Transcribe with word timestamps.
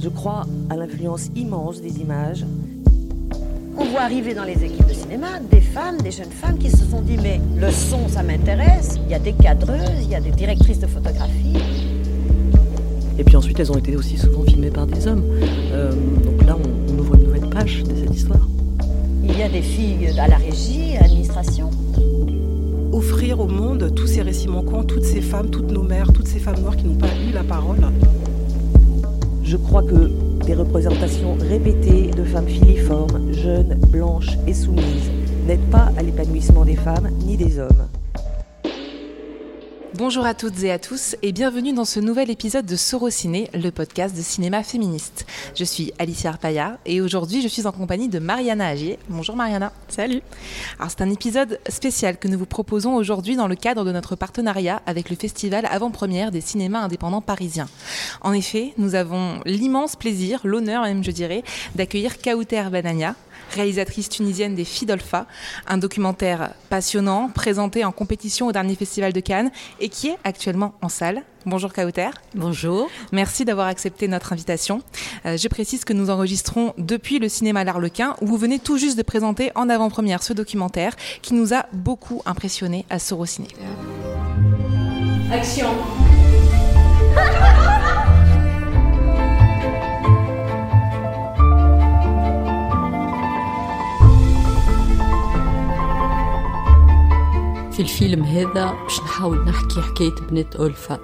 Je 0.00 0.08
crois 0.08 0.46
à 0.70 0.76
l'influence 0.76 1.28
immense 1.34 1.80
des 1.80 2.00
images. 2.00 2.44
On 3.76 3.84
voit 3.86 4.02
arriver 4.02 4.32
dans 4.32 4.44
les 4.44 4.64
équipes 4.64 4.86
de 4.86 4.92
cinéma 4.92 5.40
des 5.50 5.60
femmes, 5.60 5.98
des 6.00 6.12
jeunes 6.12 6.30
femmes 6.30 6.56
qui 6.56 6.70
se 6.70 6.84
sont 6.84 7.00
dit 7.00 7.16
mais 7.20 7.40
le 7.56 7.70
son 7.72 8.08
ça 8.08 8.22
m'intéresse, 8.22 8.96
il 9.04 9.10
y 9.10 9.14
a 9.14 9.18
des 9.18 9.32
cadreuses, 9.32 10.02
il 10.02 10.10
y 10.10 10.14
a 10.14 10.20
des 10.20 10.30
directrices 10.30 10.78
de 10.78 10.86
photographie. 10.86 11.56
Et 13.18 13.24
puis 13.24 13.34
ensuite 13.34 13.58
elles 13.58 13.72
ont 13.72 13.78
été 13.78 13.96
aussi 13.96 14.16
souvent 14.16 14.44
filmées 14.44 14.70
par 14.70 14.86
des 14.86 15.08
hommes. 15.08 15.24
Euh, 15.72 15.92
donc 16.24 16.44
là 16.46 16.56
on, 16.56 16.92
on 16.92 16.98
ouvre 16.98 17.16
une 17.16 17.24
nouvelle 17.24 17.48
page 17.50 17.82
de 17.82 17.94
cette 17.96 18.14
histoire. 18.14 18.46
Il 19.24 19.36
y 19.36 19.42
a 19.42 19.48
des 19.48 19.62
filles 19.62 20.16
à 20.16 20.28
la 20.28 20.36
régie, 20.36 20.96
à 20.96 21.02
l'administration. 21.02 21.70
Offrir 22.92 23.40
au 23.40 23.48
monde 23.48 23.92
tous 23.96 24.06
ces 24.06 24.22
récits 24.22 24.48
manquants, 24.48 24.84
toutes 24.84 25.04
ces 25.04 25.20
femmes, 25.20 25.50
toutes 25.50 25.70
nos 25.72 25.82
mères, 25.82 26.12
toutes 26.12 26.28
ces 26.28 26.38
femmes 26.38 26.60
noires 26.60 26.76
qui 26.76 26.84
n'ont 26.84 26.96
pas 26.96 27.08
eu 27.28 27.32
la 27.32 27.42
parole. 27.42 27.78
Je 29.48 29.56
crois 29.56 29.82
que 29.82 30.10
des 30.44 30.52
représentations 30.52 31.34
répétées 31.40 32.10
de 32.10 32.22
femmes 32.22 32.46
filiformes, 32.46 33.32
jeunes, 33.32 33.80
blanches 33.88 34.36
et 34.46 34.52
soumises 34.52 35.10
n'aident 35.46 35.70
pas 35.70 35.90
à 35.96 36.02
l'épanouissement 36.02 36.66
des 36.66 36.76
femmes 36.76 37.08
ni 37.24 37.38
des 37.38 37.58
hommes. 37.58 37.88
Bonjour 39.98 40.26
à 40.26 40.32
toutes 40.32 40.62
et 40.62 40.70
à 40.70 40.78
tous 40.78 41.16
et 41.22 41.32
bienvenue 41.32 41.72
dans 41.72 41.84
ce 41.84 41.98
nouvel 41.98 42.30
épisode 42.30 42.64
de 42.64 42.76
Sorociné, 42.76 43.50
le 43.52 43.70
podcast 43.70 44.16
de 44.16 44.22
cinéma 44.22 44.62
féministe. 44.62 45.26
Je 45.56 45.64
suis 45.64 45.92
Alicia 45.98 46.30
Arpaya 46.30 46.78
et 46.86 47.00
aujourd'hui 47.00 47.42
je 47.42 47.48
suis 47.48 47.66
en 47.66 47.72
compagnie 47.72 48.08
de 48.08 48.20
Mariana 48.20 48.68
Agier. 48.68 49.00
Bonjour 49.08 49.34
Mariana. 49.34 49.72
Salut. 49.88 50.22
Alors 50.78 50.92
c'est 50.92 51.02
un 51.02 51.10
épisode 51.10 51.58
spécial 51.68 52.16
que 52.16 52.28
nous 52.28 52.38
vous 52.38 52.46
proposons 52.46 52.94
aujourd'hui 52.94 53.34
dans 53.34 53.48
le 53.48 53.56
cadre 53.56 53.84
de 53.84 53.90
notre 53.90 54.14
partenariat 54.14 54.82
avec 54.86 55.10
le 55.10 55.16
festival 55.16 55.66
avant-première 55.68 56.30
des 56.30 56.42
cinémas 56.42 56.84
indépendants 56.84 57.20
parisiens. 57.20 57.68
En 58.20 58.32
effet, 58.32 58.74
nous 58.78 58.94
avons 58.94 59.40
l'immense 59.46 59.96
plaisir, 59.96 60.42
l'honneur 60.44 60.84
même 60.84 61.02
je 61.02 61.10
dirais, 61.10 61.42
d'accueillir 61.74 62.22
Kauter 62.22 62.70
Banania, 62.70 63.16
réalisatrice 63.50 64.08
tunisienne 64.08 64.54
des 64.54 64.64
Fidolfa, 64.64 65.26
un 65.66 65.78
documentaire 65.78 66.54
passionnant 66.68 67.28
présenté 67.28 67.84
en 67.84 67.92
compétition 67.92 68.46
au 68.46 68.52
dernier 68.52 68.74
festival 68.74 69.12
de 69.12 69.20
Cannes 69.20 69.50
et 69.80 69.88
qui 69.88 70.08
est 70.08 70.18
actuellement 70.24 70.74
en 70.82 70.88
salle. 70.88 71.22
Bonjour 71.46 71.72
Kauter. 71.72 72.10
Bonjour. 72.34 72.88
Merci 73.12 73.44
d'avoir 73.44 73.68
accepté 73.68 74.06
notre 74.08 74.32
invitation. 74.32 74.82
Euh, 75.24 75.36
je 75.36 75.48
précise 75.48 75.84
que 75.84 75.92
nous 75.92 76.10
enregistrons 76.10 76.74
depuis 76.76 77.18
le 77.18 77.28
cinéma 77.28 77.64
L'Arlequin 77.64 78.16
où 78.20 78.26
vous 78.26 78.36
venez 78.36 78.58
tout 78.58 78.76
juste 78.76 78.98
de 78.98 79.02
présenter 79.02 79.50
en 79.54 79.68
avant-première 79.68 80.22
ce 80.22 80.32
documentaire 80.32 80.94
qui 81.22 81.34
nous 81.34 81.54
a 81.54 81.66
beaucoup 81.72 82.22
impressionné 82.26 82.84
à 82.90 82.98
Sorociné. 82.98 83.48
Action. 85.32 85.68
في 97.77 97.79
الفيلم 97.79 98.23
هذا 98.23 98.71
باش 98.83 98.99
نحاول 98.99 99.45
نحكي 99.45 99.81
حكاية 99.81 100.15
بنت 100.31 100.55
ألفا 100.55 100.99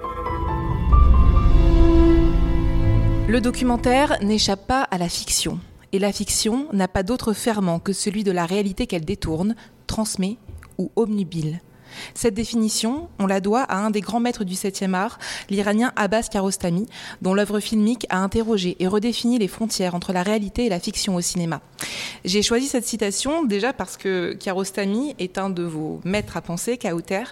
Le 3.27 3.41
documentaire 3.41 4.17
n'échappe 4.23 4.65
pas 4.65 4.81
à 4.81 4.97
la 4.97 5.07
fiction. 5.07 5.59
Et 5.91 5.99
la 5.99 6.11
fiction 6.11 6.67
n'a 6.73 6.87
pas 6.87 7.03
d'autre 7.03 7.33
ferment 7.33 7.77
que 7.77 7.93
celui 7.93 8.23
de 8.23 8.31
la 8.31 8.47
réalité 8.47 8.87
qu'elle 8.87 9.05
détourne, 9.05 9.55
transmet 9.85 10.37
ou 10.79 10.91
omnubile. 10.95 11.61
Cette 12.14 12.34
définition, 12.34 13.08
on 13.18 13.26
la 13.26 13.40
doit 13.40 13.62
à 13.62 13.76
un 13.76 13.90
des 13.90 14.00
grands 14.00 14.20
maîtres 14.20 14.44
du 14.44 14.54
7e 14.54 14.94
art, 14.94 15.18
l'Iranien 15.50 15.92
Abbas 15.96 16.28
Kiarostami, 16.30 16.86
dont 17.22 17.34
l'œuvre 17.34 17.60
filmique 17.60 18.06
a 18.10 18.18
interrogé 18.18 18.76
et 18.78 18.86
redéfini 18.86 19.38
les 19.38 19.48
frontières 19.48 19.94
entre 19.94 20.12
la 20.12 20.22
réalité 20.22 20.66
et 20.66 20.68
la 20.68 20.80
fiction 20.80 21.14
au 21.16 21.20
cinéma. 21.20 21.60
J'ai 22.24 22.42
choisi 22.42 22.66
cette 22.66 22.86
citation 22.86 23.44
déjà 23.44 23.72
parce 23.72 23.96
que 23.96 24.34
Kiarostami 24.34 25.14
est 25.18 25.38
un 25.38 25.50
de 25.50 25.62
vos 25.62 26.00
maîtres 26.04 26.36
à 26.36 26.40
penser, 26.40 26.78
Kauter. 26.78 27.24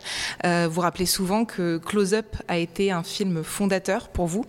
Euh, 0.45 0.69
vous 0.71 0.81
rappelez 0.81 1.07
souvent 1.07 1.45
que 1.45 1.79
Close 1.79 2.15
Up 2.15 2.37
a 2.49 2.59
été 2.59 2.91
un 2.91 3.03
film 3.03 3.43
fondateur 3.43 4.09
pour 4.09 4.27
vous, 4.27 4.45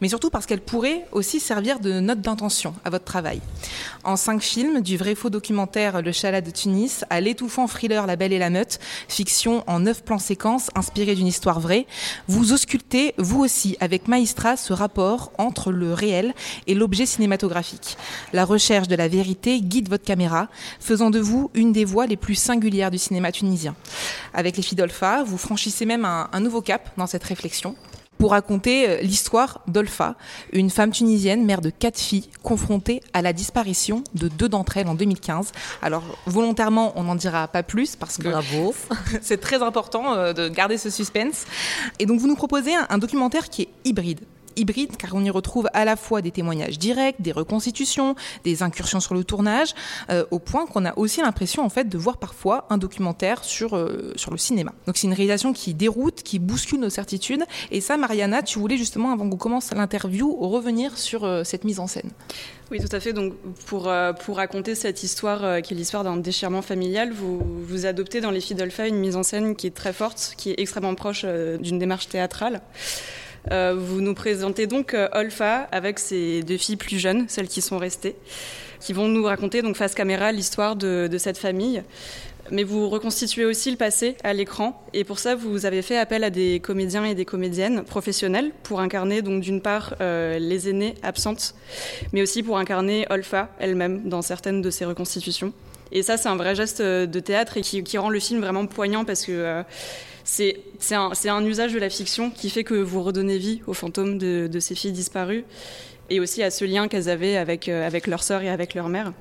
mais 0.00 0.08
surtout 0.08 0.30
parce 0.30 0.46
qu'elle 0.46 0.60
pourrait 0.60 1.06
aussi 1.12 1.40
servir 1.40 1.80
de 1.80 2.00
note 2.00 2.20
d'intention 2.20 2.74
à 2.84 2.90
votre 2.90 3.04
travail. 3.04 3.40
En 4.04 4.16
cinq 4.16 4.42
films, 4.42 4.80
du 4.80 4.96
vrai 4.96 5.14
faux 5.14 5.30
documentaire 5.30 6.02
Le 6.02 6.12
Chalat 6.12 6.40
de 6.40 6.50
Tunis 6.50 7.04
à 7.10 7.20
l'étouffant 7.20 7.66
thriller 7.66 8.06
La 8.06 8.16
Belle 8.16 8.32
et 8.32 8.38
la 8.38 8.50
Meute, 8.50 8.80
fiction 9.08 9.51
en 9.66 9.80
neuf 9.80 10.02
plans 10.02 10.18
séquences 10.18 10.70
inspirés 10.74 11.14
d'une 11.14 11.26
histoire 11.26 11.60
vraie, 11.60 11.86
vous 12.28 12.52
auscultez, 12.52 13.14
vous 13.18 13.40
aussi, 13.40 13.76
avec 13.80 14.08
Maestra, 14.08 14.56
ce 14.56 14.72
rapport 14.72 15.32
entre 15.38 15.70
le 15.70 15.94
réel 15.94 16.34
et 16.66 16.74
l'objet 16.74 17.06
cinématographique. 17.06 17.96
La 18.32 18.44
recherche 18.44 18.88
de 18.88 18.96
la 18.96 19.08
vérité 19.08 19.60
guide 19.60 19.88
votre 19.88 20.04
caméra, 20.04 20.48
faisant 20.80 21.10
de 21.10 21.20
vous 21.20 21.50
une 21.54 21.72
des 21.72 21.84
voix 21.84 22.06
les 22.06 22.16
plus 22.16 22.34
singulières 22.34 22.90
du 22.90 22.98
cinéma 22.98 23.32
tunisien. 23.32 23.74
Avec 24.34 24.56
les 24.56 24.62
Fidolfa, 24.62 25.22
vous 25.24 25.38
franchissez 25.38 25.86
même 25.86 26.04
un, 26.04 26.28
un 26.32 26.40
nouveau 26.40 26.62
cap 26.62 26.90
dans 26.96 27.06
cette 27.06 27.24
réflexion 27.24 27.76
pour 28.22 28.30
raconter 28.30 29.02
l'histoire 29.02 29.62
d'Olfa, 29.66 30.14
une 30.52 30.70
femme 30.70 30.92
tunisienne, 30.92 31.44
mère 31.44 31.60
de 31.60 31.70
quatre 31.70 31.98
filles, 31.98 32.28
confrontée 32.44 33.02
à 33.14 33.20
la 33.20 33.32
disparition 33.32 34.04
de 34.14 34.28
deux 34.28 34.48
d'entre 34.48 34.76
elles 34.76 34.86
en 34.86 34.94
2015. 34.94 35.50
Alors, 35.82 36.04
volontairement, 36.26 36.92
on 36.94 37.02
n'en 37.02 37.16
dira 37.16 37.48
pas 37.48 37.64
plus 37.64 37.96
parce 37.96 38.18
que 38.18 38.28
Bravo. 38.28 38.76
c'est 39.22 39.40
très 39.40 39.60
important 39.60 40.14
euh, 40.14 40.32
de 40.32 40.48
garder 40.48 40.78
ce 40.78 40.88
suspense. 40.88 41.46
Et 41.98 42.06
donc, 42.06 42.20
vous 42.20 42.28
nous 42.28 42.36
proposez 42.36 42.72
un, 42.76 42.86
un 42.90 42.98
documentaire 42.98 43.50
qui 43.50 43.62
est 43.62 43.68
hybride 43.84 44.20
hybride 44.56 44.96
car 44.96 45.14
on 45.14 45.24
y 45.24 45.30
retrouve 45.30 45.68
à 45.72 45.84
la 45.84 45.96
fois 45.96 46.22
des 46.22 46.30
témoignages 46.30 46.78
directs, 46.78 47.20
des 47.20 47.32
reconstitutions, 47.32 48.14
des 48.44 48.62
incursions 48.62 49.00
sur 49.00 49.14
le 49.14 49.24
tournage, 49.24 49.74
euh, 50.10 50.24
au 50.30 50.38
point 50.38 50.66
qu'on 50.66 50.84
a 50.84 50.96
aussi 50.98 51.20
l'impression 51.20 51.64
en 51.64 51.68
fait 51.68 51.88
de 51.88 51.98
voir 51.98 52.18
parfois 52.18 52.66
un 52.70 52.78
documentaire 52.78 53.44
sur 53.44 53.76
euh, 53.76 54.12
sur 54.16 54.30
le 54.30 54.38
cinéma. 54.38 54.72
Donc 54.86 54.96
c'est 54.96 55.06
une 55.06 55.12
réalisation 55.12 55.52
qui 55.52 55.74
déroute, 55.74 56.22
qui 56.22 56.38
bouscule 56.38 56.80
nos 56.80 56.90
certitudes. 56.90 57.44
Et 57.70 57.80
ça, 57.80 57.96
Mariana, 57.96 58.42
tu 58.42 58.58
voulais 58.58 58.76
justement 58.76 59.12
avant 59.12 59.28
qu'on 59.28 59.36
commence 59.36 59.72
l'interview 59.72 60.34
revenir 60.36 60.98
sur 60.98 61.24
euh, 61.24 61.44
cette 61.44 61.64
mise 61.64 61.80
en 61.80 61.86
scène. 61.86 62.10
Oui, 62.70 62.80
tout 62.80 62.94
à 62.96 63.00
fait. 63.00 63.12
Donc, 63.12 63.34
pour, 63.66 63.92
pour 64.24 64.36
raconter 64.36 64.74
cette 64.74 65.02
histoire, 65.02 65.60
qui 65.60 65.74
est 65.74 65.76
l'histoire 65.76 66.04
d'un 66.04 66.16
déchirement 66.16 66.62
familial, 66.62 67.12
vous, 67.12 67.38
vous 67.66 67.84
adoptez 67.84 68.22
dans 68.22 68.30
Les 68.30 68.40
Filles 68.40 68.56
d'Olpha 68.56 68.86
une 68.86 68.96
mise 68.96 69.14
en 69.14 69.22
scène 69.22 69.56
qui 69.56 69.66
est 69.66 69.74
très 69.76 69.92
forte, 69.92 70.32
qui 70.38 70.52
est 70.52 70.54
extrêmement 70.58 70.94
proche 70.94 71.26
d'une 71.26 71.78
démarche 71.78 72.08
théâtrale. 72.08 72.62
Euh, 73.50 73.74
vous 73.76 74.00
nous 74.00 74.14
présentez 74.14 74.66
donc 74.66 74.94
euh, 74.94 75.08
Olfa 75.12 75.68
avec 75.72 75.98
ses 75.98 76.42
deux 76.42 76.58
filles 76.58 76.76
plus 76.76 76.98
jeunes, 76.98 77.24
celles 77.28 77.48
qui 77.48 77.60
sont 77.60 77.78
restées, 77.78 78.14
qui 78.80 78.92
vont 78.92 79.08
nous 79.08 79.24
raconter 79.24 79.62
donc 79.62 79.76
face 79.76 79.94
caméra 79.94 80.30
l'histoire 80.30 80.76
de, 80.76 81.08
cette 81.18 81.38
famille. 81.38 81.82
Mais 82.50 82.64
vous 82.64 82.88
reconstituez 82.88 83.44
aussi 83.44 83.70
le 83.70 83.76
passé 83.76 84.16
à 84.24 84.32
l'écran, 84.32 84.84
et 84.92 85.04
pour 85.04 85.18
ça 85.18 85.34
vous 85.34 85.64
avez 85.64 85.80
fait 85.82 85.96
appel 85.96 86.24
à 86.24 86.30
des 86.30 86.60
comédiens 86.60 87.04
et 87.04 87.14
des 87.14 87.24
comédiennes 87.24 87.82
professionnels 87.82 88.52
pour 88.62 88.80
incarner 88.80 89.22
donc 89.22 89.42
d'une 89.42 89.60
part 89.60 89.94
euh, 90.00 90.38
les 90.38 90.68
aînées 90.68 90.94
absentes, 91.02 91.54
mais 92.12 92.22
aussi 92.22 92.42
pour 92.42 92.58
incarner 92.58 93.06
Olfa 93.10 93.48
elle-même 93.58 94.08
dans 94.08 94.22
certaines 94.22 94.60
de 94.60 94.70
ses 94.70 94.84
reconstitutions. 94.84 95.52
Et 95.94 96.02
ça, 96.02 96.16
c'est 96.16 96.28
un 96.28 96.36
vrai 96.36 96.54
geste 96.54 96.80
de 96.80 97.20
théâtre 97.20 97.58
et 97.58 97.60
qui, 97.60 97.84
qui, 97.84 97.98
rend 97.98 98.08
le 98.08 98.18
film 98.18 98.40
vraiment 98.40 98.66
poignant 98.66 99.04
parce 99.04 99.26
que 99.26 99.62
c'est 100.24 100.56
un, 100.92 101.44
usage 101.44 101.72
de 101.72 101.78
la 101.78 101.90
fiction 101.90 102.30
qui 102.30 102.50
fait 102.50 102.64
que 102.64 102.74
vous 102.74 103.02
redonnez 103.02 103.38
vie 103.38 103.62
aux 103.66 103.74
fantômes 103.74 104.18
de, 104.18 104.60
ces 104.60 104.74
filles 104.74 104.92
disparues 104.92 105.44
et 106.10 106.20
aussi 106.20 106.42
à 106.42 106.50
ce 106.50 106.64
lien 106.64 106.88
qu'elles 106.88 107.08
avaient 107.08 107.36
avec, 107.36 107.68
euh, 107.68 107.86
avec 107.86 108.06
leur 108.06 108.22
sœur 108.22 108.42
et 108.42 108.50
avec 108.50 108.74
leur 108.74 108.88
mère. 108.88 109.12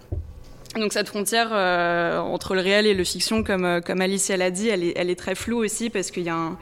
Donc 0.76 0.94
cette 0.94 1.08
frontière 1.08 1.50
euh, 1.52 2.20
entre 2.20 2.54
le 2.54 2.62
réel 2.62 2.86
et 2.86 2.94
le 2.94 3.04
fiction, 3.04 3.44
comme, 3.44 3.82
comme 3.86 4.02
Alicia 4.02 4.38
l'a 4.38 4.52
dit, 4.52 4.70
elle 4.70 4.84
est, 4.84 4.94
elle 4.96 5.10
est 5.10 5.16
très 5.16 5.36
floue 5.36 5.64
aussi 5.64 5.90
parce 5.90 6.12
qu'il 6.12 6.24
y 6.24 6.30
a 6.30 6.36
un 6.36 6.58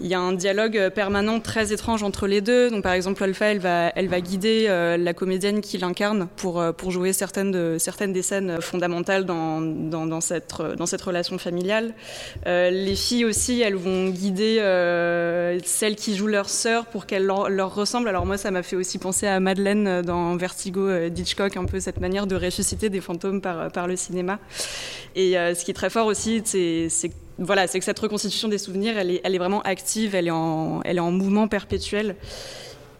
il 0.00 0.06
y 0.06 0.14
a 0.14 0.20
un 0.20 0.32
dialogue 0.32 0.90
permanent 0.94 1.40
très 1.40 1.72
étrange 1.72 2.02
entre 2.02 2.26
les 2.26 2.40
deux. 2.40 2.70
Donc, 2.70 2.82
par 2.82 2.92
exemple, 2.92 3.22
Alpha, 3.22 3.46
elle 3.46 3.58
va, 3.58 3.90
elle 3.94 4.08
va 4.08 4.20
guider 4.20 4.66
euh, 4.68 4.96
la 4.96 5.14
comédienne 5.14 5.60
qui 5.60 5.78
l'incarne 5.78 6.28
pour, 6.36 6.60
euh, 6.60 6.72
pour 6.72 6.90
jouer 6.90 7.12
certaines, 7.12 7.50
de, 7.52 7.76
certaines 7.78 8.12
des 8.12 8.22
scènes 8.22 8.60
fondamentales 8.60 9.24
dans, 9.24 9.60
dans, 9.60 10.20
cette, 10.20 10.54
dans 10.76 10.86
cette 10.86 11.02
relation 11.02 11.38
familiale. 11.38 11.94
Euh, 12.46 12.70
les 12.70 12.96
filles 12.96 13.24
aussi, 13.24 13.60
elles 13.60 13.76
vont 13.76 14.08
guider 14.08 14.58
euh, 14.60 15.58
celles 15.64 15.96
qui 15.96 16.16
jouent 16.16 16.26
leur 16.26 16.48
sœur 16.48 16.86
pour 16.86 17.06
qu'elles 17.06 17.26
leur, 17.26 17.74
ressemblent. 17.74 18.08
Alors, 18.08 18.26
moi, 18.26 18.36
ça 18.36 18.50
m'a 18.50 18.62
fait 18.62 18.76
aussi 18.76 18.98
penser 18.98 19.26
à 19.26 19.40
Madeleine 19.40 20.02
dans 20.02 20.36
Vertigo 20.36 21.08
d'Hitchcock, 21.08 21.56
un 21.56 21.64
peu 21.64 21.80
cette 21.80 22.00
manière 22.00 22.26
de 22.26 22.36
ressusciter 22.36 22.88
des 22.88 23.00
fantômes 23.00 23.40
par, 23.40 23.70
par 23.70 23.86
le 23.86 23.96
cinéma. 23.96 24.38
Et 25.14 25.38
euh, 25.38 25.54
ce 25.54 25.64
qui 25.64 25.70
est 25.70 25.74
très 25.74 25.90
fort 25.90 26.06
aussi, 26.06 26.42
c'est 26.44 27.10
voilà, 27.38 27.66
c'est 27.66 27.78
que 27.78 27.84
cette 27.84 27.98
reconstitution 27.98 28.48
des 28.48 28.58
souvenirs, 28.58 28.96
elle 28.96 29.10
est, 29.10 29.38
vraiment 29.38 29.62
active, 29.62 30.14
elle 30.14 30.28
est, 30.28 30.30
en, 30.30 31.10
mouvement 31.10 31.48
perpétuel. 31.48 32.16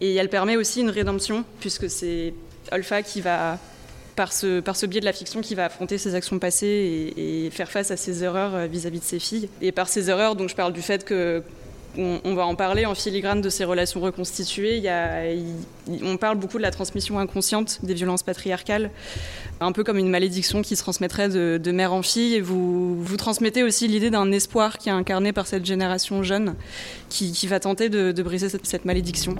Et 0.00 0.14
elle 0.16 0.28
permet 0.28 0.56
aussi 0.56 0.80
une 0.80 0.90
rédemption, 0.90 1.44
puisque 1.60 1.88
c'est 1.88 2.34
Olfa 2.72 3.02
qui 3.02 3.20
va, 3.20 3.58
par 4.16 4.32
ce, 4.32 4.86
biais 4.86 5.00
de 5.00 5.04
la 5.04 5.12
fiction, 5.12 5.40
qui 5.40 5.54
va 5.54 5.66
affronter 5.66 5.98
ses 5.98 6.14
actions 6.14 6.38
passées 6.38 7.12
et, 7.16 7.50
faire 7.50 7.70
face 7.70 7.90
à 7.90 7.96
ses 7.96 8.24
erreurs 8.24 8.66
vis-à-vis 8.66 8.98
-vis 8.98 9.00
de 9.00 9.06
ses 9.06 9.18
filles. 9.20 9.48
Et 9.62 9.70
par 9.70 9.88
ces 9.88 10.10
erreurs, 10.10 10.34
donc 10.34 10.48
je 10.48 10.56
parle 10.56 10.72
du 10.72 10.82
fait 10.82 11.04
que 11.04 11.42
on, 11.96 12.34
va 12.34 12.46
en 12.46 12.54
parler 12.54 12.86
en 12.86 12.94
filigrane 12.94 13.40
de 13.40 13.48
ces 13.48 13.64
relations 13.64 14.00
reconstituées. 14.00 14.82
on 16.02 16.16
parle 16.16 16.38
beaucoup 16.38 16.58
de 16.58 16.62
la 16.62 16.70
transmission 16.70 17.18
inconsciente 17.18 17.80
des 17.82 17.94
violences 17.94 18.22
patriarcales, 18.22 18.90
un 19.60 19.72
peu 19.72 19.84
comme 19.84 19.98
une 19.98 20.08
malédiction 20.08 20.62
qui 20.62 20.76
se 20.76 20.82
transmettrait 20.82 21.28
de, 21.28 21.72
mère 21.72 21.92
en 21.92 22.02
fille. 22.02 22.34
Et 22.34 22.40
vous, 22.40 23.02
vous 23.02 23.16
transmettez 23.16 23.62
aussi 23.62 23.88
l'idée 23.88 24.10
d'un 24.10 24.30
espoir 24.32 24.78
qui 24.78 24.88
est 24.88 24.92
incarné 24.92 25.32
par 25.32 25.46
cette 25.46 25.64
génération 25.64 26.22
jeune 26.22 26.54
qui, 27.08 27.46
va 27.46 27.60
tenter 27.60 27.88
de, 27.88 28.22
briser 28.22 28.48
cette 28.48 28.84
malédiction. 28.84 29.36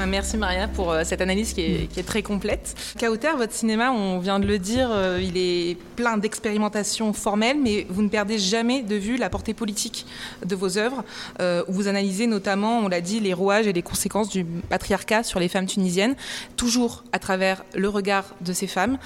Bah, 0.00 0.06
merci 0.06 0.38
Maria 0.38 0.66
pour 0.66 0.92
euh, 0.92 1.02
cette 1.04 1.20
analyse 1.20 1.52
qui 1.52 1.60
est, 1.60 2.06
très 2.06 2.22
complète. 2.22 2.74
Kauter, 2.98 3.36
votre 3.36 3.52
cinéma, 3.52 3.92
on 3.92 4.18
vient 4.18 4.40
de 4.40 4.46
le 4.46 4.58
dire, 4.58 4.88
euh, 4.90 5.20
il 5.22 5.36
est 5.36 5.76
plein 5.94 6.16
d'expérimentations 6.16 7.12
formelles, 7.12 7.58
mais 7.62 7.86
vous 7.90 8.00
ne 8.00 8.08
perdez 8.08 8.38
jamais 8.38 8.80
de 8.80 8.94
vue 8.94 9.18
la 9.18 9.28
portée 9.28 9.52
politique 9.52 10.06
de 10.42 10.56
vos 10.56 10.78
œuvres, 10.78 11.04
euh, 11.40 11.62
où 11.68 11.74
vous 11.74 11.86
analysez 11.86 12.26
notamment, 12.26 12.78
on 12.78 12.88
l'a 12.88 13.02
dit, 13.02 13.20
les 13.20 13.34
rouages 13.34 13.66
et 13.66 13.74
les 13.74 13.82
conséquences 13.82 14.30
du 14.30 14.42
patriarcat 14.70 15.22
sur 15.22 15.38
les 15.38 15.48
femmes 15.48 15.66
tunisiennes, 15.66 16.16
toujours 16.56 17.04
à 17.12 17.18
travers 17.18 17.62
le 17.74 17.90
regard 17.90 18.24
de 18.40 18.54
ces 18.54 18.68
femmes. 18.68 18.96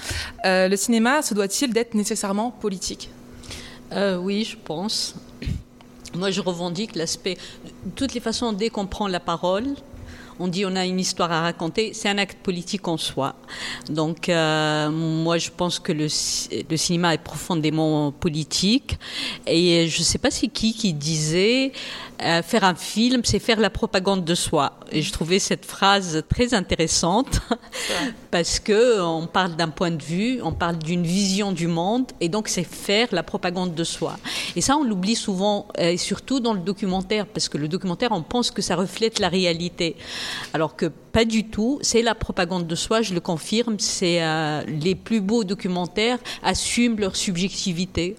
le 0.45 0.75
cinéma, 0.77 1.21
se 1.21 1.33
doit-il 1.33 1.73
d'être 1.73 1.93
nécessairement 1.93 2.51
politique? 2.51 3.09
Oui, 3.91 4.45
je 4.45 4.55
pense. 4.55 5.15
Moi, 6.13 6.31
je 6.31 6.39
revendique 6.39 6.95
l'aspect. 6.95 7.35
De 7.83 7.91
toutes 7.97 8.13
les 8.13 8.21
façons, 8.21 8.53
dès 8.53 8.69
qu'on 8.69 8.87
prend 8.87 9.09
la 9.09 9.19
parole, 9.19 9.75
on 10.39 10.47
dit 10.47 10.65
on 10.65 10.75
a 10.75 10.85
une 10.85 10.99
histoire 10.99 11.31
à 11.31 11.41
raconter, 11.41 11.91
c'est 11.93 12.09
un 12.09 12.17
acte 12.17 12.37
politique 12.41 12.87
en 12.87 12.97
soi. 12.97 13.35
Donc 13.89 14.29
euh, 14.29 14.89
moi 14.89 15.37
je 15.37 15.49
pense 15.55 15.79
que 15.79 15.91
le, 15.91 16.07
le, 16.69 16.77
cinéma 16.77 17.13
est 17.13 17.23
profondément 17.23 18.11
politique 18.11 18.97
et 19.47 19.87
je 19.87 19.99
ne 19.99 20.03
sais 20.03 20.17
pas 20.17 20.31
c'est 20.31 20.47
qui 20.47 20.73
qui 20.73 20.93
disait 20.93 21.71
euh, 22.21 22.41
faire 22.41 22.63
un 22.63 22.75
film 22.75 23.21
c'est 23.23 23.39
faire 23.39 23.59
la 23.59 23.69
propagande 23.69 24.23
de 24.23 24.35
soi. 24.35 24.79
Et 24.91 25.01
je 25.01 25.11
trouvais 25.11 25.39
cette 25.39 25.65
phrase 25.65 26.23
très 26.29 26.53
intéressante 26.53 27.41
parce 28.31 28.59
que 28.59 29.01
on 29.01 29.27
parle 29.27 29.55
d'un 29.55 29.69
point 29.69 29.91
de 29.91 30.01
vue, 30.01 30.41
on 30.41 30.51
parle 30.51 30.77
d'une 30.77 31.03
vision 31.03 31.51
du 31.51 31.67
monde 31.67 32.05
et 32.21 32.29
donc 32.29 32.47
c'est 32.47 32.63
faire 32.63 33.07
la 33.11 33.23
propagande 33.23 33.75
de 33.75 33.83
soi. 33.83 34.17
Et 34.55 34.61
ça 34.61 34.77
on 34.77 34.83
l'oublie 34.83 35.15
souvent 35.15 35.67
et 35.77 35.97
surtout 35.97 36.39
dans 36.39 36.53
le 36.53 36.59
documentaire 36.59 37.25
parce 37.25 37.49
que 37.49 37.57
le 37.57 37.67
documentaire 37.67 38.11
on 38.11 38.21
pense 38.21 38.51
que 38.51 38.61
ça 38.61 38.75
reflète 38.75 39.19
la 39.19 39.29
réalité. 39.29 39.95
Alors 40.53 40.75
que 40.75 40.91
pas 41.15 41.23
du 41.23 41.47
tout, 41.47 41.79
c'est 41.81 42.01
la 42.01 42.13
propagande 42.13 42.67
de 42.67 42.75
soi, 42.75 43.01
je 43.01 43.13
le 43.13 43.21
confirme, 43.21 43.79
c'est 43.79 44.21
euh, 44.21 44.61
les 44.67 44.95
plus 44.95 45.21
beaux 45.21 45.45
documentaires 45.45 46.17
assument 46.43 46.99
leur 46.99 47.15
subjectivité. 47.15 48.17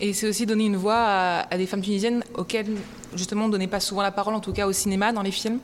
Et 0.00 0.12
c'est 0.12 0.28
aussi 0.28 0.46
donner 0.46 0.66
une 0.66 0.76
voix 0.76 1.44
à, 1.50 1.56
des 1.56 1.66
femmes 1.66 1.82
tunisiennes 1.82 2.22
auxquelles 2.34 2.68
justement 3.14 3.44
on 3.44 3.48
ne 3.48 3.52
donnait 3.52 3.66
pas 3.66 3.80
souvent 3.80 4.02
la 4.02 4.12
parole, 4.12 4.34
en 4.34 4.40
tout 4.40 4.52
cas 4.52 4.66
au 4.66 4.72
cinéma, 4.72 5.12
dans 5.12 5.22
les 5.22 5.30
films 5.30 5.58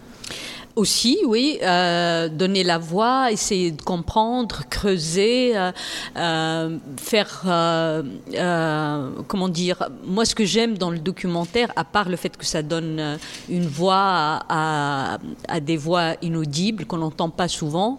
aussi, 0.76 1.18
oui, 1.26 1.58
euh, 1.62 2.28
donner 2.28 2.64
la 2.64 2.78
voix, 2.78 3.30
essayer 3.30 3.70
de 3.70 3.80
comprendre, 3.80 4.62
creuser, 4.68 5.56
euh, 5.56 5.70
euh, 6.16 6.78
faire, 6.96 7.42
comment 9.28 9.48
dire, 9.48 9.88
moi 10.04 10.24
ce 10.24 10.34
que 10.34 10.44
j'aime 10.44 10.76
dans 10.76 10.90
le 10.90 10.98
documentaire, 10.98 11.72
à 11.76 11.84
part 11.84 12.08
le 12.08 12.16
fait 12.16 12.36
que 12.36 12.44
ça 12.44 12.62
donne 12.62 13.18
une 13.48 13.66
voix 13.66 14.42
à, 14.48 15.18
des 15.60 15.76
voix 15.76 16.14
inaudibles 16.22 16.86
qu'on 16.86 16.98
n'entend 16.98 17.30
pas 17.30 17.48
souvent, 17.48 17.98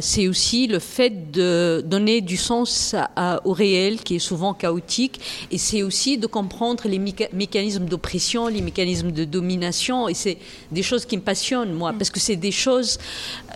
c'est 0.00 0.28
aussi 0.28 0.66
le 0.66 0.78
fait 0.78 1.30
de 1.30 1.82
donner 1.86 2.20
du 2.20 2.36
sens 2.36 2.96
au 3.44 3.52
réel 3.52 4.00
qui 4.00 4.16
est 4.16 4.20
souvent 4.20 4.54
chaotique, 4.54 5.20
et 5.50 5.58
c'est 5.58 5.82
aussi 5.82 6.18
de 6.18 6.26
comprendre 6.26 6.88
les 6.88 6.98
mécanismes 6.98 7.84
d'oppression, 7.84 8.48
les 8.48 8.62
mécanismes 8.62 9.12
de 9.12 9.24
domination, 9.24 10.08
et 10.08 10.14
c'est 10.14 10.38
des 10.72 10.82
choses 10.82 11.04
qui 11.04 11.16
me 11.16 11.22
passionnent 11.22 11.83
Mm. 11.92 11.98
parce 11.98 12.10
que 12.10 12.20
c'est 12.20 12.36
des 12.36 12.52
choses 12.52 12.98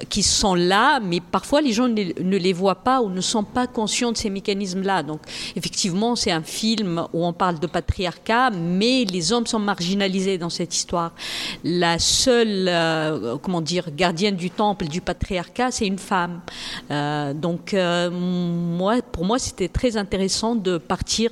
qui 0.08 0.22
sont 0.22 0.54
là, 0.54 1.00
mais 1.00 1.20
parfois 1.20 1.60
les 1.60 1.72
gens 1.72 1.88
ne, 1.88 2.36
les 2.36 2.52
voient 2.52 2.82
pas 2.82 3.00
ou 3.00 3.10
ne 3.10 3.20
sont 3.20 3.44
pas 3.44 3.66
conscients 3.66 4.12
de 4.12 4.16
ces 4.16 4.30
mécanismes-là. 4.30 5.02
Donc, 5.02 5.20
effectivement, 5.56 6.16
c'est 6.16 6.30
un 6.30 6.42
film 6.42 7.04
où 7.12 7.24
on 7.24 7.32
parle 7.32 7.58
de 7.58 7.66
patriarcat, 7.66 8.50
mais 8.50 9.04
les 9.04 9.32
hommes 9.32 9.46
sont 9.46 9.58
marginalisés 9.58 10.38
dans 10.38 10.50
cette 10.50 10.74
histoire. 10.74 11.12
La 11.64 11.98
seule, 11.98 12.68
euh, 12.68 13.36
comment 13.42 13.60
dire, 13.60 13.86
gardienne 13.94 14.36
du 14.36 14.50
temple 14.50 14.86
du 14.86 15.00
patriarcat, 15.00 15.70
c'est 15.70 15.86
une 15.86 15.98
femme. 15.98 16.40
Euh, 16.90 17.34
donc, 17.34 17.74
euh, 17.74 18.10
moi, 18.10 18.96
pour 19.12 19.24
moi, 19.24 19.38
c'était 19.38 19.68
très 19.68 19.96
intéressant 19.96 20.54
de 20.54 20.78
partir 20.78 21.30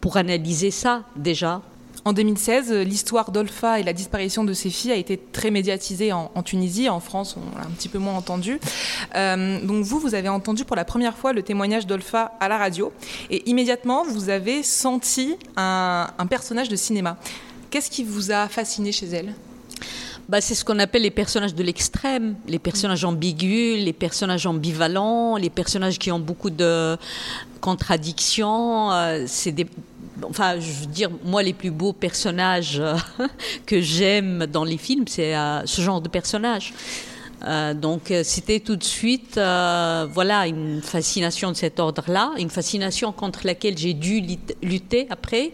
pour 0.00 0.16
analyser 0.16 0.70
ça 0.70 1.02
déjà. 1.16 1.62
En 2.04 2.14
2016, 2.14 2.72
l'histoire 2.72 3.30
d'Olfa 3.30 3.78
et 3.78 3.82
la 3.82 3.92
disparition 3.92 4.42
de 4.42 4.54
ses 4.54 4.70
filles 4.70 4.92
a 4.92 4.96
été 4.96 5.18
très 5.18 5.50
médiatisée 5.50 6.12
en, 6.12 6.30
Tunisie. 6.42 6.88
En 6.88 7.00
France, 7.00 7.36
on 7.36 7.58
l'a 7.58 7.66
un 7.66 7.70
petit 7.70 7.90
peu 7.90 7.98
moins 7.98 8.14
entendu. 8.14 8.58
Euh, 9.16 9.60
donc 9.64 9.84
vous, 9.84 9.98
vous 9.98 10.14
avez 10.14 10.30
entendu 10.30 10.64
pour 10.64 10.76
la 10.76 10.86
première 10.86 11.16
fois 11.16 11.34
le 11.34 11.42
témoignage 11.42 11.86
d'Olfa 11.86 12.32
à 12.40 12.48
la 12.48 12.56
radio. 12.56 12.92
Et 13.28 13.48
immédiatement, 13.50 14.04
vous 14.04 14.30
avez 14.30 14.62
senti 14.62 15.36
un, 15.56 16.08
personnage 16.30 16.70
de 16.70 16.76
cinéma. 16.76 17.18
Qu'est-ce 17.68 17.90
qui 17.90 18.04
vous 18.04 18.30
a 18.30 18.48
fasciné 18.48 18.92
chez 18.92 19.06
elle? 19.08 19.34
Bah, 20.28 20.40
c'est 20.40 20.54
ce 20.54 20.64
qu'on 20.64 20.78
appelle 20.78 21.02
les 21.02 21.10
personnages 21.10 21.54
de 21.54 21.62
l'extrême, 21.62 22.36
les 22.46 22.58
personnages 22.58 23.04
ambigus, 23.04 23.84
les 23.84 23.92
personnages 23.92 24.46
ambivalents, 24.46 25.36
les 25.36 25.50
personnages 25.50 25.98
qui 25.98 26.10
ont 26.12 26.20
beaucoup 26.20 26.50
de 26.50 26.96
contradictions. 27.60 28.92
Euh, 28.92 29.24
c'est 29.26 29.52
des 29.52 29.66
enfin, 30.28 30.58
je 30.58 30.72
veux 30.72 30.86
dire, 30.86 31.10
moi, 31.24 31.42
les 31.42 31.52
plus 31.52 31.70
beaux 31.70 31.92
personnages 31.92 32.78
euh, 32.80 32.96
que 33.66 33.80
j'aime 33.80 34.46
dans 34.46 34.64
les 34.64 34.76
films, 34.76 35.04
c'est 35.06 35.36
euh, 35.36 35.64
ce 35.66 35.80
genre 35.80 36.00
de 36.00 36.08
personnages. 36.08 36.72
Euh, 37.46 37.72
donc 37.72 38.12
c'était 38.22 38.60
tout 38.60 38.76
de 38.76 38.84
suite 38.84 39.36
voilà 39.36 40.46
une 40.46 40.82
fascination 40.82 41.50
de 41.50 41.56
cet 41.56 41.80
ordre-là, 41.80 42.32
une 42.38 42.50
fascination 42.50 43.12
contre 43.12 43.46
laquelle 43.46 43.78
j'ai 43.78 43.94
dû 43.94 44.22
lutter 44.62 45.06
après 45.08 45.52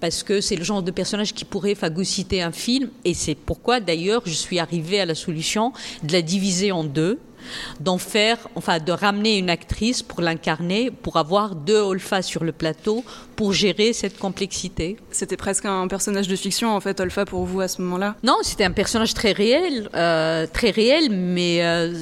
parce 0.00 0.22
que 0.22 0.40
c'est 0.40 0.56
le 0.56 0.64
genre 0.64 0.82
de 0.82 0.90
personnage 0.90 1.34
qui 1.34 1.44
pourrait 1.44 1.74
phagocyter 1.74 2.40
un 2.40 2.52
film 2.52 2.88
et 3.04 3.12
c'est 3.12 3.34
pourquoi 3.34 3.78
d'ailleurs 3.78 4.22
je 4.24 4.32
suis 4.32 4.58
arrivée 4.58 5.00
à 5.00 5.04
la 5.04 5.14
solution 5.14 5.74
de 6.02 6.14
la 6.14 6.22
diviser 6.22 6.72
en 6.72 6.82
deux 6.82 7.18
d'en 7.80 7.98
faire, 7.98 8.38
enfin, 8.54 8.78
de 8.78 8.92
ramener 8.92 9.38
une 9.38 9.50
actrice 9.50 10.02
pour 10.02 10.20
l'incarner, 10.20 10.90
pour 10.90 11.16
avoir 11.16 11.54
deux 11.54 11.80
Olfa 11.80 12.22
sur 12.22 12.44
le 12.44 12.52
plateau, 12.52 13.04
pour 13.36 13.52
gérer 13.52 13.92
cette 13.92 14.18
complexité. 14.18 14.96
C'était 15.12 15.36
presque 15.36 15.64
un 15.64 15.86
personnage 15.86 16.26
de 16.26 16.34
fiction, 16.34 16.74
en 16.74 16.80
fait, 16.80 16.98
Olfa, 16.98 17.24
pour 17.24 17.44
vous 17.44 17.60
à 17.60 17.68
ce 17.68 17.80
moment-là? 17.82 18.16
Non, 18.24 18.38
c'était 18.42 18.64
un 18.64 18.72
personnage 18.72 19.14
très 19.14 19.30
réel, 19.30 19.88
euh, 19.94 20.46
très 20.52 20.70
réel, 20.70 21.10
mais, 21.10 21.62
euh, 21.62 21.94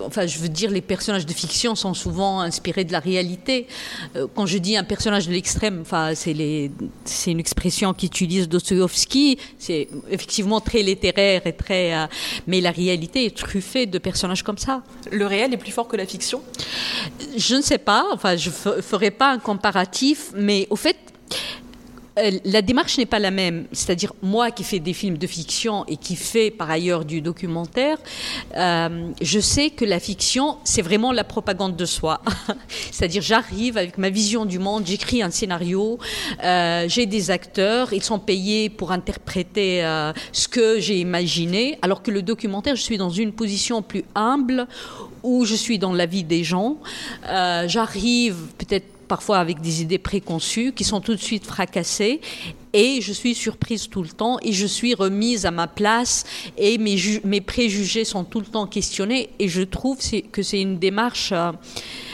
enfin, 0.00 0.26
je 0.26 0.38
veux 0.38 0.50
dire, 0.50 0.70
les 0.70 0.82
personnages 0.82 1.24
de 1.24 1.32
fiction 1.32 1.74
sont 1.74 1.94
souvent 1.94 2.40
inspirés 2.40 2.84
de 2.84 2.92
la 2.92 3.00
réalité. 3.00 3.66
Euh, 4.16 4.26
quand 4.34 4.44
je 4.44 4.58
dis 4.58 4.76
un 4.76 4.84
personnage 4.84 5.26
de 5.26 5.32
l'extrême, 5.32 5.78
enfin, 5.80 6.12
c'est 6.14 7.30
une 7.30 7.40
expression 7.40 7.94
qu'utilise 7.94 8.46
Dostoevsky, 8.48 9.38
c'est 9.58 9.88
effectivement 10.10 10.60
très 10.60 10.82
littéraire 10.82 11.46
et 11.46 11.54
très, 11.54 12.08
mais 12.46 12.60
la 12.60 12.72
réalité 12.72 13.24
est 13.24 13.36
truffée 13.36 13.86
de 13.86 13.98
personnages 13.98 14.42
comme 14.42 14.58
ça. 14.58 14.67
Le 15.10 15.26
réel 15.26 15.52
est 15.52 15.58
plus 15.58 15.72
fort 15.72 15.88
que 15.88 15.96
la 15.96 16.06
fiction? 16.06 16.42
Je 17.36 17.56
ne 17.56 17.62
sais 17.62 17.78
pas, 17.78 18.06
enfin 18.12 18.36
je 18.36 18.50
ne 18.50 18.80
ferai 18.82 19.10
pas 19.10 19.30
un 19.30 19.38
comparatif, 19.38 20.30
mais 20.34 20.66
au 20.70 20.76
fait, 20.76 20.96
la 22.44 22.62
démarche 22.62 22.98
n'est 22.98 23.06
pas 23.06 23.18
la 23.18 23.30
même. 23.30 23.66
C'est-à-dire, 23.72 24.12
moi 24.22 24.50
qui 24.50 24.64
fais 24.64 24.78
des 24.78 24.92
films 24.92 25.18
de 25.18 25.26
fiction 25.26 25.84
et 25.86 25.96
qui 25.96 26.16
fais 26.16 26.50
par 26.50 26.70
ailleurs 26.70 27.04
du 27.04 27.20
documentaire, 27.20 27.98
euh, 28.56 29.10
je 29.20 29.40
sais 29.40 29.70
que 29.70 29.84
la 29.84 30.00
fiction, 30.00 30.58
c'est 30.64 30.82
vraiment 30.82 31.12
la 31.12 31.24
propagande 31.24 31.76
de 31.76 31.84
soi. 31.84 32.20
C'est-à-dire, 32.90 33.22
j'arrive 33.22 33.76
avec 33.76 33.98
ma 33.98 34.10
vision 34.10 34.44
du 34.44 34.58
monde, 34.58 34.86
j'écris 34.86 35.22
un 35.22 35.30
scénario, 35.30 35.98
euh, 36.42 36.86
j'ai 36.88 37.06
des 37.06 37.30
acteurs, 37.30 37.92
ils 37.92 38.02
sont 38.02 38.18
payés 38.18 38.68
pour 38.68 38.92
interpréter 38.92 39.82
ce 40.32 40.48
que 40.48 40.80
j'ai 40.80 40.98
imaginé, 40.98 41.78
alors 41.82 42.02
que 42.02 42.10
le 42.10 42.22
documentaire, 42.22 42.76
je 42.76 42.82
suis 42.82 42.98
dans 42.98 43.10
une 43.10 43.32
position 43.32 43.82
plus 43.82 44.04
humble 44.14 44.66
où 45.22 45.44
je 45.44 45.54
suis 45.54 45.78
dans 45.78 45.92
la 45.92 46.06
vie 46.06 46.24
des 46.24 46.44
gens. 46.44 46.78
j'arrive 47.24 48.36
peut-être 48.58 48.97
parfois 49.08 49.38
avec 49.38 49.60
des 49.60 49.82
idées 49.82 49.98
préconçues 49.98 50.72
qui 50.72 50.84
sont 50.84 51.00
tout 51.00 51.14
de 51.14 51.20
suite 51.20 51.44
fracassées. 51.44 52.20
Et 52.72 53.00
je 53.00 53.12
suis 53.12 53.34
surprise 53.34 53.88
tout 53.88 54.02
le 54.02 54.10
temps 54.10 54.38
et 54.42 54.52
je 54.52 54.66
suis 54.66 54.94
remise 54.94 55.46
à 55.46 55.50
ma 55.50 55.66
place 55.66 56.24
et 56.56 56.76
mes, 56.78 57.40
préjugés 57.40 58.04
sont 58.04 58.24
tout 58.24 58.40
le 58.40 58.46
temps 58.46 58.66
questionnés. 58.66 59.30
Et 59.38 59.48
je 59.48 59.62
trouve 59.62 59.98
que 60.30 60.42
c'est 60.42 60.60
une 60.60 60.78
démarche 60.78 61.32
euh, 61.32 61.52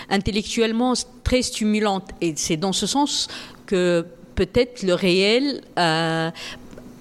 intellectuellement 0.09 0.95
très 1.25 1.43
stimulante. 1.43 2.11
Et 2.21 2.35
c'est 2.37 2.57
dans 2.57 2.73
ce 2.73 2.87
sens 2.87 3.29
que 3.67 4.07
peut-être 4.37 4.83
le 4.83 4.95
réel 4.95 5.61
euh, 5.79 6.31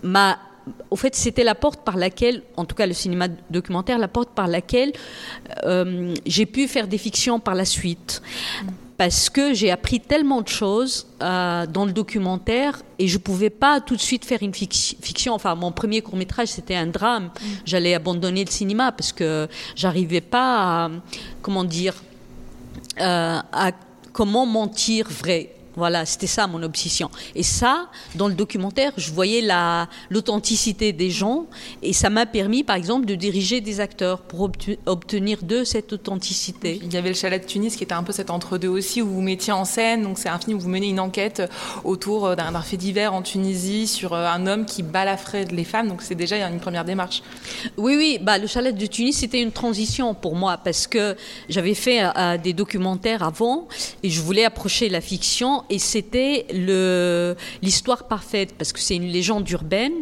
m'a 0.01 0.39
au 0.89 0.95
fait, 0.95 1.15
c'était 1.15 1.43
la 1.43 1.55
porte 1.55 1.83
par 1.83 1.97
laquelle, 1.97 2.43
en 2.55 2.65
tout 2.65 2.75
cas 2.75 2.85
le 2.85 2.93
cinéma 2.93 3.27
documentaire, 3.49 3.97
la 3.97 4.07
porte 4.07 4.29
par 4.29 4.47
laquelle 4.47 4.93
euh, 5.65 6.13
j'ai 6.25 6.45
pu 6.45 6.67
faire 6.67 6.87
des 6.87 6.97
fictions 6.97 7.39
par 7.39 7.55
la 7.55 7.65
suite. 7.65 8.21
Parce 8.97 9.29
que 9.29 9.53
j'ai 9.53 9.71
appris 9.71 9.99
tellement 9.99 10.41
de 10.41 10.47
choses 10.47 11.07
euh, 11.21 11.65
dans 11.65 11.85
le 11.85 11.91
documentaire 11.91 12.81
et 12.99 13.07
je 13.07 13.17
pouvais 13.17 13.49
pas 13.49 13.81
tout 13.81 13.95
de 13.95 14.01
suite 14.01 14.23
faire 14.25 14.43
une 14.43 14.53
fiction. 14.53 15.33
Enfin, 15.33 15.55
mon 15.55 15.71
premier 15.71 16.01
court 16.01 16.15
métrage 16.15 16.49
c'était 16.49 16.75
un 16.75 16.87
drame. 16.87 17.25
Mm. 17.25 17.45
J'allais 17.65 17.93
abandonner 17.95 18.45
le 18.45 18.51
cinéma 18.51 18.91
parce 18.91 19.11
que 19.11 19.47
j'arrivais 19.75 20.21
pas 20.21 20.85
à, 20.85 20.91
comment 21.41 21.63
dire, 21.63 21.95
euh, 22.99 23.39
à 23.51 23.71
comment 24.11 24.45
mentir 24.45 25.07
vrai. 25.09 25.52
Voilà, 25.75 26.05
c'était 26.05 26.27
ça 26.27 26.47
mon 26.47 26.61
obsession. 26.63 27.09
Et 27.35 27.43
ça, 27.43 27.89
dans 28.15 28.27
le 28.27 28.33
documentaire, 28.33 28.91
je 28.97 29.11
voyais 29.11 29.41
la, 29.41 29.87
l'authenticité 30.09 30.93
des 30.93 31.09
gens 31.09 31.45
et 31.81 31.93
ça 31.93 32.09
m'a 32.09 32.25
permis, 32.25 32.63
par 32.63 32.75
exemple, 32.75 33.05
de 33.05 33.15
diriger 33.15 33.61
des 33.61 33.79
acteurs 33.79 34.21
pour 34.21 34.49
obtenir 34.85 35.39
d'eux 35.43 35.65
cette 35.65 35.93
authenticité. 35.93 36.79
Il 36.83 36.93
y 36.93 36.97
avait 36.97 37.09
le 37.09 37.15
chalet 37.15 37.41
de 37.41 37.47
Tunis 37.47 37.75
qui 37.75 37.83
était 37.83 37.93
un 37.93 38.03
peu 38.03 38.11
cet 38.11 38.29
entre-deux 38.29 38.67
aussi 38.67 39.01
où 39.01 39.07
vous 39.07 39.21
mettiez 39.21 39.53
en 39.53 39.65
scène. 39.65 40.03
Donc 40.03 40.19
c'est 40.19 40.29
un 40.29 40.39
film 40.39 40.57
où 40.57 40.59
vous 40.59 40.69
menez 40.69 40.89
une 40.89 40.99
enquête 40.99 41.41
autour 41.83 42.27
euh, 42.27 42.35
d'un, 42.35 42.61
fait 42.61 42.77
divers 42.77 43.13
en 43.13 43.21
Tunisie 43.21 43.87
sur 43.87 44.13
euh, 44.13 44.27
un 44.27 44.47
homme 44.47 44.65
qui 44.65 44.83
balafrait 44.83 45.45
les 45.45 45.63
femmes. 45.63 45.87
Donc 45.87 46.01
c'est 46.01 46.15
déjà 46.15 46.47
une 46.47 46.59
première 46.59 46.85
démarche. 46.85 47.23
Oui, 47.77 47.95
oui. 47.97 48.19
Bah, 48.21 48.37
le 48.37 48.47
chalet 48.47 48.75
de 48.75 48.85
Tunis, 48.85 49.17
c'était 49.17 49.41
une 49.41 49.51
transition 49.51 50.13
pour 50.13 50.35
moi 50.35 50.57
parce 50.57 50.87
que 50.87 51.15
j'avais 51.49 51.73
fait 51.73 52.03
euh, 52.03 52.37
des 52.37 52.53
documentaires 52.53 53.23
avant 53.23 53.67
et 54.03 54.09
je 54.09 54.21
voulais 54.21 54.45
approcher 54.45 54.89
la 54.89 55.01
fiction 55.01 55.62
et 55.69 55.79
c'était 55.79 56.47
l'histoire 57.61 58.07
parfaite 58.07 58.55
parce 58.57 58.73
que 58.73 58.79
c'est 58.79 58.95
une 58.95 59.07
légende 59.07 59.49
urbaine. 59.49 59.93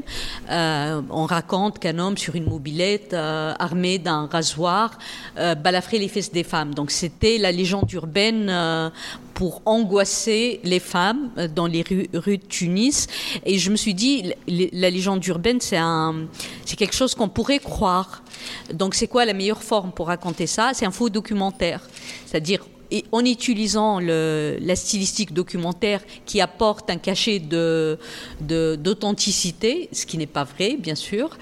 Euh, 0.50 1.02
on 1.10 1.26
raconte 1.26 1.80
qu'un 1.80 2.00
homme 2.00 2.18
sur 2.18 2.36
une 2.36 2.46
mobilette 2.46 3.14
euh, 3.14 3.54
armé 3.60 3.98
d'un 3.98 4.28
rasoir 4.28 4.98
euh, 5.38 5.56
balafrait 5.56 5.98
les 5.98 6.08
fesses 6.08 6.32
des 6.32 6.44
femmes. 6.44 6.74
Donc 6.74 6.92
c'était 6.92 7.38
la 7.38 7.52
légende 7.52 7.92
urbaine 7.94 8.92
pour 9.34 9.62
angoisser 9.66 10.60
les 10.64 10.80
femmes 10.80 11.32
dans 11.56 11.68
les 11.68 11.84
rues, 11.84 12.08
de 12.12 12.46
Tunis. 12.48 13.08
Et 13.46 13.58
je 13.58 13.72
me 13.72 13.76
suis 13.76 13.94
dit, 13.94 14.34
la 14.48 14.90
légende 14.90 15.26
urbaine, 15.26 15.60
c'est 15.62 15.78
quelque 16.78 16.96
chose 16.96 17.16
qu'on 17.16 17.30
pourrait 17.30 17.60
croire. 17.60 18.24
Donc 18.74 18.96
c'est 18.96 19.08
quoi 19.08 19.26
la 19.26 19.34
meilleure 19.34 19.64
forme 19.64 19.92
pour 19.92 20.08
raconter 20.08 20.48
ça? 20.48 20.72
C'est 20.74 20.86
un 20.86 20.92
faux 20.92 21.10
documentaire. 21.10 21.82
C'est-à-dire, 22.26 22.62
et 22.92 23.06
en 23.12 23.26
utilisant 23.26 24.00
la 24.00 24.76
stylistique 24.76 25.34
documentaire 25.34 26.02
qui 26.26 26.42
apporte 26.42 26.90
un 26.90 26.98
cachet 26.98 27.40
d'authenticité, 28.40 29.90
ce 29.92 30.06
qui 30.06 30.18
n'est 30.18 30.28
pas 30.28 30.44
vrai, 30.44 30.76
bien 30.78 30.96
sûr, 30.96 31.38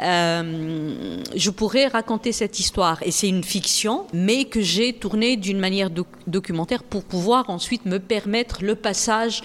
euh, 0.00 1.22
je 1.34 1.50
pourrais 1.50 1.86
raconter 1.86 2.32
cette 2.32 2.60
histoire. 2.60 3.02
Et 3.02 3.10
c'est 3.10 3.28
une 3.28 3.44
fiction, 3.44 4.06
mais 4.12 4.44
que 4.44 4.60
j'ai 4.60 4.92
tournée 4.92 5.36
d'une 5.36 5.58
manière 5.58 5.90
documentaire 6.26 6.82
pour 6.82 7.04
pouvoir 7.04 7.48
ensuite 7.50 7.86
me 7.86 7.98
permettre 7.98 8.62
le 8.62 8.74
passage 8.74 9.42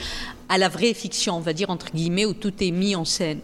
à 0.49 0.57
la 0.57 0.69
vraie 0.69 0.93
fiction, 0.93 1.37
on 1.37 1.39
va 1.39 1.53
dire 1.53 1.69
entre 1.69 1.91
guillemets, 1.91 2.25
où 2.25 2.33
tout 2.33 2.53
est 2.61 2.71
mis 2.71 2.95
en 2.95 3.05
scène 3.05 3.39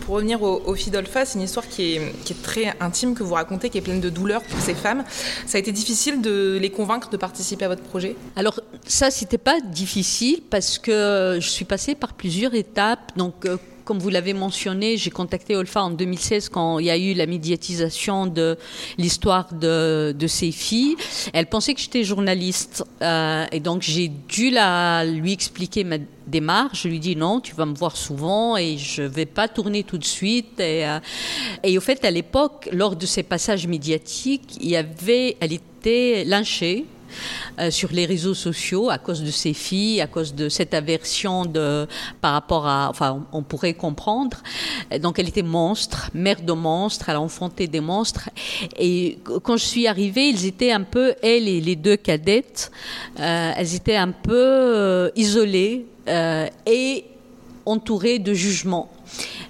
pour 0.00 0.16
revenir 0.16 0.42
au, 0.42 0.62
au 0.66 0.74
Fidolfa, 0.74 1.24
c'est 1.24 1.38
une 1.38 1.44
histoire 1.44 1.66
qui 1.66 1.94
est, 1.94 2.12
qui 2.24 2.32
est, 2.32 2.42
très 2.42 2.74
intime 2.80 3.14
que 3.14 3.22
vous 3.22 3.34
racontez, 3.34 3.70
qui 3.70 3.78
est 3.78 3.82
pleine 3.82 4.00
de 4.00 4.10
douleur 4.10 4.42
pour 4.42 4.60
ces 4.60 4.74
femmes. 4.74 5.04
Ça 5.46 5.56
a 5.56 5.60
été 5.60 5.72
difficile 5.72 6.20
de 6.20 6.58
les 6.60 6.70
convaincre 6.70 7.08
de 7.10 7.16
participer 7.16 7.64
à 7.64 7.68
votre 7.68 7.82
projet? 7.82 8.16
Alors 8.36 8.60
ça, 8.86 9.10
c'était 9.10 9.38
pas 9.38 9.60
difficile 9.60 10.42
parce 10.50 10.78
que 10.78 11.38
je 11.40 11.48
suis 11.48 11.64
passée 11.64 11.94
par 11.94 12.14
plusieurs 12.14 12.54
étapes. 12.54 13.12
Donc 13.16 13.46
euh, 13.46 13.56
comme 13.84 13.98
vous 13.98 14.10
l'avez 14.10 14.34
mentionné, 14.34 14.96
j'ai 14.96 15.10
contacté 15.10 15.56
Olfa 15.56 15.82
en 15.82 15.90
2016 15.90 16.48
quand 16.48 16.78
il 16.78 16.86
y 16.86 16.90
a 16.90 16.96
eu 16.96 17.14
la 17.14 17.26
médiatisation 17.26 18.26
de 18.26 18.56
l'histoire 18.98 19.52
de, 19.52 20.14
de 20.16 20.26
ses 20.26 20.52
filles. 20.52 20.96
Elle 21.32 21.46
pensait 21.46 21.74
que 21.74 21.80
j'étais 21.80 22.04
journaliste 22.04 22.84
euh, 23.02 23.46
et 23.52 23.60
donc 23.60 23.82
j'ai 23.82 24.08
dû 24.08 24.50
la, 24.50 25.04
lui 25.04 25.32
expliquer 25.32 25.84
ma 25.84 25.96
démarche. 26.26 26.82
Je 26.82 26.88
lui 26.88 27.00
dis 27.00 27.16
non, 27.16 27.40
tu 27.40 27.54
vas 27.54 27.66
me 27.66 27.74
voir 27.74 27.96
souvent 27.96 28.56
et 28.56 28.78
je 28.78 29.02
vais 29.02 29.26
pas 29.26 29.48
tourner 29.48 29.82
tout 29.82 29.98
de 29.98 30.04
suite. 30.04 30.60
Et, 30.60 30.86
euh, 30.86 30.98
et 31.62 31.76
au 31.76 31.80
fait, 31.80 32.04
à 32.04 32.10
l'époque, 32.10 32.68
lors 32.72 32.96
de 32.96 33.06
ces 33.06 33.22
passages 33.22 33.66
médiatiques, 33.66 34.56
il 34.60 34.68
y 34.68 34.76
avait, 34.76 35.36
elle 35.40 35.52
était 35.52 36.24
lynchée 36.24 36.84
euh, 37.58 37.70
sur 37.70 37.92
les 37.92 38.06
réseaux 38.06 38.34
sociaux 38.34 38.90
à 38.90 38.98
cause 38.98 39.22
de 39.22 39.30
ses 39.30 39.54
filles, 39.54 40.00
à 40.00 40.06
cause 40.06 40.34
de 40.34 40.48
cette 40.48 40.74
aversion 40.74 41.44
de, 41.44 41.86
par 42.20 42.32
rapport 42.32 42.66
à, 42.66 42.88
enfin, 42.88 43.24
on 43.32 43.42
pourrait 43.42 43.74
comprendre. 43.74 44.38
Donc, 45.00 45.18
elle 45.18 45.28
était 45.28 45.42
monstre, 45.42 46.10
mère 46.14 46.42
de 46.42 46.52
monstres, 46.52 47.08
elle 47.08 47.16
a 47.16 47.20
enfanté 47.20 47.66
des 47.66 47.80
monstres. 47.80 48.30
Et 48.78 49.18
quand 49.42 49.56
je 49.56 49.64
suis 49.64 49.86
arrivée, 49.86 50.28
ils 50.28 50.46
étaient 50.46 50.72
un 50.72 50.82
peu, 50.82 51.14
elle 51.22 51.48
et 51.48 51.60
les 51.60 51.76
deux 51.76 51.96
cadettes, 51.96 52.70
euh, 53.20 53.52
elles 53.56 53.74
étaient 53.74 53.96
un 53.96 54.12
peu 54.12 54.32
euh, 54.34 55.10
isolées 55.16 55.86
et 56.66 57.04
entourées 57.66 58.18
de 58.18 58.34
jugements. 58.34 58.90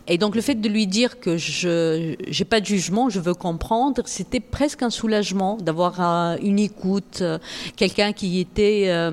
Et 0.08 0.18
donc 0.18 0.34
le 0.34 0.40
fait 0.40 0.56
de 0.56 0.68
lui 0.68 0.86
dire 0.86 1.20
que 1.20 1.36
je 1.36 2.16
n'ai 2.26 2.44
pas 2.44 2.60
de 2.60 2.66
jugement, 2.66 3.08
je 3.08 3.20
veux 3.20 3.34
comprendre, 3.34 4.02
c'était 4.06 4.40
presque 4.40 4.82
un 4.82 4.90
soulagement 4.90 5.56
d'avoir 5.56 6.36
une 6.42 6.58
écoute, 6.58 7.20
euh, 7.20 7.38
quelqu'un 7.76 8.12
qui 8.12 8.40
était 8.40 8.84
euh, 8.88 9.12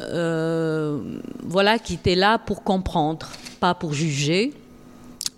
euh, 0.00 1.00
voilà, 1.42 1.78
qui 1.78 1.94
était 1.94 2.14
là 2.14 2.38
pour 2.38 2.62
comprendre, 2.64 3.28
pas 3.60 3.74
pour 3.74 3.92
juger. 3.92 4.52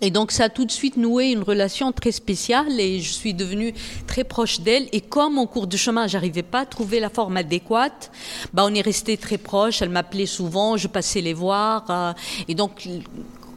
Et 0.05 0.11
donc 0.11 0.31
ça 0.31 0.43
a 0.43 0.49
tout 0.49 0.65
de 0.65 0.71
suite 0.71 0.97
noué 0.97 1.31
une 1.31 1.41
relation 1.41 1.91
très 1.91 2.11
spéciale 2.11 2.79
et 2.79 3.01
je 3.01 3.11
suis 3.11 3.33
devenue 3.33 3.73
très 4.05 4.23
proche 4.23 4.59
d'elle. 4.59 4.87
Et 4.91 5.01
comme 5.01 5.39
en 5.39 5.47
cours 5.47 5.65
de 5.65 5.75
chemin, 5.77 6.05
j'arrivais 6.05 6.43
pas 6.43 6.59
à 6.59 6.65
trouver 6.67 6.99
la 6.99 7.09
forme 7.09 7.37
adéquate, 7.37 8.11
bah 8.53 8.67
on 8.69 8.75
est 8.75 8.81
resté 8.81 9.17
très 9.17 9.39
proche. 9.39 9.81
Elle 9.81 9.89
m'appelait 9.89 10.27
souvent, 10.27 10.77
je 10.77 10.87
passais 10.87 11.21
les 11.21 11.33
voir. 11.33 12.15
et 12.47 12.53
donc 12.53 12.87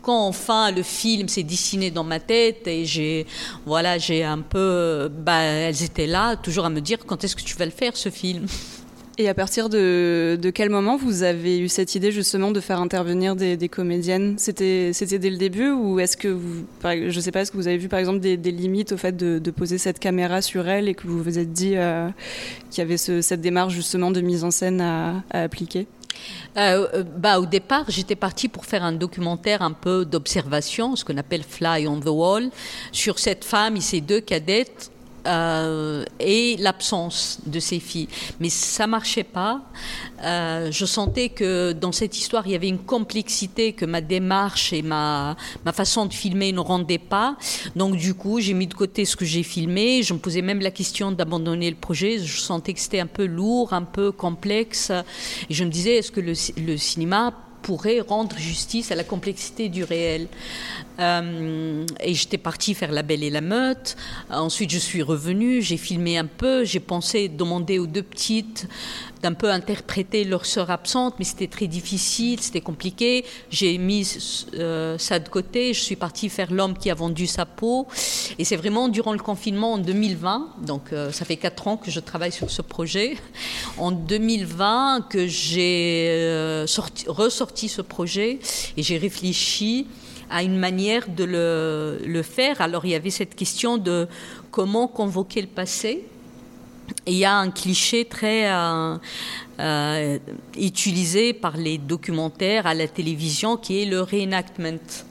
quand 0.00 0.26
enfin 0.26 0.71
le 0.71 0.83
film 0.83 1.28
s'est 1.28 1.43
dessiné 1.43 1.90
dans 1.90 2.05
ma 2.05 2.19
tête 2.19 2.67
et 2.67 2.87
j'ai 2.87 3.26
voilà 3.67 3.99
j'ai 3.99 4.25
un 4.25 4.38
peu 4.38 5.11
bah, 5.12 5.43
elles 5.43 5.83
étaient 5.83 6.07
là 6.07 6.35
toujours 6.37 6.64
à 6.64 6.71
me 6.71 6.81
dire 6.81 6.97
quand 7.05 7.25
est-ce 7.25 7.37
que 7.37 7.43
tu 7.43 7.57
vas 7.57 7.67
le 7.67 7.73
faire 7.73 7.95
ce 7.95 8.09
film? 8.09 8.47
Et 9.18 9.28
à 9.28 9.34
partir 9.34 9.68
de, 9.68 10.38
quel 10.54 10.70
moment 10.70 10.96
vous 10.96 11.25
avez 11.25 11.58
eu 11.58 11.68
cette 11.68 11.94
idée 11.96 12.12
justement 12.12 12.52
de 12.52 12.60
faire 12.60 12.80
intervenir 12.80 13.34
des, 13.34 13.68
comédiennes? 13.68 14.37
C'était 14.38 14.92
dès 14.92 15.30
le 15.30 15.37
début 15.37 15.70
ou 15.70 15.98
est-ce 15.98 16.16
que 16.16 16.28
vous, 16.28 16.64
je 16.84 17.20
sais 17.20 17.32
pas, 17.32 17.40
est-ce 17.40 17.50
que 17.50 17.56
vous 17.56 17.66
avez 17.66 17.78
vu 17.78 17.88
par 17.88 17.98
exemple 17.98 18.20
des, 18.20 18.37
limites 18.37 18.92
au 18.92 18.96
fait 18.96 19.16
de, 19.16 19.50
poser 19.50 19.78
cette 19.78 19.98
caméra 19.98 20.40
sur 20.40 20.68
elle 20.68 20.88
et 20.88 20.94
que 20.94 21.06
vous 21.06 21.22
vous 21.22 21.38
êtes 21.38 21.52
dit 21.52 21.76
euh, 21.76 22.08
qu'il 22.70 22.78
y 22.78 22.87
avait 22.87 22.96
ce, 22.96 23.20
cette 23.20 23.40
démarche 23.40 23.75
justement 23.75 24.12
de 24.12 24.20
mise 24.20 24.44
en 24.44 24.52
scène 24.52 24.80
à, 24.80 25.25
à 25.30 25.42
appliquer? 25.42 25.88
Euh, 26.56 26.88
euh, 26.94 27.02
bah, 27.02 27.40
au 27.40 27.46
départ, 27.46 27.84
j'étais 27.88 28.16
partie 28.16 28.48
pour 28.48 28.66
faire 28.66 28.84
un 28.84 28.92
documentaire 28.92 29.62
un 29.62 29.72
peu 29.72 30.04
d'observation, 30.04 30.96
ce 30.96 31.04
qu'on 31.04 31.16
appelle 31.16 31.42
Fly 31.42 31.87
on 31.87 32.00
the 32.00 32.08
Wall, 32.08 32.50
sur 32.92 33.18
cette 33.18 33.44
femme 33.44 33.76
et 33.76 33.80
ses 33.80 34.00
deux 34.00 34.20
cadettes 34.20 34.90
euh, 35.28 36.04
et 36.18 36.56
l'absence 36.58 37.38
de 37.47 37.61
ses 37.61 37.80
filles. 37.80 38.08
Mais 38.40 38.49
ça 38.49 38.87
marchait 38.87 39.25
pas. 39.25 39.61
Euh, 40.25 40.70
je 40.73 40.85
sentais 40.87 41.28
que 41.28 41.73
dans 41.73 41.92
cette 41.92 42.16
histoire, 42.18 42.47
il 42.47 42.52
y 42.52 42.56
avait 42.56 42.68
une 42.68 42.78
complexité 42.78 43.73
que 43.73 43.85
ma 43.85 44.00
démarche 44.00 44.73
et 44.73 44.82
ma, 44.82 45.37
ma 45.64 45.73
façon 45.73 46.06
de 46.06 46.14
filmer 46.14 46.52
ne 46.52 46.61
rendaient 46.61 46.99
pas. 46.99 47.37
Donc 47.76 47.97
du 47.97 48.14
coup, 48.14 48.40
j'ai 48.40 48.54
mis 48.54 48.66
de 48.66 48.75
côté 48.75 49.04
ce 49.04 49.16
que 49.16 49.25
j'ai 49.25 49.42
filmé. 49.42 50.02
Je 50.02 50.14
me 50.14 50.18
posais 50.18 50.42
même 50.42 50.61
la 50.61 50.70
question 50.70 51.12
d'abandonner 51.12 51.70
le 51.70 51.76
projet. 51.76 52.18
Je 52.18 52.38
sentais 52.40 52.73
que 52.73 52.80
c'était 52.80 53.00
un 53.00 53.06
peu 53.06 53.26
lourd, 53.26 53.73
un 53.73 53.82
peu 53.82 54.11
complexe. 54.12 54.90
Et 55.50 55.54
je 55.54 55.64
me 55.64 55.70
disais, 55.70 55.97
est-ce 55.97 56.11
que 56.11 56.20
le, 56.20 56.32
le 56.56 56.76
cinéma 56.76 57.32
pourrait 57.62 58.00
rendre 58.00 58.37
justice 58.38 58.90
à 58.92 58.94
la 58.94 59.04
complexité 59.04 59.68
du 59.68 59.85
réel? 59.85 60.28
Euh, 60.99 61.87
et 62.00 62.14
j'étais 62.14 62.38
partie 62.38 62.75
faire 62.75 62.90
La 62.90 63.02
Belle 63.02 63.23
et 63.23 63.31
la 63.31 63.40
Meute. 63.40 63.97
Ensuite, 64.31 64.71
je 64.71 64.78
suis 64.78 65.02
revenue, 65.02 65.62
j'ai 65.62 65.76
filmé 65.76 66.19
un 66.19 66.26
peu, 66.26 66.64
j'ai 66.64 66.81
pensé 66.81 67.28
demander 67.28 67.78
aux 67.78 67.87
deux 67.87 68.02
petites 68.02 68.67
d'un 69.23 69.33
peu 69.33 69.50
interpréter 69.50 70.23
leur 70.23 70.47
sœur 70.47 70.71
absente, 70.71 71.14
mais 71.19 71.25
c'était 71.25 71.49
très 71.49 71.67
difficile, 71.67 72.40
c'était 72.40 72.61
compliqué. 72.61 73.25
J'ai 73.50 73.76
mis 73.76 74.07
euh, 74.55 74.97
ça 74.99 75.19
de 75.19 75.28
côté, 75.28 75.75
je 75.75 75.81
suis 75.81 75.97
partie 75.97 76.28
faire 76.28 76.52
L'homme 76.52 76.78
qui 76.78 76.88
a 76.88 76.95
vendu 76.95 77.26
sa 77.26 77.45
peau. 77.45 77.88
Et 78.38 78.45
c'est 78.45 78.57
vraiment 78.57 78.88
durant 78.88 79.12
le 79.12 79.19
confinement 79.19 79.75
en 79.75 79.78
2020, 79.78 80.55
donc 80.67 80.93
euh, 80.93 81.11
ça 81.11 81.25
fait 81.25 81.37
quatre 81.37 81.67
ans 81.67 81.76
que 81.76 81.90
je 81.90 82.00
travaille 82.00 82.33
sur 82.33 82.50
ce 82.50 82.62
projet, 82.62 83.17
en 83.76 83.90
2020 83.90 85.07
que 85.11 85.26
j'ai 85.26 86.64
ressorti 87.07 87.69
ce 87.69 87.83
projet 87.83 88.38
et 88.76 88.83
j'ai 88.83 88.99
réfléchi 88.99 89.87
à 90.30 90.42
une 90.42 90.58
manière 90.58 91.08
de 91.08 91.25
le, 91.25 92.23
faire. 92.23 92.61
Alors 92.61 92.85
il 92.85 92.90
y 92.90 92.94
avait 92.94 93.11
cette 93.11 93.35
question 93.35 93.78
de 93.78 94.08
comment 94.50 94.88
convoquer 94.88 95.40
le 95.40 95.49
passé. 95.49 96.04
Il 97.06 97.14
y 97.14 97.25
a 97.25 97.37
un 97.37 97.50
cliché 97.50 98.06
très 98.06 98.50
euh, 98.50 98.97
euh, 99.61 100.18
utilisé 100.58 101.35
par 101.35 101.56
les 101.56 101.76
documentaires 101.76 102.66
à 102.66 102.75
la 102.75 102.88
télévision 102.88 103.56
qui 103.56 103.82
est 103.82 103.85
le 103.85 104.00
reenactment. 104.00 105.04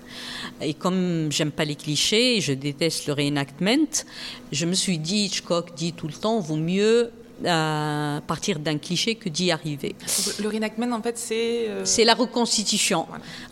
Et 0.59 0.73
comme 0.73 1.31
j'aime 1.31 1.51
pas 1.51 1.65
les 1.65 1.75
clichés, 1.75 2.41
je 2.41 2.53
déteste 2.53 3.05
le 3.05 3.13
reenactment, 3.13 4.05
je 4.51 4.65
me 4.65 4.73
suis 4.73 4.97
dit, 4.97 5.25
Hitchcock 5.25 5.75
dit 5.75 5.93
tout 5.93 6.07
le 6.07 6.13
temps, 6.13 6.39
vaut 6.39 6.55
mieux 6.55 7.11
à 7.45 8.21
partir 8.25 8.59
d'un 8.59 8.77
cliché 8.77 9.15
que 9.15 9.29
d'y 9.29 9.51
arriver. 9.51 9.95
Le 10.39 10.47
reenactment, 10.47 10.91
en 10.91 11.01
fait, 11.01 11.17
c'est... 11.17 11.69
Euh, 11.69 11.85
c'est 11.85 12.03
la 12.03 12.13
reconstitution. 12.13 13.05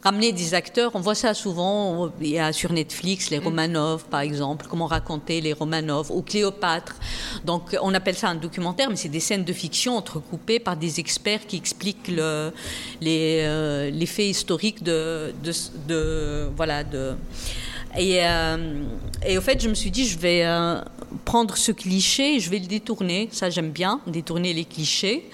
Ramener 0.04 0.32
des 0.32 0.54
acteurs, 0.54 0.92
on 0.96 1.02
voit 1.02 1.16
ça 1.16 1.34
souvent, 1.34 2.12
il 2.20 2.30
y 2.30 2.40
a 2.40 2.52
sur 2.54 2.72
Netflix 2.74 3.30
les 3.30 3.40
mm. 3.40 3.44
Romanov, 3.44 4.06
par 4.06 4.22
exemple, 4.22 4.66
comment 4.70 4.88
raconter 4.88 5.42
les 5.42 5.54
Romanov, 5.54 6.12
ou 6.12 6.22
Cléopâtre. 6.22 6.96
Donc 7.44 7.78
on 7.82 7.94
appelle 7.94 8.16
ça 8.16 8.30
un 8.30 8.36
documentaire, 8.36 8.90
mais 8.90 8.96
c'est 8.96 9.10
des 9.10 9.20
scènes 9.20 9.44
de 9.44 9.54
fiction 9.54 9.98
entrecoupées 9.98 10.60
par 10.60 10.78
des 10.78 11.00
experts 11.00 11.46
qui 11.48 11.58
expliquent 11.58 12.08
le, 12.08 12.52
les, 13.02 13.42
euh, 13.44 13.90
les, 13.90 14.06
faits 14.06 14.28
historiques 14.28 14.84
de, 14.84 15.34
de, 15.44 15.52
de 15.88 16.50
voilà, 16.56 16.84
de 16.84 17.16
et, 17.98 18.20
euh, 18.22 18.84
et, 19.26 19.38
au 19.38 19.42
fait, 19.42 19.62
je 19.62 19.70
me 19.70 19.74
suis 19.74 19.92
dit, 19.92 20.06
je 20.06 20.18
vais 20.18 20.44
prendre 21.24 21.58
ce 21.58 21.72
cliché 21.72 22.40
je 22.40 22.50
vais 22.50 22.60
le 22.60 22.68
détourner. 22.68 23.30
Ça, 23.32 23.50
j'aime 23.50 23.72
bien, 23.72 24.02
détourner 24.08 24.54
les 24.54 24.66
clichés, 24.66 25.30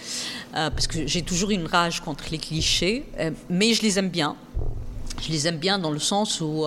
euh, 0.55 0.69
parce 0.69 0.87
que 0.87 1.07
j'ai 1.07 1.21
toujours 1.21 1.51
une 1.51 1.65
rage 1.65 2.01
contre 2.01 2.25
les 2.31 2.37
clichés, 2.37 3.05
mais 3.49 3.73
je 3.73 3.81
les 3.81 3.97
aime 3.97 4.09
bien. 4.09 4.35
Je 5.21 5.31
les 5.31 5.47
aime 5.47 5.57
bien 5.57 5.77
dans 5.77 5.91
le 5.91 5.99
sens 5.99 6.41
où 6.41 6.65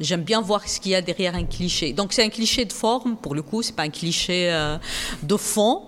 j'aime 0.00 0.22
bien 0.22 0.42
voir 0.42 0.68
ce 0.68 0.78
qu'il 0.80 0.92
y 0.92 0.94
a 0.94 1.00
derrière 1.00 1.34
un 1.34 1.44
cliché. 1.44 1.94
Donc 1.94 2.12
c'est 2.12 2.22
un 2.22 2.28
cliché 2.28 2.66
de 2.66 2.74
forme, 2.74 3.16
pour 3.16 3.34
le 3.34 3.40
coup, 3.40 3.62
c'est 3.62 3.74
pas 3.74 3.84
un 3.84 3.90
cliché 3.90 4.52
de 5.22 5.36
fond. 5.36 5.84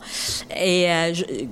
Et, 0.57 0.85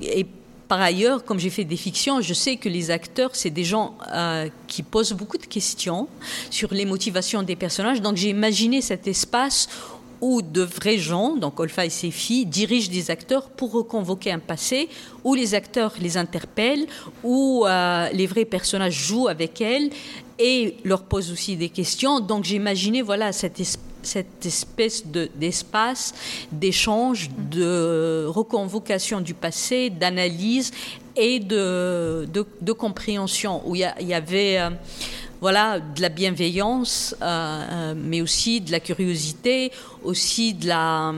et 0.00 0.26
par 0.71 0.80
ailleurs, 0.80 1.25
comme 1.25 1.40
j'ai 1.40 1.50
fait 1.50 1.64
des 1.64 1.76
fictions, 1.76 2.21
je 2.21 2.33
sais 2.33 2.54
que 2.54 2.69
les 2.69 2.92
acteurs, 2.92 3.30
c'est 3.33 3.50
des 3.50 3.64
gens 3.64 3.99
euh, 4.14 4.49
qui 4.69 4.85
posent 4.85 5.12
beaucoup 5.14 5.37
de 5.37 5.47
questions 5.47 6.07
sur 6.49 6.73
les 6.73 6.85
motivations 6.85 7.42
des 7.42 7.57
personnages. 7.57 8.00
Donc 8.00 8.16
j'ai 8.16 8.28
imaginé 8.28 8.80
cet 8.80 9.09
espace 9.09 9.69
où 10.21 10.43
de 10.43 10.62
vrais 10.62 10.99
gens, 10.99 11.37
donc 11.37 11.59
Olfa 11.61 11.87
et 11.87 11.91
ses 11.91 12.11
filles, 12.11 12.47
dirigent 12.47 12.91
des 12.91 13.11
acteurs 13.11 13.49
pour 13.49 13.73
reconvoquer 13.73 14.33
un 14.33 14.39
passé, 14.39 14.89
où 15.25 15.35
les 15.35 15.55
acteurs 15.55 15.95
les 16.00 16.17
interpellent, 16.17 16.87
où 17.23 17.65
euh, 17.67 18.09
les 18.12 18.27
vrais 18.27 18.45
personnages 18.45 18.95
jouent 18.95 19.29
avec 19.29 19.61
elles 19.61 19.91
et 20.39 20.77
leur 20.85 21.03
posent 21.03 21.31
aussi 21.31 21.57
des 21.57 21.69
questions. 21.69 22.21
Donc 22.21 22.45
j'ai 22.45 22.57
imaginé 22.57 23.03
voilà, 23.03 23.33
cette 23.33 23.61
espèce 23.61 25.05
d'espace 25.35 26.15
d'échange, 26.50 27.31
de 27.50 28.25
reconvocation 28.27 29.21
du 29.21 29.35
passé, 29.35 29.91
d'analyse 29.91 30.73
et 31.17 31.41
de, 31.41 32.27
de, 32.33 32.73
compréhension, 32.73 33.62
où 33.67 33.77
il 33.77 33.81
y, 34.00 34.15
avait 34.15 34.59
euh, 34.59 34.71
voilà, 35.40 35.80
de 35.80 36.00
la 36.02 36.09
bienveillance, 36.09 37.14
euh, 37.23 37.25
euh, 37.25 37.94
mais 37.97 38.20
aussi 38.20 38.61
de 38.61 38.70
la 38.70 38.80
curiosité, 38.80 39.73
aussi 40.04 40.54
de 40.54 40.68
la 40.68 41.12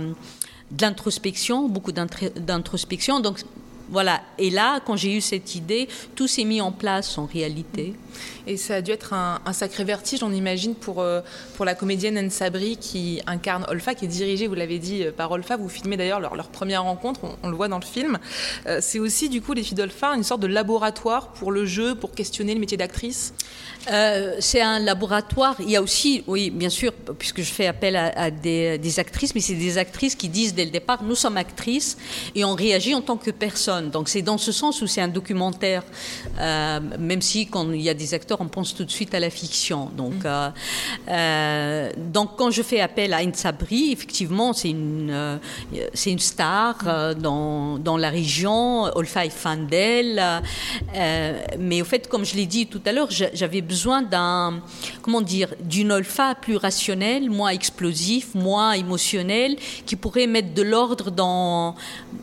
de 0.71 0.83
l'introspection, 0.83 1.69
beaucoup 1.69 1.93
d'introspection. 1.93 3.21
Donc 3.21 3.41
voilà. 3.91 4.23
Et 4.39 4.49
là, 4.49 4.81
quand 4.81 4.97
j'ai 4.97 5.15
eu 5.15 5.21
cette 5.21 5.55
idée, 5.55 5.87
tout 6.17 6.27
s'est 6.27 6.45
mis 6.45 6.63
en 6.63 6.73
place 6.73 7.19
en 7.19 7.27
réalité. 7.27 7.95
Et 8.47 8.57
ça 8.57 8.77
a 8.77 8.81
dû 8.81 8.91
être 8.91 9.13
un, 9.13 9.41
sacré 9.53 9.85
vertige, 9.85 10.23
on 10.23 10.33
imagine, 10.33 10.75
pour, 10.75 11.01
euh, 11.01 11.21
pour 11.57 11.65
la 11.65 11.75
comédienne 11.75 12.17
Anne 12.19 12.31
Sabri 12.31 12.77
qui 12.77 13.21
incarne 13.27 13.65
Olfa, 13.69 13.95
qui 13.95 14.07
est 14.07 14.09
dirigée, 14.09 14.49
vous 14.49 14.55
l'avez 14.55 14.79
dit, 14.79 15.05
euh, 15.05 15.13
par 15.13 15.31
Olfa. 15.31 15.57
Vous 15.57 15.69
filmez 15.69 15.97
d'ailleurs 15.97 16.21
leur, 16.21 16.35
leur, 16.35 16.49
première 16.49 16.83
rencontre, 16.83 17.21
on, 17.43 17.49
le 17.49 17.57
voit 17.57 17.69
dans 17.69 17.79
le 17.79 17.85
film. 17.85 18.19
Euh, 18.67 18.79
c'est 18.81 18.99
aussi, 18.99 19.29
du 19.29 19.41
coup, 19.41 19.53
les 19.53 19.63
filles 19.63 19.77
d'Olfa, 19.77 20.09
une 20.15 20.25
sorte 20.25 20.41
de 20.41 20.49
laboratoire 20.49 21.29
pour 21.29 21.53
le 21.53 21.67
jeu, 21.67 21.95
pour 21.95 22.13
questionner 22.13 22.55
le 22.55 22.61
métier 22.61 22.77
d'actrice? 22.77 23.35
C'est 24.39 24.61
un 24.61 24.79
laboratoire. 24.79 25.57
Il 25.59 25.69
y 25.69 25.75
a 25.75 25.83
aussi, 25.83 26.23
oui, 26.29 26.51
bien 26.51 26.71
sûr, 26.71 26.93
puisque 27.19 27.43
je 27.43 27.53
fais 27.53 27.67
appel 27.67 27.97
à, 27.97 28.31
des, 28.31 28.99
actrices, 28.99 29.35
mais 29.35 29.41
c'est 29.41 29.55
des 29.55 29.77
actrices 29.77 30.15
qui 30.15 30.29
disent 30.29 30.55
dès 30.55 30.65
le 30.65 30.71
départ, 30.71 31.03
nous 31.03 31.17
sommes 31.17 31.37
actrices 31.37 31.97
et 32.37 32.45
on 32.45 32.55
réagit 32.55 32.95
en 32.95 33.01
tant 33.01 33.17
que 33.17 33.33
personne. 33.33 33.91
Donc 33.91 34.09
c'est 34.09 34.23
dans 34.23 34.39
ce 34.39 34.53
sens 34.53 34.83
où 34.83 34.87
c'est 34.87 35.01
un 35.01 35.09
documentaire, 35.09 35.83
même 36.39 37.23
si 37.23 37.49
quand 37.49 37.73
il 37.73 37.81
y 37.81 37.89
a 37.89 37.95
des 37.95 38.15
acteurs, 38.15 38.32
on 38.41 38.49
pense 38.49 38.75
tout 38.75 38.85
de 38.85 38.91
suite 38.91 39.15
à 39.15 39.21
la 39.21 39.31
fiction. 39.31 39.91
Donc, 39.97 40.15
mm. 40.15 40.27
euh, 40.27 40.51
euh, 41.09 41.93
donc 41.97 42.37
quand 42.37 42.51
je 42.51 42.63
fais 42.63 42.81
appel 42.81 43.13
à 43.15 43.21
Sabri, 43.33 43.93
effectivement, 43.93 44.53
c'est 44.53 44.71
une, 44.71 45.11
euh, 45.11 45.39
c'est 45.95 46.11
une 46.11 46.19
star 46.19 47.15
dans, 47.17 47.79
dans, 47.79 47.97
la 47.97 48.11
région. 48.11 48.85
Olfa 48.97 49.27
est 49.27 49.31
fan 49.31 49.67
d'elle. 49.67 50.23
mais 51.59 51.83
au 51.83 51.85
fait, 51.85 52.09
comme 52.09 52.25
je 52.25 52.37
l'ai 52.37 52.47
dit 52.47 52.67
tout 52.67 52.83
à 52.85 52.93
l'heure, 52.93 53.09
j'avais 53.11 53.61
besoin 53.61 54.03
d'un, 54.03 54.61
comment 55.03 55.21
dire, 55.21 55.55
d'une 55.61 55.93
Olfa 55.93 56.35
plus 56.35 56.57
rationnelle, 56.57 57.31
moins 57.31 57.51
explosif, 57.51 58.35
moins 58.35 58.73
émotionnelle, 58.73 59.57
qui 59.87 59.97
pourrait 59.97 60.27
mettre 60.27 60.55
de 60.55 60.63
l'ordre 60.63 61.11
dans, 61.11 61.75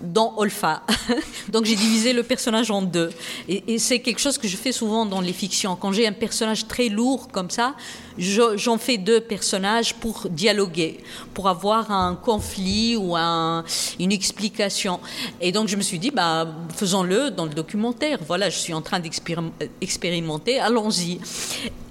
dans 0.02 0.34
Olfa. 0.38 0.84
donc 1.50 1.66
j'ai 1.66 1.76
divisé 1.76 2.14
le 2.14 2.24
personnage 2.24 2.72
en 2.72 2.82
deux. 2.82 3.12
Et, 3.48 3.74
et 3.74 3.80
c'est 3.80 4.00
quelque 4.00 4.20
chose 4.20 4.38
que 4.38 4.48
je 4.48 4.58
fais 4.58 4.72
souvent 4.72 5.06
dans 5.06 5.22
les 5.22 5.34
fictions 5.34 5.76
quand 5.76 5.92
un 6.08 6.14
personnage 6.14 6.68
très 6.68 6.90
lourd 6.90 7.28
comme 7.32 7.50
ça, 7.50 7.76
j'en 8.18 8.78
fais 8.78 8.98
deux 8.98 9.22
personnages 9.22 9.94
pour 9.96 10.28
dialoguer, 10.30 11.00
pour 11.34 11.48
avoir 11.48 11.92
un 11.92 12.16
conflit 12.16 12.96
ou 12.98 13.16
une 13.16 14.12
explication. 14.12 15.00
Et 15.40 15.52
donc 15.52 15.68
je 15.68 15.76
me 15.76 15.82
suis 15.82 16.00
dit, 16.00 16.12
bah, 16.12 16.48
faisons-le 16.76 17.32
dans 17.32 17.46
le 17.46 17.54
documentaire. 17.54 18.20
Voilà, 18.28 18.50
je 18.50 18.58
suis 18.58 18.74
en 18.74 18.82
train 18.82 19.00
d'expérimenter, 19.00 20.60
allons-y. 20.60 21.20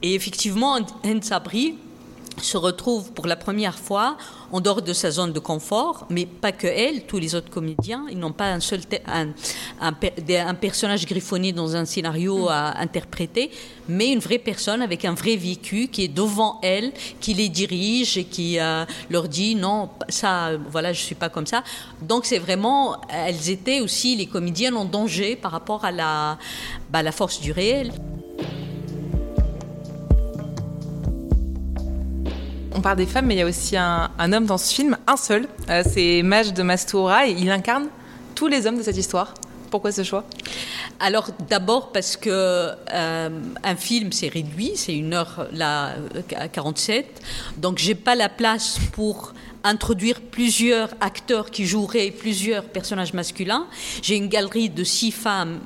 Et 0.02 0.14
effectivement, 0.14 0.78
Sabri 1.22 1.76
se 2.42 2.56
retrouve 2.56 3.12
pour 3.12 3.26
la 3.26 3.36
première 3.36 3.78
fois 3.78 4.16
en 4.52 4.60
dehors 4.60 4.82
de 4.82 4.92
sa 4.92 5.10
zone 5.10 5.32
de 5.32 5.38
confort, 5.38 6.06
mais 6.10 6.26
pas 6.26 6.52
que 6.52 6.66
elle, 6.66 7.04
tous 7.04 7.18
les 7.18 7.34
autres 7.34 7.50
comédiens, 7.50 8.06
ils 8.10 8.18
n'ont 8.18 8.32
pas 8.32 8.50
un 8.52 8.60
seul 8.60 8.80
un, 9.06 9.28
un, 9.80 10.54
personnage 10.54 11.06
griffonné 11.06 11.52
dans 11.52 11.76
un 11.76 11.84
scénario 11.84 12.44
mm. 12.44 12.48
à 12.48 12.80
interpréter, 12.80 13.50
mais 13.88 14.12
une 14.12 14.20
vraie 14.20 14.38
personne 14.38 14.82
avec 14.82 15.04
un 15.04 15.14
vrai 15.14 15.36
vécu 15.36 15.88
qui 15.88 16.04
est 16.04 16.08
devant 16.08 16.60
elle, 16.62 16.92
qui 17.20 17.34
les 17.34 17.48
dirige 17.48 18.16
et 18.16 18.24
qui 18.24 18.58
euh, 18.58 18.84
leur 19.10 19.28
dit 19.28 19.54
non, 19.54 19.90
ça, 20.08 20.52
voilà, 20.70 20.92
je 20.92 21.00
suis 21.00 21.14
pas 21.14 21.28
comme 21.28 21.46
ça. 21.46 21.62
Donc 22.02 22.24
c'est 22.24 22.38
vraiment, 22.38 23.00
elles 23.10 23.50
étaient 23.50 23.80
aussi 23.80 24.16
les 24.16 24.26
comédiennes 24.26 24.76
en 24.76 24.84
danger 24.84 25.36
par 25.36 25.52
rapport 25.52 25.84
à 25.84 25.92
la, 25.92 26.38
bah, 26.90 27.02
la 27.02 27.12
force 27.12 27.40
du 27.40 27.52
réel. 27.52 27.92
Parle 32.88 32.96
des 32.96 33.04
femmes, 33.04 33.26
mais 33.26 33.34
il 33.34 33.38
y 33.40 33.42
a 33.42 33.46
aussi 33.46 33.76
un, 33.76 34.32
homme 34.32 34.46
dans 34.46 34.56
ce 34.56 34.72
film, 34.72 34.96
un 35.06 35.18
seul. 35.18 35.46
Euh, 35.68 35.82
c'est 35.86 36.22
Maj 36.22 36.54
de 36.54 36.62
Mastoura 36.62 37.26
et 37.26 37.32
il 37.32 37.50
incarne 37.50 37.88
tous 38.34 38.46
les 38.46 38.66
hommes 38.66 38.78
de 38.78 38.82
cette 38.82 38.96
histoire. 38.96 39.34
Pourquoi 39.70 39.92
ce 39.92 40.02
choix? 40.02 40.24
Alors 40.98 41.28
d'abord 41.50 41.92
parce 41.92 42.16
que 42.16 42.30
euh, 42.30 43.28
un 43.62 43.76
film 43.76 44.10
c'est 44.12 44.28
réduit, 44.28 44.72
c'est 44.74 44.94
une 44.94 45.12
heure 45.12 45.48
là 45.52 45.96
à 46.34 46.48
47, 46.48 47.20
donc 47.58 47.76
j'ai 47.76 47.94
pas 47.94 48.14
la 48.14 48.30
place 48.30 48.78
pour 48.92 49.34
introduire 49.64 50.22
plusieurs 50.22 50.88
acteurs 51.02 51.50
qui 51.50 51.66
joueraient 51.66 52.10
plusieurs 52.10 52.64
personnages 52.64 53.12
masculins. 53.12 53.66
J'ai 54.00 54.16
une 54.16 54.28
galerie 54.28 54.70
de 54.70 54.82
six 54.82 55.10
femmes 55.10 55.60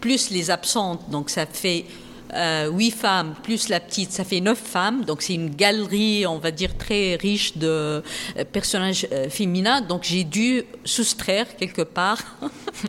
plus 0.00 0.30
les 0.30 0.52
absentes, 0.52 1.10
donc 1.10 1.28
ça 1.28 1.44
fait 1.44 1.86
euh, 2.34 2.70
huit 2.70 2.90
femmes 2.90 3.34
plus 3.42 3.68
la 3.68 3.80
petite, 3.80 4.12
ça 4.12 4.24
fait 4.24 4.40
neuf 4.40 4.58
femmes. 4.58 5.04
Donc 5.04 5.22
c'est 5.22 5.34
une 5.34 5.50
galerie, 5.50 6.26
on 6.26 6.38
va 6.38 6.50
dire, 6.50 6.76
très 6.76 7.16
riche 7.16 7.56
de 7.56 7.66
euh, 7.68 8.02
personnages 8.52 9.06
euh, 9.12 9.30
féminins. 9.30 9.80
Donc 9.80 10.02
j'ai 10.04 10.24
dû 10.24 10.64
soustraire 10.84 11.56
quelque 11.56 11.82
part 11.82 12.18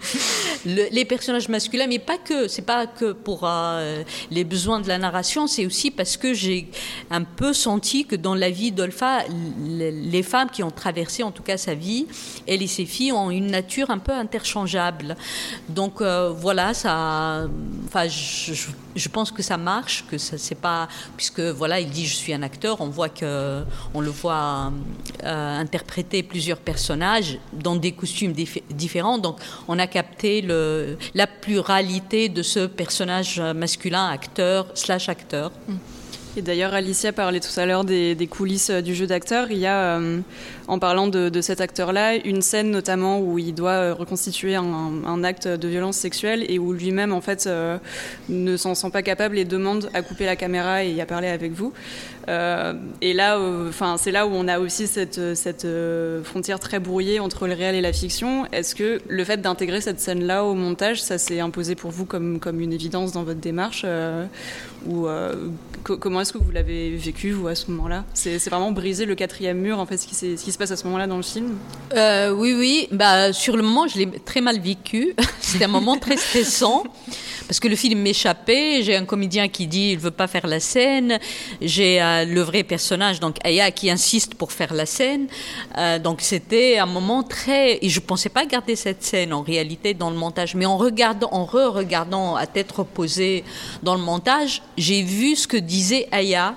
les 0.65 1.05
personnages 1.05 1.47
masculins, 1.47 1.87
mais 1.87 1.99
pas 1.99 2.17
que. 2.17 2.47
C'est 2.47 2.63
pas 2.63 2.87
que 2.87 3.13
pour 3.13 3.49
les 4.31 4.43
besoins 4.43 4.79
de 4.79 4.87
la 4.87 4.97
narration, 4.97 5.47
c'est 5.47 5.65
aussi 5.65 5.91
parce 5.91 6.17
que 6.17 6.33
j'ai 6.33 6.69
un 7.09 7.23
peu 7.23 7.53
senti 7.53 8.05
que 8.05 8.15
dans 8.15 8.35
la 8.35 8.49
vie 8.49 8.71
d'Olfa, 8.71 9.23
les 9.29 10.23
femmes 10.23 10.49
qui 10.49 10.63
ont 10.63 10.71
traversé, 10.71 11.23
en 11.23 11.31
tout 11.31 11.43
cas 11.43 11.57
sa 11.57 11.73
vie, 11.73 12.07
elle 12.47 12.61
et 12.61 12.67
ses 12.67 12.85
filles 12.85 13.11
ont 13.11 13.31
une 13.31 13.47
nature 13.47 13.89
un 13.89 13.99
peu 13.99 14.11
interchangeable. 14.11 15.15
Donc 15.69 16.01
voilà, 16.01 16.73
ça. 16.73 17.47
Enfin, 17.87 18.07
je 18.07 18.67
pense 19.07 19.31
que 19.31 19.41
ça 19.41 19.57
marche, 19.57 20.05
que 20.09 20.17
ça 20.17 20.37
c'est 20.37 20.55
pas 20.55 20.89
puisque 21.15 21.39
voilà, 21.39 21.79
il 21.79 21.89
dit 21.89 22.05
je 22.05 22.15
suis 22.15 22.33
un 22.33 22.41
acteur, 22.41 22.81
on 22.81 22.89
voit 22.89 23.09
que 23.09 23.63
on 23.93 24.01
le 24.01 24.09
voit 24.09 24.73
euh, 25.23 25.59
interpréter 25.59 26.23
plusieurs 26.23 26.57
personnages 26.57 27.39
dans 27.53 27.75
des 27.75 27.93
costumes 27.93 28.33
différents, 28.69 29.17
donc 29.17 29.37
on 29.67 29.79
a 29.79 29.87
capté 29.87 30.41
la 30.41 31.27
pluralité 31.27 32.27
de 32.27 32.41
ce 32.41 32.65
personnage 32.65 33.39
masculin 33.39 34.09
acteur 34.09 34.67
slash 34.73 35.07
acteur. 35.07 35.51
Et 36.37 36.41
d'ailleurs, 36.41 36.73
Alicia 36.73 37.11
parlait 37.11 37.39
tout 37.39 37.59
à 37.59 37.65
l'heure 37.65 37.83
des, 37.83 38.27
coulisses 38.29 38.69
du 38.69 38.93
jeu 38.93 39.07
d'acteur. 39.07 39.47
Il 39.49 39.57
y 39.57 39.65
a, 39.65 39.97
euh, 39.97 40.19
en 40.69 40.79
parlant 40.79 41.07
de, 41.07 41.41
cet 41.41 41.61
acteur-là, 41.61 42.15
une 42.15 42.41
scène 42.41 42.69
notamment 42.69 43.19
où 43.19 43.39
il 43.39 43.53
doit 43.53 43.71
euh, 43.71 43.93
reconstituer 43.93 44.55
un, 44.55 45.23
acte 45.23 45.47
de 45.47 45.67
violence 45.67 45.97
sexuelle 45.97 46.45
et 46.47 46.59
où 46.59 46.71
lui-même, 46.71 47.11
en 47.11 47.19
fait, 47.19 47.49
ne 48.29 48.57
s'en 48.57 48.73
sent 48.73 48.89
pas 48.89 49.01
capable 49.01 49.37
et 49.37 49.43
demande 49.43 49.89
à 49.93 50.01
couper 50.01 50.25
la 50.25 50.37
caméra 50.37 50.83
et 50.83 51.01
à 51.01 51.05
parler 51.05 51.27
avec 51.27 51.51
vous. 51.51 51.73
et 52.27 53.13
là, 53.13 53.37
enfin, 53.67 53.97
c'est 53.97 54.11
là 54.11 54.25
où 54.27 54.31
on 54.31 54.47
a 54.47 54.59
aussi 54.59 54.87
cette, 54.87 55.19
frontière 56.23 56.59
très 56.59 56.79
brouillée 56.79 57.19
entre 57.19 57.47
le 57.47 57.53
réel 57.53 57.75
et 57.75 57.81
la 57.81 57.91
fiction. 57.91 58.45
Est-ce 58.53 58.75
que 58.75 59.01
le 59.07 59.23
fait 59.25 59.41
d'intégrer 59.41 59.81
cette 59.81 59.99
scène-là 59.99 60.45
au 60.45 60.53
montage, 60.53 61.01
ça 61.01 61.17
s'est 61.17 61.41
imposé 61.41 61.75
pour 61.75 61.91
vous 61.91 62.05
comme, 62.05 62.39
comme 62.39 62.61
une 62.61 62.71
évidence 62.71 63.11
dans 63.11 63.23
votre 63.23 63.41
démarche 63.41 63.85
ou 64.87 65.07
comment 65.83 66.21
est-ce 66.21 66.33
que 66.33 66.37
vous 66.37 66.51
l'avez 66.51 66.95
vécu 66.95 67.31
vous 67.31 67.47
à 67.47 67.55
ce 67.55 67.71
moment-là? 67.71 68.05
C'est, 68.13 68.37
vraiment 68.49 68.71
briser 68.71 69.05
le 69.05 69.15
quatrième 69.15 69.57
mur 69.57 69.79
en 69.79 69.85
fait 69.85 69.97
ce 69.97 70.07
qui, 70.07 70.15
ce 70.15 70.43
qui 70.43 70.51
se 70.51 70.57
passe 70.59 70.71
à 70.71 70.75
ce 70.75 70.83
moment-là 70.85 71.07
dans 71.07 71.15
le 71.15 71.23
film 71.23 71.57
Oui, 71.95 72.53
oui. 72.53 72.87
Bah, 72.91 73.31
sur 73.31 73.55
le 73.55 73.63
moment, 73.63 73.87
je 73.87 73.97
l'ai 73.97 74.11
très 74.25 74.41
mal 74.41 74.59
vécu. 74.59 75.15
C'était 75.39 75.65
un 75.65 75.69
moment 75.69 75.97
très 75.97 76.17
stressant 76.17 76.83
parce 77.47 77.61
que 77.61 77.69
le 77.69 77.77
film 77.77 78.01
m'échappait. 78.01 78.83
J'ai 78.83 78.95
un 78.97 79.05
comédien 79.05 79.47
qui 79.47 79.65
dit 79.67 79.91
il 79.93 79.97
veut 79.97 80.11
pas 80.11 80.27
faire 80.27 80.45
la 80.45 80.59
scène. 80.59 81.17
J'ai 81.61 82.01
euh, 82.01 82.25
le 82.25 82.41
vrai 82.41 82.63
personnage, 82.63 83.21
donc 83.21 83.37
Aya, 83.43 83.71
qui 83.71 83.89
insiste 83.89 84.35
pour 84.35 84.51
faire 84.51 84.73
la 84.73 84.85
scène. 84.85 85.27
Euh, 85.77 85.97
donc 85.97 86.19
c'était 86.21 86.77
un 86.77 86.85
moment 86.85 87.23
très. 87.23 87.79
Et 87.83 87.89
je 87.89 88.01
pensais 88.01 88.29
pas 88.29 88.45
garder 88.45 88.75
cette 88.75 89.01
scène 89.01 89.33
en 89.33 89.41
réalité 89.41 89.93
dans 89.93 90.09
le 90.09 90.17
montage, 90.17 90.55
mais 90.55 90.65
en 90.65 90.77
regardant, 90.77 91.29
en 91.31 91.45
re-regardant 91.45 92.35
à 92.35 92.45
tête 92.45 92.71
reposée 92.71 93.45
dans 93.81 93.95
le 93.95 94.01
montage, 94.01 94.61
j'ai 94.77 95.01
vu 95.01 95.37
ce 95.37 95.47
que 95.47 95.57
disait 95.57 96.09
Aya 96.11 96.53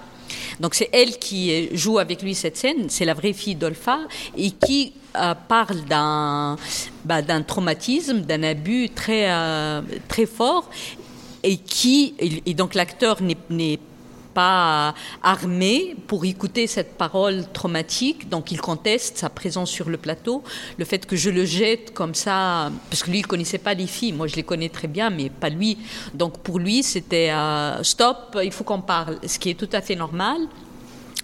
donc 0.61 0.75
c'est 0.75 0.89
elle 0.93 1.19
qui 1.19 1.69
joue 1.77 1.99
avec 1.99 2.23
lui 2.23 2.35
cette 2.35 2.57
scène, 2.57 2.89
c'est 2.89 3.05
la 3.05 3.15
vraie 3.15 3.33
fille 3.33 3.55
d'Olfa, 3.55 4.01
et 4.37 4.51
qui 4.51 4.93
euh, 5.17 5.35
parle 5.49 5.83
d'un 5.83 6.57
bah, 7.05 7.23
d'un 7.23 7.43
traumatisme, 7.43 8.21
d'un 8.21 8.43
abus 8.43 8.89
très, 8.91 9.31
euh, 9.31 9.83
très 10.09 10.27
fort, 10.27 10.71
et 11.43 11.57
qui, 11.57 12.15
et 12.47 12.55
donc 12.55 12.75
l'acteur 12.75 13.21
n'est 13.23 13.77
pas 13.77 13.92
armé 14.37 15.97
pour 16.07 16.25
écouter 16.25 16.67
cette 16.67 16.97
parole 16.97 17.45
traumatique, 17.53 18.29
donc 18.29 18.53
il 18.53 18.61
conteste 18.61 19.19
sa 19.19 19.29
présence 19.29 19.71
sur 19.71 19.89
le 19.89 19.97
plateau, 19.97 20.43
le 20.79 20.85
fait 20.85 21.07
que 21.07 21.17
je 21.17 21.31
le 21.31 21.45
jette 21.45 21.93
comme 21.95 22.15
ça, 22.15 22.71
parce 22.91 23.03
que 23.03 23.11
lui 23.11 23.19
il 23.19 23.27
connaissait 23.27 23.59
pas 23.59 23.75
les 23.75 23.87
filles, 23.87 24.13
moi 24.13 24.27
je 24.27 24.37
les 24.37 24.43
connais 24.43 24.69
très 24.69 24.89
bien, 24.89 25.11
mais 25.11 25.31
pas 25.31 25.49
lui. 25.49 25.79
Donc 26.15 26.39
pour 26.39 26.59
lui 26.59 26.83
c'était 26.83 27.31
euh, 27.31 27.83
stop, 27.83 28.39
il 28.43 28.53
faut 28.53 28.65
qu'on 28.65 28.81
parle, 28.81 29.19
ce 29.27 29.39
qui 29.39 29.51
est 29.51 29.55
tout 29.55 29.71
à 29.73 29.81
fait 29.81 29.97
normal. 29.97 30.39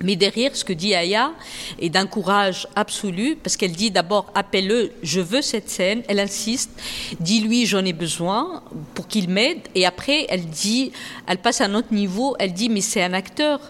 Mais 0.03 0.15
derrière, 0.15 0.55
ce 0.55 0.65
que 0.65 0.73
dit 0.73 0.95
Aya 0.95 1.33
est 1.81 1.89
d'un 1.89 2.07
courage 2.07 2.69
absolu, 2.77 3.37
parce 3.43 3.57
qu'elle 3.57 3.73
dit 3.73 3.91
d'abord, 3.91 4.31
appelle-le, 4.35 4.93
je 5.03 5.21
veux 5.21 5.43
cette 5.43 5.69
scène. 5.69 6.03
Elle 6.09 6.21
insiste, 6.21 6.71
dis-lui, 7.19 7.67
j'en 7.67 7.85
ai 7.85 7.93
besoin 7.93 8.63
pour 8.95 9.09
qu'il 9.09 9.29
m'aide. 9.29 9.61
Et 9.75 9.87
après, 9.87 10.27
elle 10.29 10.47
dit, 10.47 10.93
elle 11.27 11.39
passe 11.39 11.61
à 11.61 11.65
un 11.65 11.75
autre 11.75 11.93
niveau, 11.93 12.37
elle 12.39 12.53
dit, 12.53 12.69
mais 12.69 12.81
c'est 12.81 13.03
un 13.03 13.13
acteur. 13.13 13.61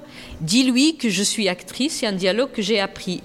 Dis-lui 0.40 0.96
que 0.96 1.08
je 1.08 1.22
suis 1.22 1.48
actrice, 1.48 1.98
c'est 2.00 2.06
un 2.06 2.12
dialogue 2.12 2.52
que 2.52 2.62
j'ai 2.62 2.80
appris. 2.80 3.22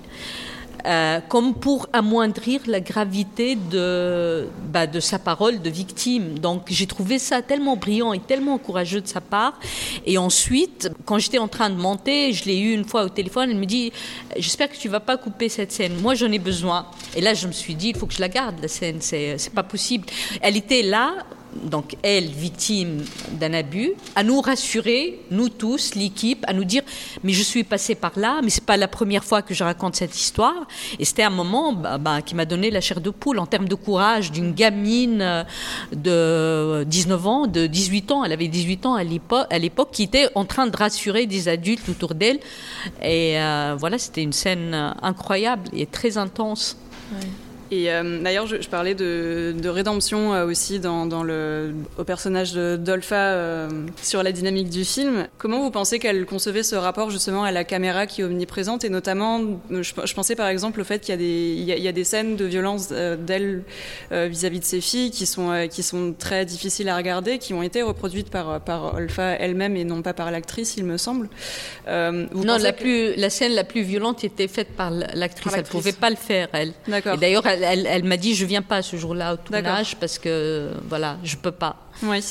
Euh, 0.86 1.22
comme 1.30 1.54
pour 1.54 1.88
amoindrir 1.94 2.60
la 2.68 2.82
gravité 2.82 3.56
de, 3.56 4.50
bah, 4.70 4.86
de 4.86 5.00
sa 5.00 5.18
parole 5.18 5.62
de 5.62 5.70
victime. 5.70 6.38
Donc 6.40 6.64
j'ai 6.68 6.88
trouvé 6.88 7.20
ça 7.20 7.42
tellement 7.42 7.78
brillant 7.78 8.12
et 8.12 8.20
tellement 8.20 8.58
courageux 8.58 9.00
de 9.00 9.08
sa 9.08 9.22
part. 9.22 9.58
Et 10.06 10.18
ensuite, 10.18 10.92
quand 11.06 11.20
j'étais 11.20 11.38
en 11.38 11.48
train 11.48 11.70
de 11.70 11.76
monter, 11.76 12.34
je 12.34 12.44
l'ai 12.46 12.60
eu 12.60 12.74
une 12.74 12.84
fois 12.84 13.06
au 13.06 13.10
téléphone, 13.10 13.52
elle 13.52 13.58
me 13.58 13.66
dit, 13.66 13.94
j'espère 14.36 14.70
que 14.70 14.76
tu 14.76 14.90
vas 14.90 15.00
pas 15.00 15.16
couper 15.16 15.48
cette 15.48 15.72
scène. 15.72 15.94
Moi, 16.02 16.16
j'en 16.16 16.32
ai 16.34 16.40
besoin. 16.40 16.86
Et 17.16 17.22
là, 17.22 17.34
je 17.34 17.48
me 17.48 17.54
suis 17.54 17.76
dit, 17.76 17.90
il 17.90 17.96
faut 17.96 18.06
que 18.06 18.14
je 18.14 18.22
la 18.22 18.30
garde, 18.30 18.56
la 18.62 18.68
scène. 18.68 18.98
C'est 19.00 19.54
pas 19.56 19.64
possible. 19.64 20.06
Elle 20.42 20.58
était 20.58 20.82
là 20.82 21.16
donc 21.64 21.96
elle, 22.04 22.26
victime 22.26 23.04
d'un 23.40 23.54
abus, 23.54 23.94
à 24.16 24.24
nous 24.24 24.42
rassurer, 24.42 25.20
nous 25.32 25.50
tous, 25.50 25.96
l'équipe, 25.96 26.44
à 26.48 26.54
nous 26.54 26.64
dire 26.64 26.84
mais 27.24 27.34
je 27.34 27.44
suis 27.44 27.64
passée 27.64 27.96
par 27.96 28.18
là, 28.18 28.42
mais 28.44 28.50
c'est 28.50 28.66
pas 28.66 28.78
la 28.78 28.88
première 28.88 29.24
fois 29.24 29.42
que 29.42 29.54
je 29.54 29.64
raconte 29.64 29.96
cette 29.96 30.16
histoire. 30.16 30.68
Et 31.00 31.06
c'était 31.06 31.24
un 31.24 31.30
moment 31.30 31.74
bah, 31.74 31.98
bah, 31.98 32.22
qui 32.22 32.36
m'a 32.36 32.46
donné 32.46 32.72
la 32.72 32.82
chair 32.82 33.02
de 33.02 33.10
poule 33.10 33.40
en 33.40 33.46
termes 33.46 33.68
de 33.68 33.76
courage 33.76 34.32
d'une 34.32 34.54
gamine 34.54 35.22
euh, 35.22 35.44
de 35.94 36.84
19 36.84 37.28
ans, 37.28 37.48
de 37.48 37.68
18 37.68 38.12
ans, 38.12 38.24
elle 38.24 38.32
avait 38.32 38.48
18 38.48 38.86
ans 38.86 38.96
à 38.96 39.04
l'époque, 39.04 39.90
qui 39.92 40.04
était 40.04 40.28
en 40.36 40.46
train 40.46 40.68
de 40.68 40.76
rassurer 40.76 41.26
des 41.26 41.48
adultes 41.48 41.88
autour 41.90 42.16
d'elle. 42.16 42.40
Et 43.02 43.40
euh, 43.40 43.76
voilà, 43.78 43.98
c'était 43.98 44.24
une 44.24 44.34
scène 44.34 44.94
incroyable 45.02 45.64
et 45.74 45.86
très 45.86 46.18
intense. 46.18 46.78
Et 47.74 47.92
euh, 47.92 48.22
d'ailleurs, 48.22 48.46
je, 48.46 48.70
parlais 48.70 48.94
de, 48.94 49.68
rédemption 49.68 50.34
euh, 50.34 50.46
aussi 50.46 50.80
dans, 50.80 51.24
le, 51.24 51.74
au 51.98 52.04
personnage 52.04 52.54
d'Olfa 52.54 53.16
euh, 53.16 53.68
sur 54.00 54.22
la 54.22 54.32
dynamique 54.32 54.70
du 54.70 54.86
film. 54.86 55.28
Comment 55.40 55.60
vous 55.62 55.72
pensez 55.72 55.98
qu'elle 55.98 56.28
concevait 56.28 56.62
ce 56.62 56.76
rapport 56.76 57.10
justement 57.10 57.44
à 57.44 57.52
la 57.52 57.64
caméra 57.64 58.06
qui 58.06 58.22
est 58.22 58.24
omniprésente 58.26 58.84
Et 58.84 58.90
notamment, 58.90 59.42
je, 59.72 60.14
pensais 60.14 60.36
par 60.36 60.50
exemple 60.50 60.82
au 60.82 60.84
fait 60.84 61.00
qu'il 61.00 61.10
y, 61.10 61.14
a 61.14 61.18
des, 61.18 61.56
il 61.58 61.64
y, 61.64 61.88
a, 61.88 61.92
des 61.92 62.04
scènes 62.04 62.36
de 62.36 62.46
violence 62.46 62.90
d'elle 62.90 63.64
vis-à-vis 64.12 64.60
de 64.60 64.66
ses 64.66 64.82
filles 64.82 65.10
qui 65.10 65.26
sont, 65.26 65.68
qui 65.72 65.82
sont 65.82 66.14
très 66.18 66.46
difficiles 66.46 66.90
à 66.90 66.96
regarder, 66.96 67.40
qui 67.40 67.56
ont 67.56 67.64
été 67.64 67.82
reproduites 67.82 68.30
par, 68.30 68.62
par 68.62 68.96
Olfa 68.96 69.32
elle-même 69.32 69.76
et 69.76 69.84
non 69.84 70.04
pas 70.04 70.14
par 70.14 70.30
l'actrice, 70.30 70.76
il 70.78 70.84
me 70.84 70.98
semble. 70.98 71.28
non, 71.88 72.28
la, 72.60 72.74
plus, 72.74 73.16
la 73.16 73.32
scène 73.32 73.54
la 73.54 73.64
plus 73.64 73.82
violente 73.82 74.24
était 74.24 74.48
faite 74.48 74.76
par 74.78 74.92
l'actrice. 74.92 75.54
Elle 75.56 75.62
ne 75.62 75.68
pouvait 75.68 75.92
pas 75.94 76.12
le 76.12 76.16
faire, 76.16 76.50
elle. 76.54 76.74
D'accord. 76.88 77.16
Et 77.16 77.18
d'ailleurs, 77.18 77.48
elle, 77.48 77.63
elle, 77.64 78.04
m'a 78.04 78.18
dit 78.18 78.36
je 78.36 78.46
viens 78.46 78.62
pas 78.62 78.82
ce 78.82 78.96
jour-là 78.96 79.34
au 79.34 79.38
tournage 79.38 79.96
parce 79.98 80.20
que 80.20 80.72
voilà, 80.88 81.18
je 81.24 81.36
peux 81.36 81.52
pas. 81.52 81.78
Oui. 82.04 82.22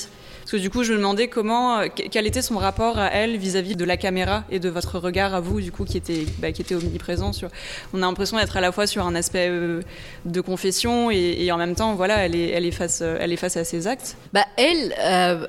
Parce 0.43 0.53
que 0.53 0.57
du 0.57 0.71
coup, 0.71 0.83
je 0.83 0.93
me 0.93 0.99
demandais 0.99 1.29
comment, 1.29 1.79
euh, 1.79 1.87
quel 1.95 2.27
était 2.27 2.43
son 2.43 2.59
rapport 2.59 2.99
à 2.99 3.07
elle 3.13 3.37
vis-à-vis 3.37 3.77
de 3.77 3.85
la 3.85 3.97
caméra 3.97 4.43
et 4.51 4.59
de 4.59 4.69
votre 4.69 4.99
regard 4.99 5.35
à 5.35 5.41
vous, 5.41 5.61
du 5.61 5.71
coup, 5.71 5.85
qui 5.85 5.97
était, 5.97 6.27
bah, 6.39 6.51
qui 6.51 6.63
était 6.63 6.75
omniprésent. 6.75 7.33
Sur... 7.33 7.49
On 7.95 7.99
a 7.99 8.07
l'impression 8.07 8.37
d'être 8.37 8.57
à 8.57 8.61
la 8.61 8.73
fois 8.73 8.89
sur 8.89 9.07
un 9.07 9.15
aspect 9.15 9.47
euh, 9.49 9.83
de 10.25 10.41
confession 10.41 11.13
et, 11.13 11.51
en 11.53 11.59
même 11.59 11.77
temps, 11.77 11.95
voilà, 11.95 12.25
elle 12.27 12.35
est, 12.35 12.51
elle 12.51 12.67
est, 12.67 12.73
face, 12.73 13.01
euh, 13.03 13.19
elle 13.21 13.33
est 13.33 13.37
face 13.37 13.57
à 13.57 13.63
ses 13.63 13.87
actes. 13.87 14.17
Bah, 14.33 14.45
elle, 14.57 14.95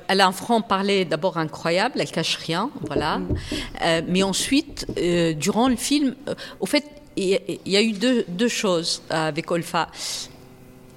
elle 0.08 0.20
a 0.20 0.26
un 0.26 0.32
franc-parler 0.32 1.04
d'abord 1.04 1.38
incroyable, 1.38 1.96
elle 2.00 2.10
cache 2.10 2.36
rien, 2.36 2.70
voilà. 2.86 3.18
Mm. 3.18 4.04
mais 4.08 4.22
ensuite, 4.22 4.86
durant 5.38 5.68
le 5.68 5.76
film, 5.76 6.14
au 6.60 6.66
fait, 6.66 6.84
il 7.16 7.40
y 7.66 7.76
a 7.76 7.82
eu 7.82 7.92
deux, 7.92 8.48
choses 8.48 9.02
avec 9.10 9.50
Olfa. 9.50 9.88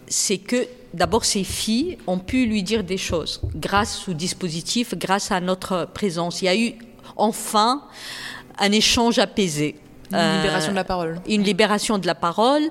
C'est 0.07 0.37
que 0.37 0.67
d'abord 0.93 1.25
ses 1.25 1.43
filles 1.43 1.97
ont 2.07 2.19
pu 2.19 2.45
lui 2.45 2.63
dire 2.63 2.83
des 2.83 2.97
choses 2.97 3.41
grâce 3.55 4.07
au 4.07 4.13
dispositif, 4.13 4.95
grâce 4.95 5.31
à 5.31 5.39
notre 5.39 5.87
présence. 5.93 6.41
Il 6.41 6.45
y 6.45 6.49
a 6.49 6.55
eu 6.55 6.73
enfin 7.15 7.83
un 8.57 8.71
échange 8.71 9.19
apaisé. 9.19 9.75
Une 10.11 10.37
libération 10.37 10.71
de 10.71 10.75
la 10.75 10.83
parole. 10.85 11.09
Euh, 11.09 11.33
une 11.33 11.43
libération 11.43 11.97
de 11.97 12.07
la 12.07 12.15
parole. 12.15 12.63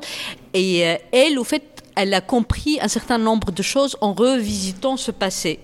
Et 0.54 0.87
euh, 0.87 0.96
elle, 1.12 1.38
au 1.38 1.44
fait, 1.44 1.75
elle 1.96 2.12
a 2.12 2.20
compris 2.20 2.78
un 2.82 2.88
certain 2.88 3.16
nombre 3.16 3.50
de 3.50 3.62
choses 3.62 3.96
en 4.02 4.12
revisitant 4.12 4.98
ce 4.98 5.11
passé. 5.11 5.59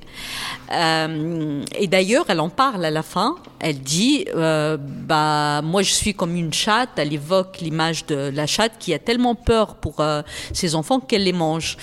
Euh, 0.73 1.63
et 1.79 1.87
d'ailleurs, 1.87 2.25
elle 2.29 2.41
en 2.41 2.49
parle 2.49 2.87
à 2.87 2.91
la 2.91 3.03
fin. 3.03 3.37
Elle 3.61 3.81
dit, 3.81 4.25
euh, 4.35 4.79
bah, 4.81 5.61
moi 5.63 5.83
je 5.83 5.93
suis 5.93 6.15
comme 6.15 6.35
une 6.35 6.53
chatte. 6.53 6.89
Elle 6.97 7.13
évoque 7.13 7.61
l'image 7.61 8.07
de 8.07 8.33
la 8.35 8.47
chatte 8.47 8.73
qui 8.79 8.95
a 8.95 8.99
tellement 8.99 9.35
peur 9.35 9.75
pour 9.75 10.01
euh, 10.01 10.23
ses 10.55 10.75
enfants 10.75 11.01
qu'elle 11.01 11.25
les 11.25 11.35
mange. 11.35 11.77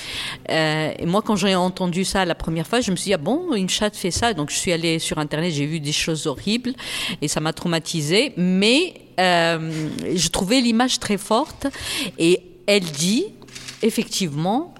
et 0.49 1.05
moi, 1.05 1.21
quand 1.21 1.35
j'ai 1.35 1.55
entendu 1.55 2.03
ça 2.03 2.25
la 2.25 2.35
première 2.35 2.65
fois, 2.65 2.81
je 2.81 2.89
me 2.89 2.95
suis 2.95 3.09
dit, 3.09 3.13
ah 3.13 3.17
bon, 3.17 3.53
une 3.53 3.69
chatte 3.69 3.95
fait 3.95 4.11
ça? 4.11 4.33
Donc 4.33 4.49
je 4.49 4.55
suis 4.55 4.73
allée 4.73 4.97
sur 4.97 5.19
Internet, 5.19 5.53
j'ai 5.53 5.67
vu 5.67 5.79
des 5.79 5.91
choses 5.91 6.25
horribles 6.25 6.73
et 7.21 7.27
ça 7.27 7.39
m'a 7.39 7.53
traumatisée. 7.53 8.33
Mais 8.35 8.95
je 9.19 10.27
trouvais 10.29 10.59
l'image 10.59 10.99
très 10.99 11.17
forte. 11.17 11.67
Et 12.17 12.41
elle 12.65 12.83
dit, 12.83 13.25
effectivement, 13.81 14.73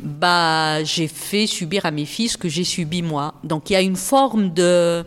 bah, 0.00 0.82
j'ai 0.84 1.08
fait 1.08 1.46
subir 1.46 1.84
à 1.86 1.90
mes 1.90 2.06
fils 2.06 2.32
ce 2.32 2.38
que 2.38 2.48
j'ai 2.48 2.64
subi 2.64 3.02
moi. 3.02 3.34
Donc 3.44 3.70
il 3.70 3.74
y 3.74 3.76
a 3.76 3.80
une 3.80 3.96
forme 3.96 4.52
de... 4.52 5.04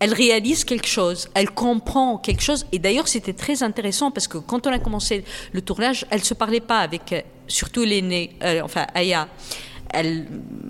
Elle 0.00 0.14
réalise 0.14 0.62
quelque 0.62 0.86
chose, 0.86 1.28
elle 1.34 1.50
comprend 1.50 2.18
quelque 2.18 2.42
chose. 2.42 2.66
Et 2.70 2.78
d'ailleurs, 2.78 3.08
c'était 3.08 3.32
très 3.32 3.64
intéressant 3.64 4.12
parce 4.12 4.28
que 4.28 4.38
quand 4.38 4.66
on 4.68 4.72
a 4.72 4.78
commencé 4.78 5.24
le 5.52 5.60
tournage, 5.60 6.06
elle 6.10 6.22
se 6.22 6.34
parlait 6.34 6.60
pas 6.60 6.78
avec, 6.78 7.12
euh, 7.12 7.20
surtout 7.48 7.82
l'aînée, 7.82 8.36
euh, 8.44 8.60
enfin 8.62 8.86
Aya. 8.94 9.28
Elle, 9.90 10.28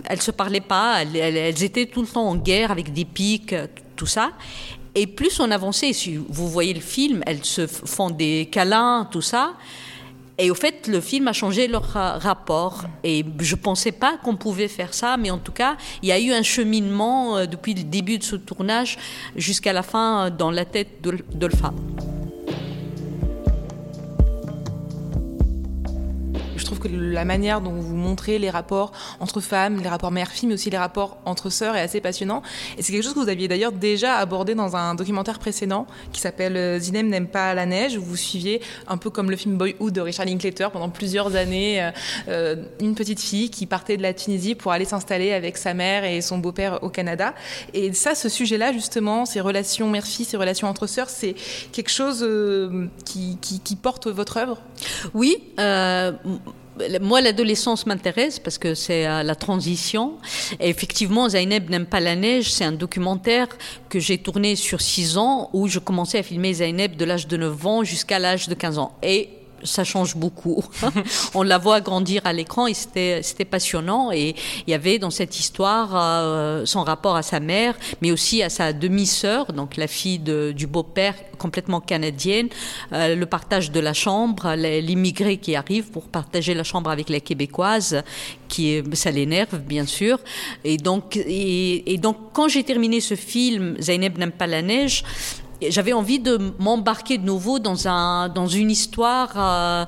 elle 0.09 0.23
se 0.23 0.31
parlait 0.31 0.63
pas. 0.63 1.03
elles 1.03 1.63
étaient 1.63 1.87
tout 1.87 2.03
le 2.03 2.07
temps 2.09 2.29
en 2.29 2.37
guerre 2.37 2.71
avec 2.71 2.93
des 2.93 3.05
pics, 3.05 3.55
tout 3.97 4.07
ça. 4.07 4.31
Et 4.95 5.07
plus 5.07 5.39
on 5.41 5.51
avançait, 5.51 5.93
si 5.93 6.17
vous 6.17 6.49
voyez 6.49 6.73
le 6.73 6.81
film, 6.81 7.23
elles 7.27 7.45
se 7.45 7.67
font 7.67 8.11
des 8.11 8.49
câlins, 8.51 9.09
tout 9.11 9.21
ça. 9.21 9.55
Et 10.39 10.53
au 10.53 10.55
fait, 10.55 10.87
le 10.87 11.01
film 11.01 11.27
a 11.27 11.33
changé 11.33 11.67
leur 11.67 11.83
rapport. 11.93 12.85
Et 13.03 13.25
je 13.41 13.57
ne 13.57 13.61
pensais 13.61 13.93
pas 13.93 14.19
qu'on 14.19 14.37
pouvait 14.37 14.69
faire 14.69 14.95
ça, 14.95 15.17
mais 15.17 15.31
en 15.31 15.39
tout 15.39 15.53
cas, 15.53 15.77
il 16.03 16.09
y 16.09 16.13
a 16.13 16.21
eu 16.21 16.31
un 16.33 16.43
cheminement 16.43 17.37
euh, 17.37 17.47
depuis 17.47 17.75
le 17.75 17.83
début 17.83 18.19
de 18.19 18.25
ce 18.25 18.37
tournage 18.37 18.99
jusqu'à 19.37 19.73
la 19.73 19.83
fin 19.83 20.27
euh, 20.27 20.31
dans 20.31 20.53
la 20.53 20.65
tête 20.65 21.03
d'Olfa. 21.35 21.73
Je 26.59 26.65
trouve 26.65 26.79
que 26.81 26.89
la 26.89 27.25
manière 27.25 27.61
dont 27.61 27.73
vous 27.73 27.97
montrez 27.97 28.39
les 28.39 28.51
rapports 28.51 28.93
entre 29.21 29.41
femmes, 29.41 29.81
les 29.81 29.89
rapports 29.89 30.11
mère-fille, 30.11 30.49
mais 30.49 30.55
aussi 30.55 30.71
les 30.71 30.79
rapports 30.79 31.19
entre 31.25 31.51
sœurs 31.51 31.77
est 31.77 31.81
assez 31.81 32.01
passionnant. 32.01 32.43
Et 32.77 32.83
c'est 32.83 32.93
quelque 32.93 33.05
chose 33.05 33.15
que 33.15 33.21
vous 33.21 33.29
aviez 33.29 33.49
d'ailleurs 33.49 33.73
déjà 33.73 34.17
abordé 34.17 34.55
dans 34.55 34.77
un 34.77 34.95
documentaire 34.95 35.39
précédent 35.39 35.87
qui 36.13 36.21
s'appelle 36.21 36.57
euh, 36.57 36.79
Zinem 36.79 37.09
n'aime 37.09 37.29
pas 37.29 37.55
la 37.55 37.67
neige, 37.67 37.97
où 37.97 38.03
vous 38.03 38.17
suiviez 38.17 38.61
un 38.87 38.97
peu 38.97 39.11
comme 39.11 39.31
le 39.31 39.37
film 39.37 39.57
Boyhood 39.57 39.93
de 39.93 40.01
Richard 40.01 40.27
Linklater 40.27 40.71
pendant 40.71 40.89
plusieurs 40.89 41.37
années 41.37 41.83
euh, 41.83 41.91
euh, 42.29 42.57
une 42.81 42.95
petite 42.95 43.21
fille 43.21 43.51
qui 43.51 43.67
partait 43.67 43.97
de 43.97 44.03
la 44.03 44.13
Tunisie 44.13 44.55
pour 44.55 44.73
aller 44.73 44.85
s'installer 44.85 45.33
avec 45.33 45.57
sa 45.57 45.75
mère 45.75 46.05
et 46.05 46.21
son 46.21 46.39
beau-père 46.39 46.83
au 46.83 46.89
Canada. 46.89 47.35
Et 47.75 47.93
ça, 47.93 48.15
ce 48.15 48.29
sujet-là, 48.29 48.73
justement, 48.73 49.25
ces 49.25 49.41
relations 49.41 49.89
mère-fille, 49.89 50.25
ces 50.25 50.37
relations 50.37 50.69
entre 50.69 50.87
sœurs, 50.87 51.09
c'est 51.09 51.35
quelque 51.73 51.91
chose 51.91 52.27
qui, 53.05 53.39
qui, 53.41 53.77
porte 53.77 54.09
votre 54.09 54.39
œuvre? 54.39 54.59
Oui. 55.15 55.39
Moi, 57.01 57.21
l'adolescence 57.21 57.87
m'intéresse 57.87 58.39
parce 58.39 58.59
que 58.59 58.75
c'est 58.75 59.05
la 59.05 59.35
transition. 59.35 60.19
Et 60.61 60.69
effectivement, 60.69 61.29
Zaineb 61.29 61.71
n'aime 61.71 61.87
pas 61.87 62.01
la 62.01 62.17
neige. 62.17 62.53
C'est 62.53 62.65
un 62.65 62.73
documentaire 62.73 63.49
que 63.89 63.99
j'ai 63.99 64.19
tourné 64.19 64.57
sur 64.57 64.81
6 64.81 65.19
ans 65.19 65.51
où 65.53 65.69
je 65.69 65.79
commençais 65.79 66.19
à 66.19 66.23
filmer 66.23 66.55
Zaineb 66.55 66.97
de 66.97 67.05
l'âge 67.05 67.27
de 67.27 67.37
9 67.37 67.67
ans 67.67 67.85
jusqu'à 67.85 68.19
l'âge 68.19 68.49
de 68.49 68.55
15 68.55 68.79
ans. 68.79 68.93
Et 69.03 69.31
ça 69.63 69.85
change 69.85 70.17
beaucoup. 70.17 70.65
on 71.35 71.43
la 71.43 71.59
voit 71.59 71.81
grandir 71.81 72.23
à 72.25 72.33
l'écran 72.33 72.67
et 72.67 72.75
c'était, 72.75 73.21
c'était 73.23 73.45
passionnant. 73.45 74.13
Et 74.13 74.35
il 74.67 74.71
y 74.71 74.75
avait 74.75 74.99
dans 74.99 75.11
cette 75.11 75.39
histoire 75.39 75.91
euh, 75.95 76.65
son 76.65 76.83
rapport 76.83 77.17
à 77.17 77.23
sa 77.23 77.41
mère, 77.41 77.75
mais 78.01 78.11
aussi 78.11 78.43
à 78.43 78.51
sa 78.51 78.73
demi-sœur, 78.73 79.53
donc 79.53 79.77
la 79.77 79.87
fille 79.87 80.19
de, 80.19 80.53
du 80.53 80.67
beau-père 80.67 81.15
complètement 81.39 81.81
canadienne, 81.81 82.49
euh, 82.93 83.15
le 83.15 83.27
partage 83.27 83.71
de 83.71 83.81
la 83.81 83.95
chambre, 83.95 84.55
l'immigré 84.55 85.37
qui 85.37 85.55
arrive 85.55 85.91
pour 85.91 86.09
partager 86.09 86.55
la 86.55 86.65
chambre 86.65 86.91
avec 86.91 87.09
les 87.09 87.21
Québécoises, 87.21 88.03
qui 88.49 88.75
est, 88.75 88.95
ça 88.95 89.11
l'énerve 89.11 89.59
bien 89.59 89.87
sûr. 89.87 90.19
Et 90.65 90.77
donc, 90.77 91.17
et, 91.17 91.93
et 91.93 91.99
donc 91.99 92.17
quand 92.33 92.49
j'ai 92.49 92.65
terminé 92.65 93.01
ce 93.01 93.15
film, 93.15 93.77
Zaineb 93.81 94.19
n'aime 94.19 94.33
pas 94.33 94.47
la 94.47 94.63
neige, 94.63 95.05
j'avais 95.63 95.93
envie 95.93 96.19
de 96.21 96.39
m'embarquer 96.59 97.19
de 97.19 97.25
nouveau 97.25 97.59
dans 97.59 97.89
un 97.89 98.29
dans 98.29 98.47
une 98.47 98.71
histoire 98.71 99.33
euh, 99.37 99.85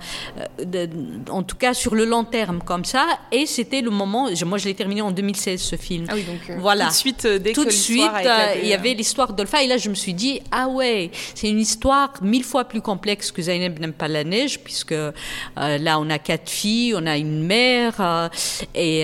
de, 0.64 0.88
en 1.30 1.42
tout 1.42 1.56
cas 1.56 1.74
sur 1.74 1.94
le 1.94 2.04
long 2.04 2.24
terme 2.24 2.60
comme 2.64 2.84
ça. 2.84 3.06
Et 3.30 3.46
c'était 3.46 3.80
le 3.80 3.90
moment 3.90 4.28
moi 4.46 4.58
je 4.58 4.64
l'ai 4.64 4.74
terminé 4.74 5.02
en 5.02 5.10
2016 5.10 5.60
ce 5.60 5.76
film. 5.76 6.06
Ah 6.08 6.14
oui 6.14 6.24
donc 6.24 6.38
euh, 6.50 6.56
voilà. 6.58 6.86
tout 6.86 6.90
de 6.90 6.96
suite 6.96 7.24
euh, 7.24 7.38
dès 7.38 7.52
tout 7.52 7.62
que 7.62 7.68
de 7.68 7.72
suite 7.72 8.10
il 8.62 8.68
y 8.68 8.74
avait 8.74 8.94
l'histoire 8.94 9.32
d'Olfa 9.32 9.62
et 9.62 9.66
là 9.66 9.76
je 9.76 9.88
me 9.88 9.94
suis 9.94 10.14
dit 10.14 10.40
ah 10.50 10.68
ouais 10.68 11.10
c'est 11.34 11.48
une 11.48 11.60
histoire 11.60 12.12
mille 12.22 12.44
fois 12.44 12.64
plus 12.64 12.80
complexe 12.80 13.30
que 13.30 13.42
Zainab 13.42 13.78
n'aime 13.78 13.92
pas 13.92 14.08
la 14.08 14.24
neige 14.24 14.60
puisque 14.60 14.94
là 15.56 16.00
on 16.00 16.10
a 16.10 16.18
quatre 16.18 16.50
filles 16.50 16.94
on 16.96 17.06
a 17.06 17.16
une 17.16 17.44
mère 17.44 18.30
et 18.74 19.02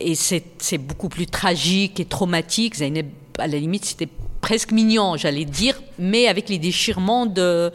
et 0.00 0.14
c'est 0.14 0.44
c'est 0.58 0.78
beaucoup 0.78 1.08
plus 1.08 1.26
tragique 1.26 2.00
et 2.00 2.04
traumatique. 2.04 2.76
Zainab 2.76 3.06
à 3.38 3.46
la 3.46 3.58
limite 3.58 3.84
c'était 3.84 4.08
presque 4.48 4.72
mignon, 4.72 5.18
j'allais 5.18 5.44
dire, 5.44 5.78
mais 5.98 6.26
avec 6.26 6.48
les 6.48 6.58
déchirements 6.58 7.26
de, 7.26 7.70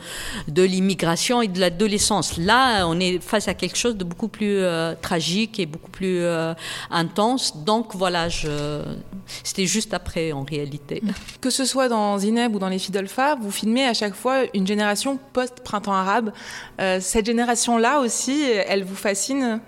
de 0.47 0.63
l'immigration 0.63 1.43
et 1.43 1.47
de 1.47 1.59
l'adolescence. 1.59 2.39
Là, 2.39 2.88
on 2.88 2.99
est 2.99 3.21
face 3.21 3.47
à 3.47 3.53
quelque 3.53 3.77
chose 3.77 3.95
de 3.95 4.03
beaucoup 4.03 4.27
plus 4.27 4.57
euh, 4.57 4.95
tragique 4.99 5.59
et 5.59 5.67
beaucoup 5.67 5.91
plus 5.91 6.21
euh, 6.21 6.55
intense. 6.89 7.63
Donc 7.63 7.93
voilà, 7.93 8.27
c'était 9.43 9.67
juste 9.67 9.93
après 9.93 10.31
en 10.31 10.43
réalité. 10.43 11.03
Que 11.41 11.51
ce 11.51 11.63
soit 11.63 11.89
dans 11.89 12.17
Zineb 12.17 12.55
ou 12.55 12.57
dans 12.57 12.69
Les 12.69 12.79
Fidolfa, 12.79 13.36
vous 13.36 13.51
filmez 13.51 13.86
à 13.86 13.93
chaque 13.93 14.15
fois 14.15 14.38
une 14.55 14.65
génération 14.65 15.19
post-printemps 15.31 15.93
arabe. 15.93 16.33
Euh, 16.81 16.97
cette 16.99 17.27
génération-là 17.27 17.99
aussi, 17.99 18.45
elle 18.67 18.83
vous 18.83 18.95
fascine? 18.95 19.59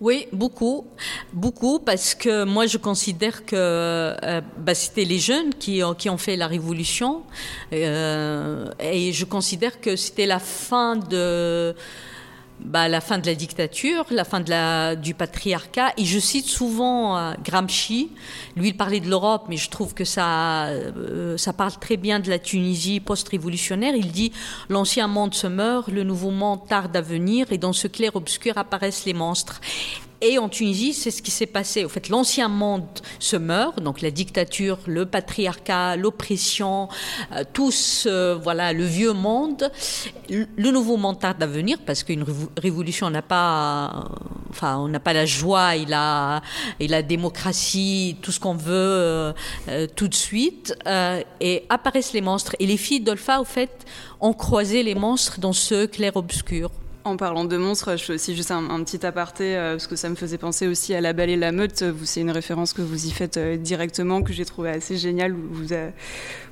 Oui, 0.00 0.26
beaucoup, 0.32 0.86
beaucoup, 1.32 1.78
parce 1.78 2.14
que 2.14 2.44
moi 2.44 2.66
je 2.66 2.78
considère 2.78 3.44
que 3.44 3.56
euh, 3.56 4.40
bah, 4.58 4.74
c'était 4.74 5.04
les 5.04 5.18
jeunes 5.18 5.54
qui, 5.54 5.82
qui 5.98 6.10
ont 6.10 6.18
fait 6.18 6.36
la 6.36 6.46
révolution, 6.46 7.22
euh, 7.72 8.70
et 8.80 9.12
je 9.12 9.24
considère 9.24 9.80
que 9.80 9.96
c'était 9.96 10.26
la 10.26 10.38
fin 10.38 10.96
de 10.96 11.74
bah, 12.64 12.88
la 12.88 13.00
fin 13.00 13.18
de 13.18 13.26
la 13.26 13.34
dictature, 13.34 14.04
la 14.10 14.24
fin 14.24 14.40
de 14.40 14.94
du 14.96 15.14
patriarcat. 15.14 15.92
Et 15.96 16.04
je 16.04 16.18
cite 16.18 16.46
souvent 16.46 17.16
euh, 17.16 17.32
Gramsci. 17.42 18.10
Lui, 18.56 18.68
il 18.68 18.76
parlait 18.76 19.00
de 19.00 19.08
l'Europe, 19.08 19.46
mais 19.48 19.56
je 19.56 19.70
trouve 19.70 19.94
que 19.94 20.04
ça, 20.04 20.66
euh, 20.66 21.36
ça 21.36 21.52
parle 21.52 21.72
très 21.80 21.96
bien 21.96 22.20
de 22.20 22.28
la 22.28 22.38
Tunisie 22.38 23.00
post-révolutionnaire. 23.00 23.94
Il 23.94 24.12
dit 24.12 24.32
L'ancien 24.68 25.06
monde 25.06 25.34
se 25.34 25.46
meurt, 25.46 25.88
le 25.88 26.04
nouveau 26.04 26.30
monde 26.30 26.66
tarde 26.68 26.96
à 26.96 27.00
venir, 27.00 27.46
et 27.50 27.58
dans 27.58 27.72
ce 27.72 27.88
clair-obscur 27.88 28.58
apparaissent 28.58 29.04
les 29.04 29.14
monstres. 29.14 29.60
Et 30.22 30.38
en 30.38 30.50
Tunisie, 30.50 30.92
c'est 30.92 31.10
ce 31.10 31.22
qui 31.22 31.30
s'est 31.30 31.46
passé. 31.46 31.84
En 31.84 31.88
fait, 31.88 32.10
l'ancien 32.10 32.48
monde 32.48 32.84
se 33.18 33.36
meurt, 33.36 33.82
donc 33.82 34.02
la 34.02 34.10
dictature, 34.10 34.78
le 34.86 35.06
patriarcat, 35.06 35.96
l'oppression, 35.96 36.88
euh, 37.32 37.44
tous, 37.54 38.06
euh, 38.06 38.34
voilà, 38.34 38.74
le 38.74 38.84
vieux 38.84 39.14
monde. 39.14 39.70
Le 40.28 40.70
nouveau 40.70 40.98
monde 40.98 41.18
tarde 41.18 41.42
à 41.42 41.46
venir 41.46 41.78
parce 41.86 42.04
qu'une 42.04 42.24
révolution 42.58 43.08
n'a 43.08 43.22
pas, 43.22 44.10
enfin, 44.50 44.76
on 44.76 44.88
n'a 44.88 45.00
pas 45.00 45.14
la 45.14 45.24
joie 45.24 45.76
et 45.76 45.86
la, 45.86 46.42
et 46.80 46.86
la 46.86 47.02
démocratie, 47.02 48.18
tout 48.20 48.30
ce 48.30 48.38
qu'on 48.38 48.54
veut 48.54 48.70
euh, 48.70 49.32
tout 49.96 50.08
de 50.08 50.14
suite. 50.14 50.74
et 51.40 51.64
apparaissent 51.70 52.12
les 52.12 52.20
monstres. 52.20 52.54
Et 52.58 52.66
les 52.66 52.76
filles 52.76 53.00
d'Olfa, 53.00 53.40
au 53.40 53.44
fait, 53.44 53.86
ont 54.20 54.34
croisé 54.34 54.82
les 54.82 54.94
monstres 54.94 55.40
dans 55.40 55.54
ce 55.54 55.86
clair-obscur. 55.86 56.70
En 57.02 57.16
parlant 57.16 57.46
de 57.46 57.56
monstres, 57.56 57.96
je 57.96 58.04
fais 58.04 58.12
aussi 58.12 58.36
juste 58.36 58.50
un, 58.50 58.84
petit 58.84 59.06
aparté, 59.06 59.56
euh, 59.56 59.72
parce 59.72 59.86
que 59.86 59.96
ça 59.96 60.10
me 60.10 60.14
faisait 60.14 60.36
penser 60.36 60.66
aussi 60.66 60.94
à 60.94 61.00
La 61.00 61.14
Belle 61.14 61.30
et 61.30 61.36
la 61.36 61.50
Meute. 61.50 61.82
C'est 62.04 62.20
une 62.20 62.30
référence 62.30 62.74
que 62.74 62.82
vous 62.82 63.06
y 63.06 63.10
faites 63.10 63.38
euh, 63.38 63.56
directement, 63.56 64.22
que 64.22 64.34
j'ai 64.34 64.44
trouvé 64.44 64.68
assez 64.68 64.98
géniale. 64.98 65.32
Vous, 65.32 65.64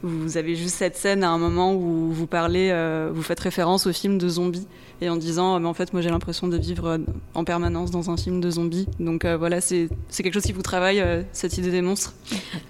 vous, 0.03 0.37
avez 0.39 0.57
juste 0.57 0.77
cette 0.77 0.97
scène 0.97 1.23
à 1.23 1.29
un 1.29 1.37
moment 1.37 1.75
où 1.75 2.11
vous 2.13 2.27
parlez, 2.27 2.71
euh, 2.73 3.11
vous 3.13 3.23
faites 3.23 3.41
référence 3.41 3.87
au 3.87 3.93
film 3.93 4.17
de 4.17 4.27
zombies 4.27 4.67
et 5.01 5.09
en 5.09 5.17
disant 5.17 5.55
euh, 5.55 5.59
mais 5.59 5.69
en 5.69 5.75
fait 5.75 5.93
moi 5.93 6.03
j'ai 6.03 6.11
l'impression 6.11 6.49
de 6.49 6.57
vivre 6.57 6.89
euh, 6.89 6.99
en 7.35 7.45
permanence 7.45 7.91
dans 7.91 8.11
un 8.11 8.17
film 8.17 8.41
de 8.41 8.51
zombies. 8.51 8.87
Donc 8.99 9.25
euh, 9.25 9.37
voilà 9.37 9.61
c'est 9.61 9.89
quelque 10.17 10.35
chose 10.35 10.43
qui 10.43 10.53
vous 10.53 10.63
travaille 10.63 11.03
cette 11.33 11.57
idée 11.59 11.71
des 11.71 11.83
monstres? 11.83 12.15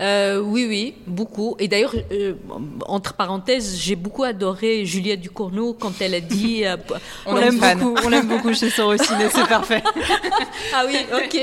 Oui 0.01 0.67
oui 0.69 0.95
beaucoup. 1.07 1.57
Et 1.59 1.69
d'ailleurs 1.69 1.95
entre 2.87 3.15
parenthèses 3.15 3.79
j'ai 3.79 3.97
beaucoup 3.97 4.25
adoré 4.25 4.85
Juliette 4.85 5.21
Ducournau 5.21 5.75
quand 5.75 6.01
elle 6.01 6.15
a 6.15 6.21
dit 6.21 6.65
on, 7.27 7.37
l'aime 7.37 7.59
beaucoup 7.59 7.95
on 8.05 8.09
l'aime 8.09 8.29
beaucoup 8.29 8.53
chez 8.53 8.71
Sorocine 8.71 9.17
c'est 9.31 9.49
parfait. 9.49 9.83
Ah 10.75 10.85
oui 10.87 10.97
ok. 11.13 11.39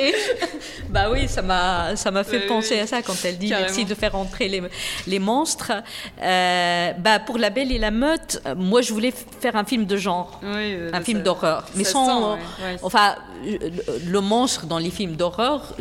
Bah 0.90 1.10
oui 1.12 1.28
ça 1.28 1.42
m'a 1.42 1.96
ça 1.96 2.12
m'a 2.12 2.24
fait 2.24 2.42
penser 2.42 2.80
à 2.80 2.88
ça 2.88 3.02
quand 3.02 3.16
elle 3.24 3.38
dit 3.38 3.50
merci 3.50 3.86
de 3.86 3.96
faire 3.96 4.16
entrer 4.16 4.48
les, 4.50 4.62
les 5.08 5.20
monstres. 5.20 5.72
Bah 6.20 7.20
pour 7.26 7.38
la 7.38 7.50
belle 7.50 7.72
et 7.72 7.80
la 7.80 7.92
meute 7.92 8.42
moi 8.56 8.82
je 8.82 8.94
voulais 8.94 9.14
faire 9.40 9.56
un 9.56 9.66
film 9.66 9.86
de 9.86 9.98
genre. 9.98 10.40
Oui 10.44 10.75
euh, 10.76 10.90
un 10.94 11.02
film 11.02 11.22
d'horreur. 11.24 11.66
Mais 11.76 11.84
sans. 11.84 12.38
Enfin, 12.82 13.16
le, 13.44 14.20
monstre 14.20 14.66
dans 14.66 14.78
les 14.78 14.90
films 14.90 15.16
d'horreur, 15.16 15.74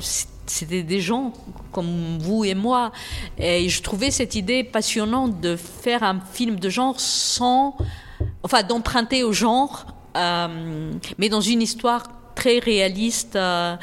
c'était 0.47 0.83
des 0.83 1.01
gens 1.01 1.33
comme 1.73 2.19
vous 2.19 2.45
et 2.45 2.55
moi. 2.55 2.93
Et 3.39 3.69
je 3.69 3.83
trouvais 3.83 4.11
cette 4.11 4.35
idée 4.35 4.65
passionnante 4.65 5.41
de 5.41 5.57
faire 5.57 6.03
un 6.03 6.21
film 6.33 6.59
de 6.59 6.69
genre 6.69 6.99
sans. 7.01 7.77
Enfin, 8.43 8.63
d'emprunter 8.63 9.23
au 9.25 9.33
genre, 9.33 9.87
euh, 10.17 10.93
mais 11.19 11.29
dans 11.29 11.41
une 11.41 11.63
histoire 11.63 12.05
très 12.35 12.59
réaliste 12.59 13.37
euh, 13.37 13.77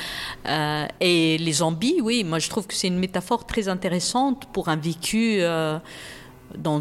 et 0.99 1.37
les 1.37 1.53
zombies 1.53 2.01
oui 2.01 2.25
moi 2.25 2.37
je 2.37 2.49
trouve 2.49 2.67
que 2.67 2.73
c'est 2.73 2.87
une 2.87 2.99
métaphore 2.99 3.45
très 3.45 3.69
intéressante 3.69 4.45
pour 4.51 4.67
un 4.67 4.75
vécu 4.75 5.41
dans, 6.57 6.79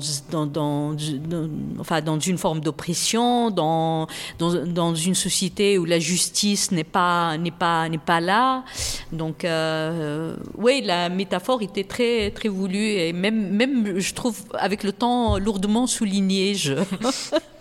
enfin, 1.78 2.00
dans 2.00 2.18
une 2.18 2.38
forme 2.38 2.61
d'oppression, 2.61 3.50
dans, 3.50 4.06
dans, 4.38 4.64
dans, 4.66 4.94
une 4.94 5.14
société 5.14 5.78
où 5.78 5.85
la 5.85 5.98
justice 5.98 6.72
n'est 6.72 6.85
pas, 6.85 7.37
n'est 7.38 7.50
pas, 7.50 7.88
n'est 7.88 7.98
pas 7.98 8.20
là. 8.20 8.64
Donc, 9.12 9.44
euh, 9.44 10.37
oui, 10.56 10.83
la 10.85 11.09
métaphore 11.09 11.62
était 11.62 11.85
très, 11.85 12.30
très 12.30 12.48
voulue 12.48 12.78
et 12.78 13.12
même, 13.12 13.50
même, 13.50 13.98
je 13.98 14.14
trouve, 14.14 14.37
avec 14.54 14.83
le 14.83 14.92
temps, 14.92 15.38
lourdement 15.38 15.87
soulignée. 15.87 16.54
Je... 16.54 16.74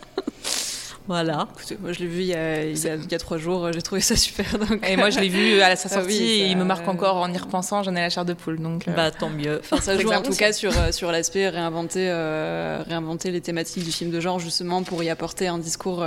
Voilà. 1.10 1.48
moi 1.80 1.92
je 1.92 2.02
l'ai 2.02 2.06
vu 2.06 2.22
il 2.22 2.28
y, 2.28 2.36
a, 2.36 2.64
il, 2.64 2.78
y 2.78 3.16
a, 3.16 3.18
trois 3.18 3.40
jours, 3.40 3.74
j'ai 3.74 3.82
trouvé 3.82 4.00
ça 4.00 4.16
super. 4.16 4.46
Et 4.88 4.96
moi 4.96 5.10
je 5.10 5.20
l'ai 5.20 5.28
vu 5.28 5.60
à 5.60 5.76
sa 5.76 5.90
ah 5.92 5.96
sortie 5.96 6.24
et 6.24 6.46
il 6.46 6.56
me 6.56 6.64
marque 6.64 6.88
encore 6.88 7.16
en 7.16 7.34
y 7.34 7.38
repensant, 7.38 7.82
j'en 7.82 7.96
ai 7.96 8.02
la 8.02 8.12
chair 8.12 8.26
de 8.26 8.34
poule. 8.34 8.60
Donc, 8.60 8.88
euh, 8.88 8.92
bah 8.92 9.10
tant 9.10 9.32
mieux. 9.32 9.60
Enfin, 9.60 9.82
ça 9.82 9.98
joue 10.00 10.12
en 10.12 10.22
tout 10.22 10.36
cas 10.36 10.54
sur, 10.54 10.72
euh, 10.78 10.92
sur 10.92 11.12
l'aspect 11.12 11.50
réinventer, 11.50 12.10
euh, 12.12 12.84
réinventer 12.88 13.32
les 13.32 13.42
thématiques 13.42 13.84
du 13.84 13.92
film 13.92 14.12
de 14.12 14.20
genre 14.20 14.38
justement 14.38 14.84
pour 14.84 15.02
y 15.02 15.10
apporter 15.10 15.48
un 15.48 15.58
discours 15.58 16.06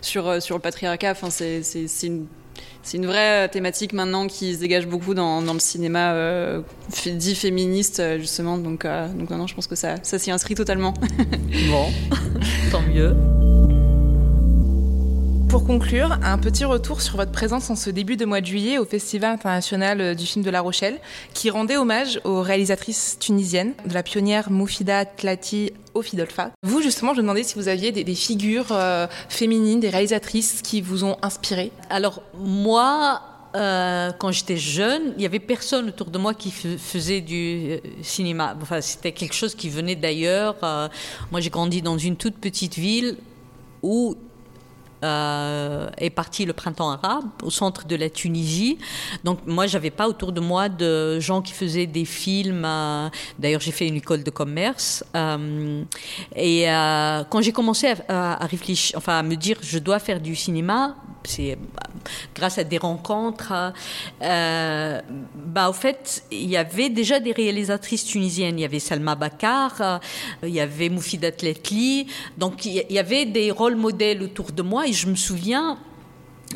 sur, 0.00 0.42
sur 0.42 0.56
le 0.56 0.60
patriarcat. 0.60 1.12
Enfin, 1.12 1.30
c'est 1.30 1.62
une 2.02 2.26
c'est 2.82 2.96
une 2.96 3.06
vraie 3.06 3.48
thématique 3.48 3.92
maintenant 3.92 4.26
qui 4.26 4.54
se 4.54 4.60
dégage 4.60 4.86
beaucoup 4.86 5.12
dans, 5.12 5.42
dans 5.42 5.52
le 5.52 5.60
cinéma 5.60 6.14
dit 7.04 7.34
féministe 7.34 8.02
justement 8.18 8.56
donc 8.56 8.86
donc 8.86 9.28
maintenant 9.28 9.46
je 9.46 9.54
pense 9.54 9.66
que 9.66 9.74
ça 9.74 9.96
ça 10.02 10.18
s'y 10.18 10.30
inscrit 10.30 10.54
totalement 10.54 10.94
bon 11.68 11.92
tant 12.70 12.82
mieux 12.82 13.14
Pour 15.48 15.64
conclure, 15.64 16.18
un 16.24 16.38
petit 16.38 16.64
retour 16.64 17.00
sur 17.00 17.16
votre 17.16 17.30
présence 17.30 17.70
en 17.70 17.76
ce 17.76 17.88
début 17.88 18.16
de 18.16 18.24
mois 18.24 18.40
de 18.40 18.46
juillet 18.46 18.78
au 18.78 18.84
Festival 18.84 19.32
international 19.34 20.16
du 20.16 20.26
film 20.26 20.44
de 20.44 20.50
La 20.50 20.60
Rochelle, 20.60 20.98
qui 21.34 21.50
rendait 21.50 21.76
hommage 21.76 22.20
aux 22.24 22.42
réalisatrices 22.42 23.16
tunisiennes, 23.20 23.74
de 23.86 23.94
la 23.94 24.02
pionnière 24.02 24.50
Moufida 24.50 25.04
Tlati 25.04 25.72
au 25.94 26.02
Fidolfa. 26.02 26.50
Vous, 26.62 26.82
justement, 26.82 27.12
je 27.12 27.18
me 27.18 27.22
demandais 27.22 27.44
si 27.44 27.54
vous 27.54 27.68
aviez 27.68 27.92
des, 27.92 28.14
figures 28.14 28.72
euh, 28.72 29.06
féminines, 29.28 29.78
des 29.78 29.88
réalisatrices 29.88 30.62
qui 30.62 30.80
vous 30.80 31.04
ont 31.04 31.16
inspiré. 31.22 31.70
Alors, 31.90 32.22
moi, 32.38 33.22
euh, 33.54 34.10
quand 34.18 34.32
j'étais 34.32 34.56
jeune, 34.56 35.14
il 35.16 35.22
y 35.22 35.26
avait 35.26 35.38
personne 35.38 35.88
autour 35.88 36.10
de 36.10 36.18
moi 36.18 36.34
qui 36.34 36.50
faisait 36.50 37.20
du 37.20 37.70
euh, 37.70 37.78
cinéma. 38.02 38.56
Enfin, 38.60 38.80
c'était 38.80 39.12
quelque 39.12 39.34
chose 39.34 39.54
qui 39.54 39.68
venait 39.68 39.96
d'ailleurs. 39.96 40.56
moi, 41.30 41.40
j'ai 41.40 41.50
grandi 41.50 41.82
dans 41.82 41.98
une 41.98 42.16
toute 42.16 42.36
petite 42.36 42.74
ville 42.74 43.16
où 43.82 44.16
euh, 45.04 45.88
est 45.98 46.10
parti 46.10 46.44
le 46.44 46.52
printemps 46.52 46.90
arabe 46.90 47.24
au 47.42 47.50
centre 47.50 47.86
de 47.86 47.96
la 47.96 48.08
Tunisie. 48.08 48.78
Donc 49.24 49.40
moi, 49.46 49.66
j'avais 49.66 49.90
pas 49.90 50.08
autour 50.08 50.32
de 50.32 50.40
moi 50.40 50.68
de 50.68 51.20
gens 51.20 51.42
qui 51.42 51.52
faisaient 51.52 51.86
des 51.86 52.04
films. 52.04 52.64
Euh, 52.64 53.08
d'ailleurs, 53.38 53.60
j'ai 53.60 53.72
fait 53.72 53.88
une 53.88 53.96
école 53.96 54.22
de 54.22 54.30
commerce. 54.30 55.04
Euh, 55.14 55.82
et 56.34 56.64
quand 57.30 57.40
j'ai 57.40 57.52
commencé 57.52 57.94
à, 58.08 58.42
à, 58.42 58.46
réfléchir, 58.46 58.96
enfin 58.96 59.18
à 59.18 59.22
me 59.22 59.36
dire, 59.36 59.58
je 59.62 59.78
dois 59.78 59.98
faire 59.98 60.20
du 60.20 60.34
cinéma, 60.34 60.96
c'est 61.26 61.58
grâce 62.34 62.58
à 62.58 62.64
des 62.64 62.78
rencontres. 62.78 63.72
bah, 64.20 65.68
au 65.68 65.72
fait, 65.72 66.24
il 66.30 66.48
y 66.48 66.56
avait 66.56 66.88
déjà 66.88 67.20
des 67.20 67.32
réalisatrices 67.32 68.04
tunisiennes. 68.04 68.58
Il 68.58 68.62
y 68.62 68.64
avait 68.64 68.78
Salma 68.78 69.14
Bakar, 69.14 70.00
il 70.42 70.50
y 70.50 70.60
avait 70.60 70.88
Moufida 70.88 71.32
Tletli. 71.32 72.06
Donc 72.38 72.64
il 72.64 72.84
y 72.90 72.98
avait 72.98 73.24
des 73.24 73.50
rôles 73.50 73.76
modèles 73.76 74.22
autour 74.22 74.52
de 74.52 74.62
moi 74.62 74.86
et 74.86 74.92
je 74.92 75.08
me 75.08 75.16
souviens, 75.16 75.78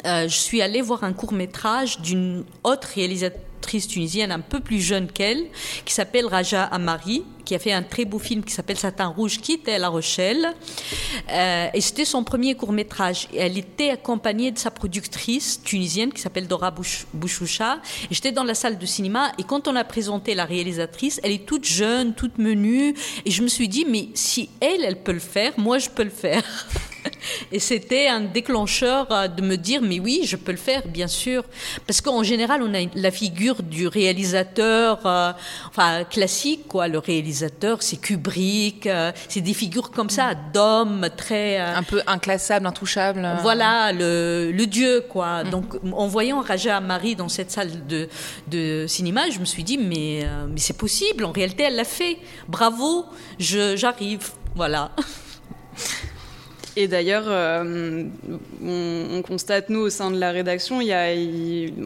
euh, 0.06 0.28
je 0.28 0.36
suis 0.36 0.62
allée 0.62 0.82
voir 0.82 1.04
un 1.04 1.12
court 1.12 1.32
métrage 1.32 2.00
d'une 2.00 2.44
autre 2.64 2.88
réalisatrice 2.94 3.49
tunisienne 3.60 4.32
un 4.32 4.40
peu 4.40 4.60
plus 4.60 4.80
jeune 4.80 5.10
qu'elle, 5.10 5.46
qui 5.84 5.94
s'appelle 5.94 6.26
Raja 6.26 6.64
Amari, 6.64 7.24
qui 7.44 7.54
a 7.54 7.58
fait 7.58 7.72
un 7.72 7.82
très 7.82 8.04
beau 8.04 8.18
film 8.18 8.44
qui 8.44 8.52
s'appelle 8.52 8.78
Satin 8.78 9.08
Rouge, 9.08 9.40
qui 9.40 9.54
était 9.54 9.74
à 9.74 9.78
La 9.78 9.88
Rochelle. 9.88 10.54
Euh, 11.30 11.66
et 11.74 11.80
c'était 11.80 12.04
son 12.04 12.22
premier 12.22 12.54
court 12.54 12.72
métrage. 12.72 13.28
Et 13.32 13.38
elle 13.38 13.58
était 13.58 13.90
accompagnée 13.90 14.52
de 14.52 14.58
sa 14.58 14.70
productrice 14.70 15.60
tunisienne 15.62 16.12
qui 16.12 16.20
s'appelle 16.20 16.46
Dora 16.46 16.72
Bouchoucha. 17.12 17.80
J'étais 18.10 18.32
dans 18.32 18.44
la 18.44 18.54
salle 18.54 18.78
de 18.78 18.86
cinéma. 18.86 19.32
Et 19.38 19.42
quand 19.42 19.68
on 19.68 19.76
a 19.76 19.84
présenté 19.84 20.34
la 20.34 20.44
réalisatrice, 20.44 21.20
elle 21.24 21.32
est 21.32 21.46
toute 21.46 21.64
jeune, 21.64 22.14
toute 22.14 22.38
menue. 22.38 22.94
Et 23.24 23.30
je 23.30 23.42
me 23.42 23.48
suis 23.48 23.68
dit, 23.68 23.84
mais 23.84 24.08
si 24.14 24.50
elle, 24.60 24.84
elle 24.84 25.02
peut 25.02 25.12
le 25.12 25.18
faire, 25.18 25.52
moi, 25.56 25.78
je 25.78 25.90
peux 25.90 26.04
le 26.04 26.10
faire. 26.10 26.42
Et 27.52 27.58
c'était 27.58 28.08
un 28.08 28.20
déclencheur 28.20 29.10
euh, 29.10 29.28
de 29.28 29.42
me 29.42 29.56
dire, 29.56 29.80
mais 29.82 30.00
oui, 30.00 30.22
je 30.24 30.36
peux 30.36 30.52
le 30.52 30.58
faire, 30.58 30.86
bien 30.86 31.08
sûr. 31.08 31.44
Parce 31.86 32.00
qu'en 32.00 32.22
général, 32.22 32.62
on 32.62 32.74
a 32.74 32.86
la 32.94 33.10
figure 33.10 33.62
du 33.62 33.86
réalisateur, 33.86 35.00
euh, 35.06 35.32
enfin, 35.68 36.04
classique, 36.04 36.68
quoi. 36.68 36.88
Le 36.88 36.98
réalisateur, 36.98 37.82
c'est 37.82 37.96
Kubrick, 37.96 38.86
euh, 38.86 39.12
c'est 39.28 39.40
des 39.40 39.54
figures 39.54 39.90
comme 39.90 40.10
ça, 40.10 40.34
d'hommes 40.52 41.08
très... 41.16 41.58
un 41.58 41.82
peu 41.82 42.02
inclassables, 42.06 42.66
intouchables. 42.66 43.28
Voilà, 43.42 43.92
le, 43.92 44.50
le 44.52 44.66
dieu, 44.66 45.04
quoi. 45.08 45.44
Donc, 45.44 45.76
en 45.92 46.06
voyant 46.06 46.40
Raja 46.40 46.80
Marie 46.80 47.16
dans 47.16 47.28
cette 47.28 47.50
salle 47.50 47.86
de, 47.86 48.08
de 48.48 48.86
cinéma, 48.86 49.30
je 49.30 49.38
me 49.38 49.44
suis 49.44 49.64
dit, 49.64 49.78
mais, 49.78 50.26
mais 50.48 50.60
c'est 50.60 50.76
possible. 50.76 51.24
En 51.24 51.32
réalité, 51.32 51.64
elle 51.64 51.76
l'a 51.76 51.84
fait. 51.84 52.18
Bravo, 52.48 53.06
j'arrive. 53.38 54.30
Voilà. 54.54 54.90
Et 56.80 56.88
d'ailleurs, 56.88 57.24
euh, 57.26 58.04
on, 58.64 59.20
constate, 59.20 59.68
nous, 59.68 59.80
au 59.80 59.90
sein 59.90 60.10
de 60.10 60.18
la 60.18 60.30
rédaction, 60.30 60.80
il 60.80 60.86
y 60.86 60.94
a, 60.94 61.08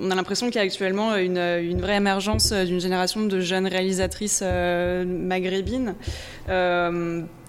on 0.01 0.09
a 0.13 0.15
l'impression 0.15 0.47
qu'il 0.47 0.55
y 0.55 0.59
a 0.61 0.63
actuellement 0.63 1.17
une, 1.17 1.81
vraie 1.81 1.97
émergence 1.97 2.53
d'une 2.53 2.79
génération 2.79 3.27
de 3.27 3.41
jeunes 3.41 3.67
réalisatrices 3.67 4.41
euh, 4.45 5.05
maghrébines. 5.05 5.97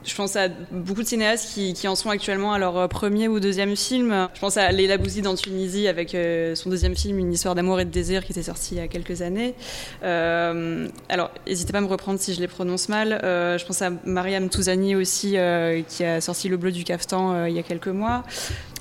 Euh, 0.05 0.15
je 0.15 0.15
pense 0.15 0.35
à 0.35 0.47
beaucoup 0.71 1.03
de 1.03 1.07
cinéastes 1.07 1.53
qui, 1.53 1.87
en 1.87 1.95
sont 1.95 2.09
actuellement 2.09 2.53
à 2.53 2.59
leur 2.59 2.87
premier 2.89 3.27
ou 3.27 3.39
deuxième 3.39 3.75
film. 3.75 4.27
Je 4.33 4.39
pense 4.39 4.57
à 4.57 4.71
Leila 4.71 4.97
Bouzid 4.97 5.27
en 5.27 5.35
Tunisie 5.35 5.87
avec 5.87 6.15
euh, 6.15 6.55
son 6.55 6.69
deuxième 6.69 6.95
film, 6.95 7.19
Une 7.19 7.33
histoire 7.33 7.55
d'amour 7.55 7.79
et 7.79 7.85
de 7.85 7.89
désir, 7.89 8.25
qui 8.25 8.31
était 8.31 8.43
sorti 8.43 8.75
il 8.75 8.77
y 8.77 8.81
a 8.81 8.87
quelques 8.87 9.21
années. 9.21 9.55
Euh, 10.03 10.87
alors, 11.09 11.31
n'hésitez 11.47 11.71
pas 11.71 11.79
à 11.79 11.81
me 11.81 11.87
reprendre 11.87 12.19
si 12.19 12.33
je 12.33 12.39
les 12.39 12.47
prononce 12.47 12.89
mal. 12.89 13.19
Euh, 13.23 13.57
je 13.57 13.65
pense 13.65 13.81
à 13.81 13.91
Mariam 14.05 14.49
Touzani 14.49 14.95
aussi, 14.95 15.37
euh, 15.37 15.81
qui 15.87 16.03
a 16.03 16.21
sorti 16.21 16.49
Le 16.49 16.57
Bleu 16.57 16.71
du 16.71 16.83
Caftan 16.83 17.33
euh, 17.33 17.49
il 17.49 17.55
y 17.55 17.59
a 17.59 17.63
quelques 17.63 17.87
mois. 17.87 18.23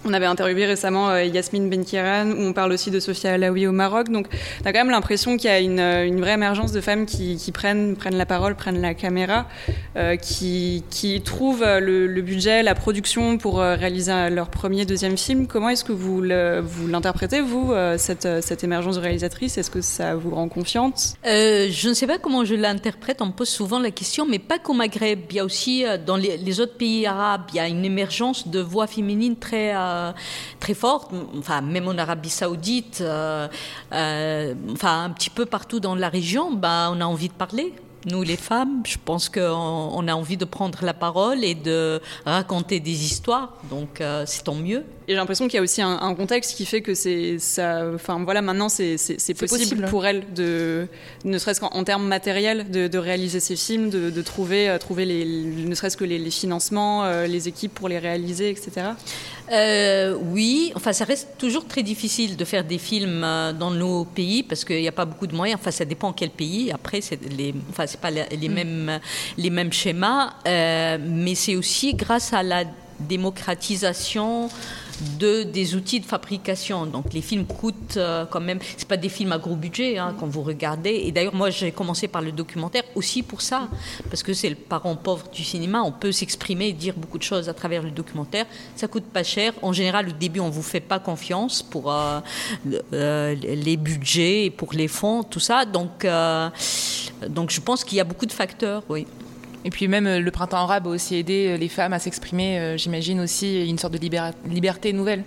On 0.06 0.12
avait 0.12 0.26
interviewé 0.26 0.66
récemment 0.66 1.08
euh, 1.08 1.24
Yasmine 1.24 1.70
Benkiran, 1.70 2.30
où 2.30 2.42
on 2.42 2.52
parle 2.52 2.72
aussi 2.72 2.90
de 2.90 3.00
Sofia 3.00 3.32
Alaoui 3.32 3.66
au 3.66 3.72
Maroc. 3.72 4.10
Donc, 4.10 4.26
on 4.62 4.66
a 4.66 4.72
quand 4.72 4.80
même 4.80 4.90
l'impression 4.90 5.38
qu'il 5.38 5.48
y 5.48 5.52
a 5.52 5.60
une, 5.60 5.80
euh, 5.80 6.10
vraie 6.18 6.34
émergence 6.34 6.72
de 6.72 6.82
femmes 6.82 7.06
qui, 7.06 7.38
prennent, 7.52 7.96
la 8.10 8.26
parole, 8.26 8.54
prennent 8.54 8.82
la 8.82 8.92
caméra, 8.92 9.46
euh, 9.96 10.16
qui, 10.16 10.82
trouvent 11.24 11.64
le, 11.64 12.20
budget, 12.20 12.62
la 12.62 12.74
production 12.74 13.38
pour 13.38 13.58
réaliser 13.58 14.28
leur 14.30 14.50
premier, 14.50 14.84
deuxième 14.84 15.16
film. 15.16 15.46
Comment 15.46 15.70
est-ce 15.70 15.84
que 15.84 15.92
vous 15.92 16.20
l'interprétez, 16.20 17.40
vous, 17.40 17.72
cette, 17.96 18.64
émergence 18.64 18.96
de 18.96 19.00
réalisatrice? 19.00 19.56
Est-ce 19.56 19.70
que 19.70 19.80
ça 19.80 20.14
vous 20.14 20.34
rend 20.34 20.48
confiante? 20.48 21.14
Je 21.24 21.88
ne 21.88 21.94
sais 21.94 22.06
pas 22.06 22.18
comment 22.18 22.44
je 22.44 22.54
l'interprète. 22.54 23.22
On 23.22 23.26
me 23.26 23.32
pose 23.32 23.48
souvent 23.48 23.78
la 23.78 23.90
question, 23.90 24.26
mais 24.26 24.38
pas 24.38 24.58
qu'au 24.58 24.74
Maghreb. 24.74 25.20
Il 25.30 25.36
y 25.36 25.40
a 25.40 25.44
aussi, 25.44 25.84
dans 26.06 26.16
les, 26.16 26.60
autres 26.60 26.76
pays 26.76 27.06
arabes, 27.06 27.42
il 27.52 27.56
y 27.56 27.60
a 27.60 27.68
une 27.68 27.84
émergence 27.84 28.48
de 28.48 28.60
voix 28.60 28.86
féminines 28.86 29.36
très 29.36 29.72
très 30.60 30.74
forte, 30.74 31.10
enfin 31.38 31.60
même 31.60 31.88
en 31.88 31.96
Arabie 31.98 32.30
Saoudite, 32.30 33.00
euh, 33.00 33.48
euh, 33.92 34.54
enfin 34.72 35.04
un 35.04 35.10
petit 35.10 35.30
peu 35.30 35.46
partout 35.46 35.80
dans 35.80 35.94
la 35.94 36.08
région, 36.08 36.52
bah, 36.52 36.90
on 36.92 37.00
a 37.00 37.04
envie 37.04 37.28
de 37.28 37.34
parler. 37.34 37.72
Nous, 38.06 38.22
les 38.22 38.36
femmes, 38.36 38.82
je 38.84 38.98
pense 39.02 39.30
qu'on 39.30 40.08
a 40.08 40.14
envie 40.14 40.36
de 40.36 40.44
prendre 40.44 40.84
la 40.84 40.92
parole 40.92 41.42
et 41.42 41.54
de 41.54 42.02
raconter 42.26 42.78
des 42.78 43.04
histoires, 43.04 43.54
donc 43.70 44.02
c'est 44.26 44.44
tant 44.44 44.56
mieux. 44.56 44.84
Et 45.06 45.12
j'ai 45.12 45.16
l'impression 45.16 45.46
qu'il 45.46 45.56
y 45.56 45.58
a 45.58 45.62
aussi 45.62 45.82
un, 45.82 45.98
un, 46.00 46.14
contexte 46.14 46.56
qui 46.56 46.64
fait 46.64 46.80
que 46.80 46.94
c'est 46.94 47.38
ça. 47.38 47.84
Enfin 47.94 48.22
voilà, 48.24 48.42
maintenant 48.42 48.68
c'est 48.68 48.96
possible, 48.96 49.48
possible, 49.48 49.84
pour 49.86 50.06
elle 50.06 50.32
de, 50.34 50.86
ne 51.24 51.38
serait-ce 51.38 51.60
qu'en 51.60 51.84
termes 51.84 52.06
matériels, 52.06 52.70
de, 52.70 52.88
de, 52.88 52.98
réaliser 52.98 53.40
ses 53.40 53.56
films, 53.56 53.90
de, 53.90 54.10
de 54.10 54.22
trouver, 54.22 54.68
euh, 54.68 54.78
trouver 54.78 55.04
les, 55.04 55.24
ne 55.24 55.74
serait-ce 55.74 55.96
que 55.96 56.04
les, 56.04 56.18
les 56.18 56.30
financements, 56.30 57.04
euh, 57.04 57.26
les 57.26 57.48
équipes 57.48 57.74
pour 57.74 57.88
les 57.88 57.98
réaliser, 57.98 58.50
etc. 58.50 58.92
Euh, 59.52 60.16
oui, 60.30 60.72
enfin 60.74 60.94
ça 60.94 61.04
reste 61.04 61.36
toujours 61.36 61.66
très 61.66 61.82
difficile 61.82 62.36
de 62.36 62.44
faire 62.46 62.64
des 62.64 62.78
films 62.78 63.22
euh, 63.22 63.52
dans 63.52 63.70
nos 63.70 64.06
pays 64.06 64.42
parce 64.42 64.64
qu'il 64.64 64.80
n'y 64.80 64.88
a 64.88 64.92
pas 64.92 65.04
beaucoup 65.04 65.26
de 65.26 65.34
moyens. 65.34 65.60
Enfin 65.60 65.70
ça 65.70 65.84
dépend 65.84 66.12
quel 66.14 66.30
pays. 66.30 66.72
Après 66.72 67.02
c'est 67.02 67.20
les, 67.36 67.54
enfin 67.68 67.86
c'est 67.86 68.00
pas 68.00 68.10
les, 68.10 68.24
les 68.30 68.48
mm. 68.48 68.54
mêmes 68.54 69.00
les 69.36 69.50
mêmes 69.50 69.72
schémas, 69.72 70.32
euh, 70.46 70.96
mais 70.98 71.34
c'est 71.34 71.56
aussi 71.56 71.94
grâce 71.94 72.32
à 72.32 72.42
la 72.42 72.64
démocratisation 73.00 74.48
de 75.18 75.42
des 75.42 75.74
outils 75.74 76.00
de 76.00 76.04
fabrication. 76.04 76.86
Donc 76.86 77.12
les 77.12 77.20
films 77.20 77.46
coûtent 77.46 77.96
euh, 77.96 78.24
quand 78.26 78.40
même. 78.40 78.58
C'est 78.76 78.88
pas 78.88 78.96
des 78.96 79.08
films 79.08 79.32
à 79.32 79.38
gros 79.38 79.56
budget 79.56 79.98
hein, 79.98 80.14
quand 80.18 80.26
vous 80.26 80.42
regardez. 80.42 81.02
Et 81.04 81.12
d'ailleurs 81.12 81.34
moi 81.34 81.50
j'ai 81.50 81.72
commencé 81.72 82.08
par 82.08 82.22
le 82.22 82.32
documentaire 82.32 82.84
aussi 82.94 83.22
pour 83.22 83.40
ça 83.40 83.68
parce 84.10 84.22
que 84.22 84.32
c'est 84.32 84.48
le 84.48 84.56
parent 84.56 84.96
pauvre 84.96 85.28
du 85.32 85.44
cinéma. 85.44 85.82
On 85.82 85.92
peut 85.92 86.12
s'exprimer 86.12 86.68
et 86.68 86.72
dire 86.72 86.94
beaucoup 86.96 87.18
de 87.18 87.22
choses 87.22 87.48
à 87.48 87.54
travers 87.54 87.82
le 87.82 87.90
documentaire. 87.90 88.46
Ça 88.76 88.88
coûte 88.88 89.04
pas 89.04 89.22
cher. 89.22 89.52
En 89.62 89.72
général 89.72 90.08
au 90.08 90.12
début 90.12 90.40
on 90.40 90.50
vous 90.50 90.62
fait 90.62 90.80
pas 90.80 90.98
confiance 90.98 91.62
pour 91.62 91.92
euh, 91.92 92.20
euh, 92.92 93.34
les 93.34 93.76
budgets, 93.76 94.52
pour 94.56 94.72
les 94.72 94.88
fonds, 94.88 95.22
tout 95.22 95.40
ça. 95.40 95.64
Donc 95.64 96.06
donc 97.28 97.50
je 97.50 97.60
pense 97.60 97.84
qu'il 97.84 97.98
y 97.98 98.00
a 98.00 98.04
beaucoup 98.04 98.26
de 98.26 98.32
facteurs. 98.32 98.82
Oui. 98.88 99.06
Et 99.64 99.70
puis 99.70 99.88
même 99.88 100.06
euh, 100.06 100.20
le 100.20 100.30
printemps 100.30 100.58
arabe 100.58 100.86
a 100.86 100.90
aussi 100.90 101.16
aidé 101.16 101.48
euh, 101.48 101.56
les 101.56 101.68
femmes 101.68 101.94
à 101.94 101.98
s'exprimer, 101.98 102.58
euh, 102.58 102.76
j'imagine 102.76 103.20
aussi 103.20 103.66
une 103.66 103.78
sorte 103.78 103.94
de 103.94 103.98
liberté 104.48 104.92
nouvelle. 104.92 105.24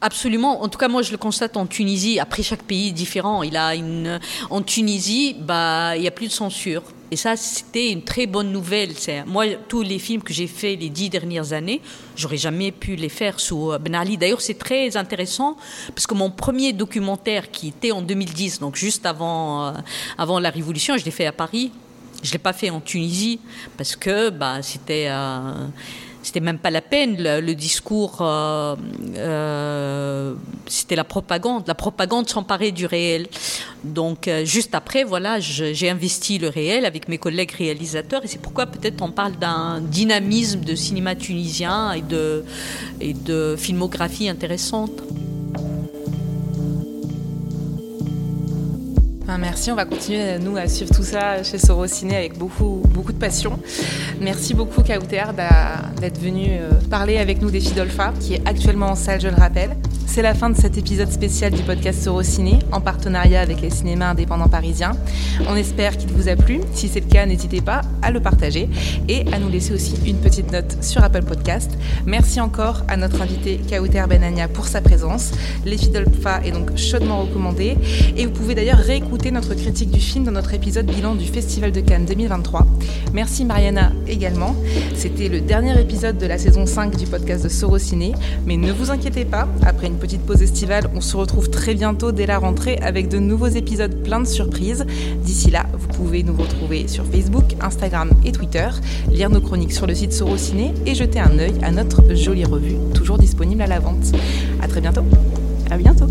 Absolument. 0.00 0.62
En 0.62 0.68
tout 0.68 0.78
cas, 0.78 0.88
moi 0.88 1.02
je 1.02 1.12
le 1.12 1.16
constate 1.16 1.56
en 1.56 1.66
Tunisie. 1.66 2.18
Après 2.18 2.42
chaque 2.42 2.62
pays 2.62 2.88
est 2.88 2.92
différent. 2.92 3.42
Il 3.42 3.56
a 3.56 3.76
une 3.76 4.18
en 4.50 4.62
Tunisie, 4.62 5.36
bah 5.38 5.96
il 5.96 6.02
y 6.02 6.08
a 6.08 6.10
plus 6.10 6.26
de 6.26 6.32
censure. 6.32 6.82
Et 7.10 7.16
ça, 7.16 7.36
c'était 7.36 7.90
une 7.90 8.02
très 8.02 8.26
bonne 8.26 8.52
nouvelle. 8.52 8.90
Moi, 9.24 9.46
tous 9.66 9.80
les 9.80 9.98
films 9.98 10.22
que 10.22 10.34
j'ai 10.34 10.46
faits 10.46 10.78
les 10.78 10.90
dix 10.90 11.08
dernières 11.08 11.54
années, 11.54 11.80
j'aurais 12.16 12.36
jamais 12.36 12.70
pu 12.70 12.96
les 12.96 13.08
faire 13.08 13.40
sous 13.40 13.72
Ben 13.80 13.94
Ali. 13.94 14.18
D'ailleurs, 14.18 14.42
c'est 14.42 14.58
très 14.58 14.94
intéressant 14.94 15.56
parce 15.94 16.06
que 16.06 16.12
mon 16.12 16.30
premier 16.30 16.74
documentaire, 16.74 17.50
qui 17.50 17.68
était 17.68 17.92
en 17.92 18.02
2010, 18.02 18.60
donc 18.60 18.76
juste 18.76 19.06
avant, 19.06 19.72
avant 20.18 20.38
la 20.38 20.50
Révolution, 20.50 20.98
je 20.98 21.04
l'ai 21.06 21.10
fait 21.10 21.24
à 21.24 21.32
Paris. 21.32 21.72
Je 22.22 22.28
ne 22.28 22.32
l'ai 22.32 22.38
pas 22.38 22.52
fait 22.52 22.70
en 22.70 22.80
Tunisie 22.80 23.40
parce 23.76 23.96
que 23.96 24.30
bah, 24.30 24.62
c'était. 24.62 25.06
Euh, 25.08 25.66
c'était 26.20 26.40
même 26.40 26.58
pas 26.58 26.70
la 26.70 26.82
peine. 26.82 27.16
Le, 27.18 27.54
discours, 27.54 28.18
euh, 28.20 28.76
euh, 29.16 30.34
c'était 30.66 30.96
la 30.96 31.04
propagande. 31.04 31.66
La 31.66 31.74
propagande 31.74 32.28
s'emparait 32.28 32.72
du 32.72 32.84
réel. 32.84 33.28
Donc, 33.82 34.28
juste 34.44 34.74
après, 34.74 35.04
voilà, 35.04 35.40
j'ai 35.40 35.88
investi 35.88 36.38
le 36.38 36.48
réel 36.48 36.84
avec 36.84 37.08
mes 37.08 37.16
collègues 37.16 37.52
réalisateurs. 37.52 38.24
Et 38.24 38.26
c'est 38.26 38.42
pourquoi 38.42 38.66
peut-être 38.66 39.00
on 39.00 39.10
parle 39.10 39.36
d'un 39.36 39.80
dynamisme 39.80 40.60
de 40.60 40.74
cinéma 40.74 41.14
tunisien 41.14 41.92
et 41.92 42.02
de, 42.02 42.44
et 43.00 43.14
de 43.14 43.54
filmographie 43.56 44.28
intéressante. 44.28 45.00
Merci, 49.36 49.70
on 49.70 49.74
va 49.74 49.84
continuer 49.84 50.38
nous 50.38 50.56
à 50.56 50.66
suivre 50.68 50.94
tout 50.94 51.02
ça 51.02 51.42
chez 51.42 51.58
Sorociné 51.58 52.16
avec 52.16 52.38
beaucoup, 52.38 52.82
beaucoup 52.88 53.12
de 53.12 53.18
passion. 53.18 53.58
Merci 54.20 54.54
beaucoup 54.54 54.82
Kauter 54.82 55.24
d'être 56.00 56.18
venu 56.18 56.46
euh, 56.52 56.70
parler 56.88 57.18
avec 57.18 57.42
nous 57.42 57.50
des 57.50 57.60
Fidolfa, 57.60 58.14
qui 58.20 58.34
est 58.34 58.48
actuellement 58.48 58.86
en 58.86 58.94
salle, 58.94 59.20
je 59.20 59.28
le 59.28 59.34
rappelle. 59.34 59.76
C'est 60.10 60.22
la 60.22 60.34
fin 60.34 60.48
de 60.48 60.56
cet 60.56 60.78
épisode 60.78 61.12
spécial 61.12 61.52
du 61.52 61.62
podcast 61.62 62.02
Sorociné, 62.02 62.58
en 62.72 62.80
partenariat 62.80 63.42
avec 63.42 63.60
les 63.60 63.68
cinémas 63.68 64.08
indépendants 64.10 64.48
parisiens. 64.48 64.92
On 65.48 65.54
espère 65.54 65.96
qu'il 65.98 66.10
vous 66.10 66.28
a 66.28 66.34
plu. 66.34 66.60
Si 66.72 66.88
c'est 66.88 67.00
le 67.00 67.06
cas, 67.06 67.26
n'hésitez 67.26 67.60
pas 67.60 67.82
à 68.00 68.10
le 68.10 68.18
partager 68.18 68.70
et 69.06 69.24
à 69.32 69.38
nous 69.38 69.50
laisser 69.50 69.74
aussi 69.74 69.96
une 70.06 70.16
petite 70.16 70.50
note 70.50 70.82
sur 70.82 71.04
Apple 71.04 71.24
Podcast. 71.24 71.70
Merci 72.06 72.40
encore 72.40 72.84
à 72.88 72.96
notre 72.96 73.20
invité 73.20 73.60
Kauter 73.70 74.02
Benania 74.08 74.48
pour 74.48 74.66
sa 74.66 74.80
présence. 74.80 75.30
Les 75.66 75.76
Fidolfa 75.76 76.40
est 76.42 76.52
donc 76.52 76.74
chaudement 76.76 77.20
recommandé 77.20 77.76
et 78.16 78.24
vous 78.24 78.32
pouvez 78.32 78.54
d'ailleurs 78.54 78.78
réécouter 78.78 79.30
notre 79.30 79.54
critique 79.54 79.90
du 79.90 80.00
film 80.00 80.24
dans 80.24 80.32
notre 80.32 80.54
épisode 80.54 80.86
bilan 80.86 81.16
du 81.16 81.26
Festival 81.26 81.70
de 81.70 81.80
Cannes 81.80 82.06
2023. 82.06 82.66
Merci 83.12 83.44
Mariana 83.44 83.92
également. 84.06 84.56
C'était 84.94 85.28
le 85.28 85.42
dernier 85.42 85.78
épisode 85.78 86.16
de 86.16 86.26
la 86.26 86.38
saison 86.38 86.64
5 86.64 86.96
du 86.96 87.06
podcast 87.06 87.44
de 87.44 87.50
Sorociné, 87.50 88.14
mais 88.46 88.56
ne 88.56 88.72
vous 88.72 88.90
inquiétez 88.90 89.26
pas, 89.26 89.46
après 89.66 89.86
une 89.86 89.97
petite 89.98 90.22
pause 90.22 90.42
estivale, 90.42 90.88
on 90.94 91.00
se 91.00 91.16
retrouve 91.16 91.50
très 91.50 91.74
bientôt 91.74 92.12
dès 92.12 92.26
la 92.26 92.38
rentrée 92.38 92.78
avec 92.78 93.08
de 93.08 93.18
nouveaux 93.18 93.48
épisodes 93.48 93.94
pleins 94.02 94.20
de 94.20 94.26
surprises. 94.26 94.86
D'ici 95.22 95.50
là, 95.50 95.66
vous 95.72 95.88
pouvez 95.88 96.22
nous 96.22 96.34
retrouver 96.34 96.88
sur 96.88 97.04
Facebook, 97.04 97.56
Instagram 97.60 98.10
et 98.24 98.32
Twitter, 98.32 98.68
lire 99.10 99.30
nos 99.30 99.40
chroniques 99.40 99.72
sur 99.72 99.86
le 99.86 99.94
site 99.94 100.12
Sorociné 100.12 100.72
et 100.86 100.94
jeter 100.94 101.20
un 101.20 101.38
œil 101.38 101.54
à 101.62 101.70
notre 101.70 102.14
jolie 102.14 102.44
revue, 102.44 102.76
toujours 102.94 103.18
disponible 103.18 103.62
à 103.62 103.66
la 103.66 103.80
vente. 103.80 104.12
À 104.62 104.68
très 104.68 104.80
bientôt. 104.80 105.04
À 105.70 105.76
bientôt. 105.76 106.06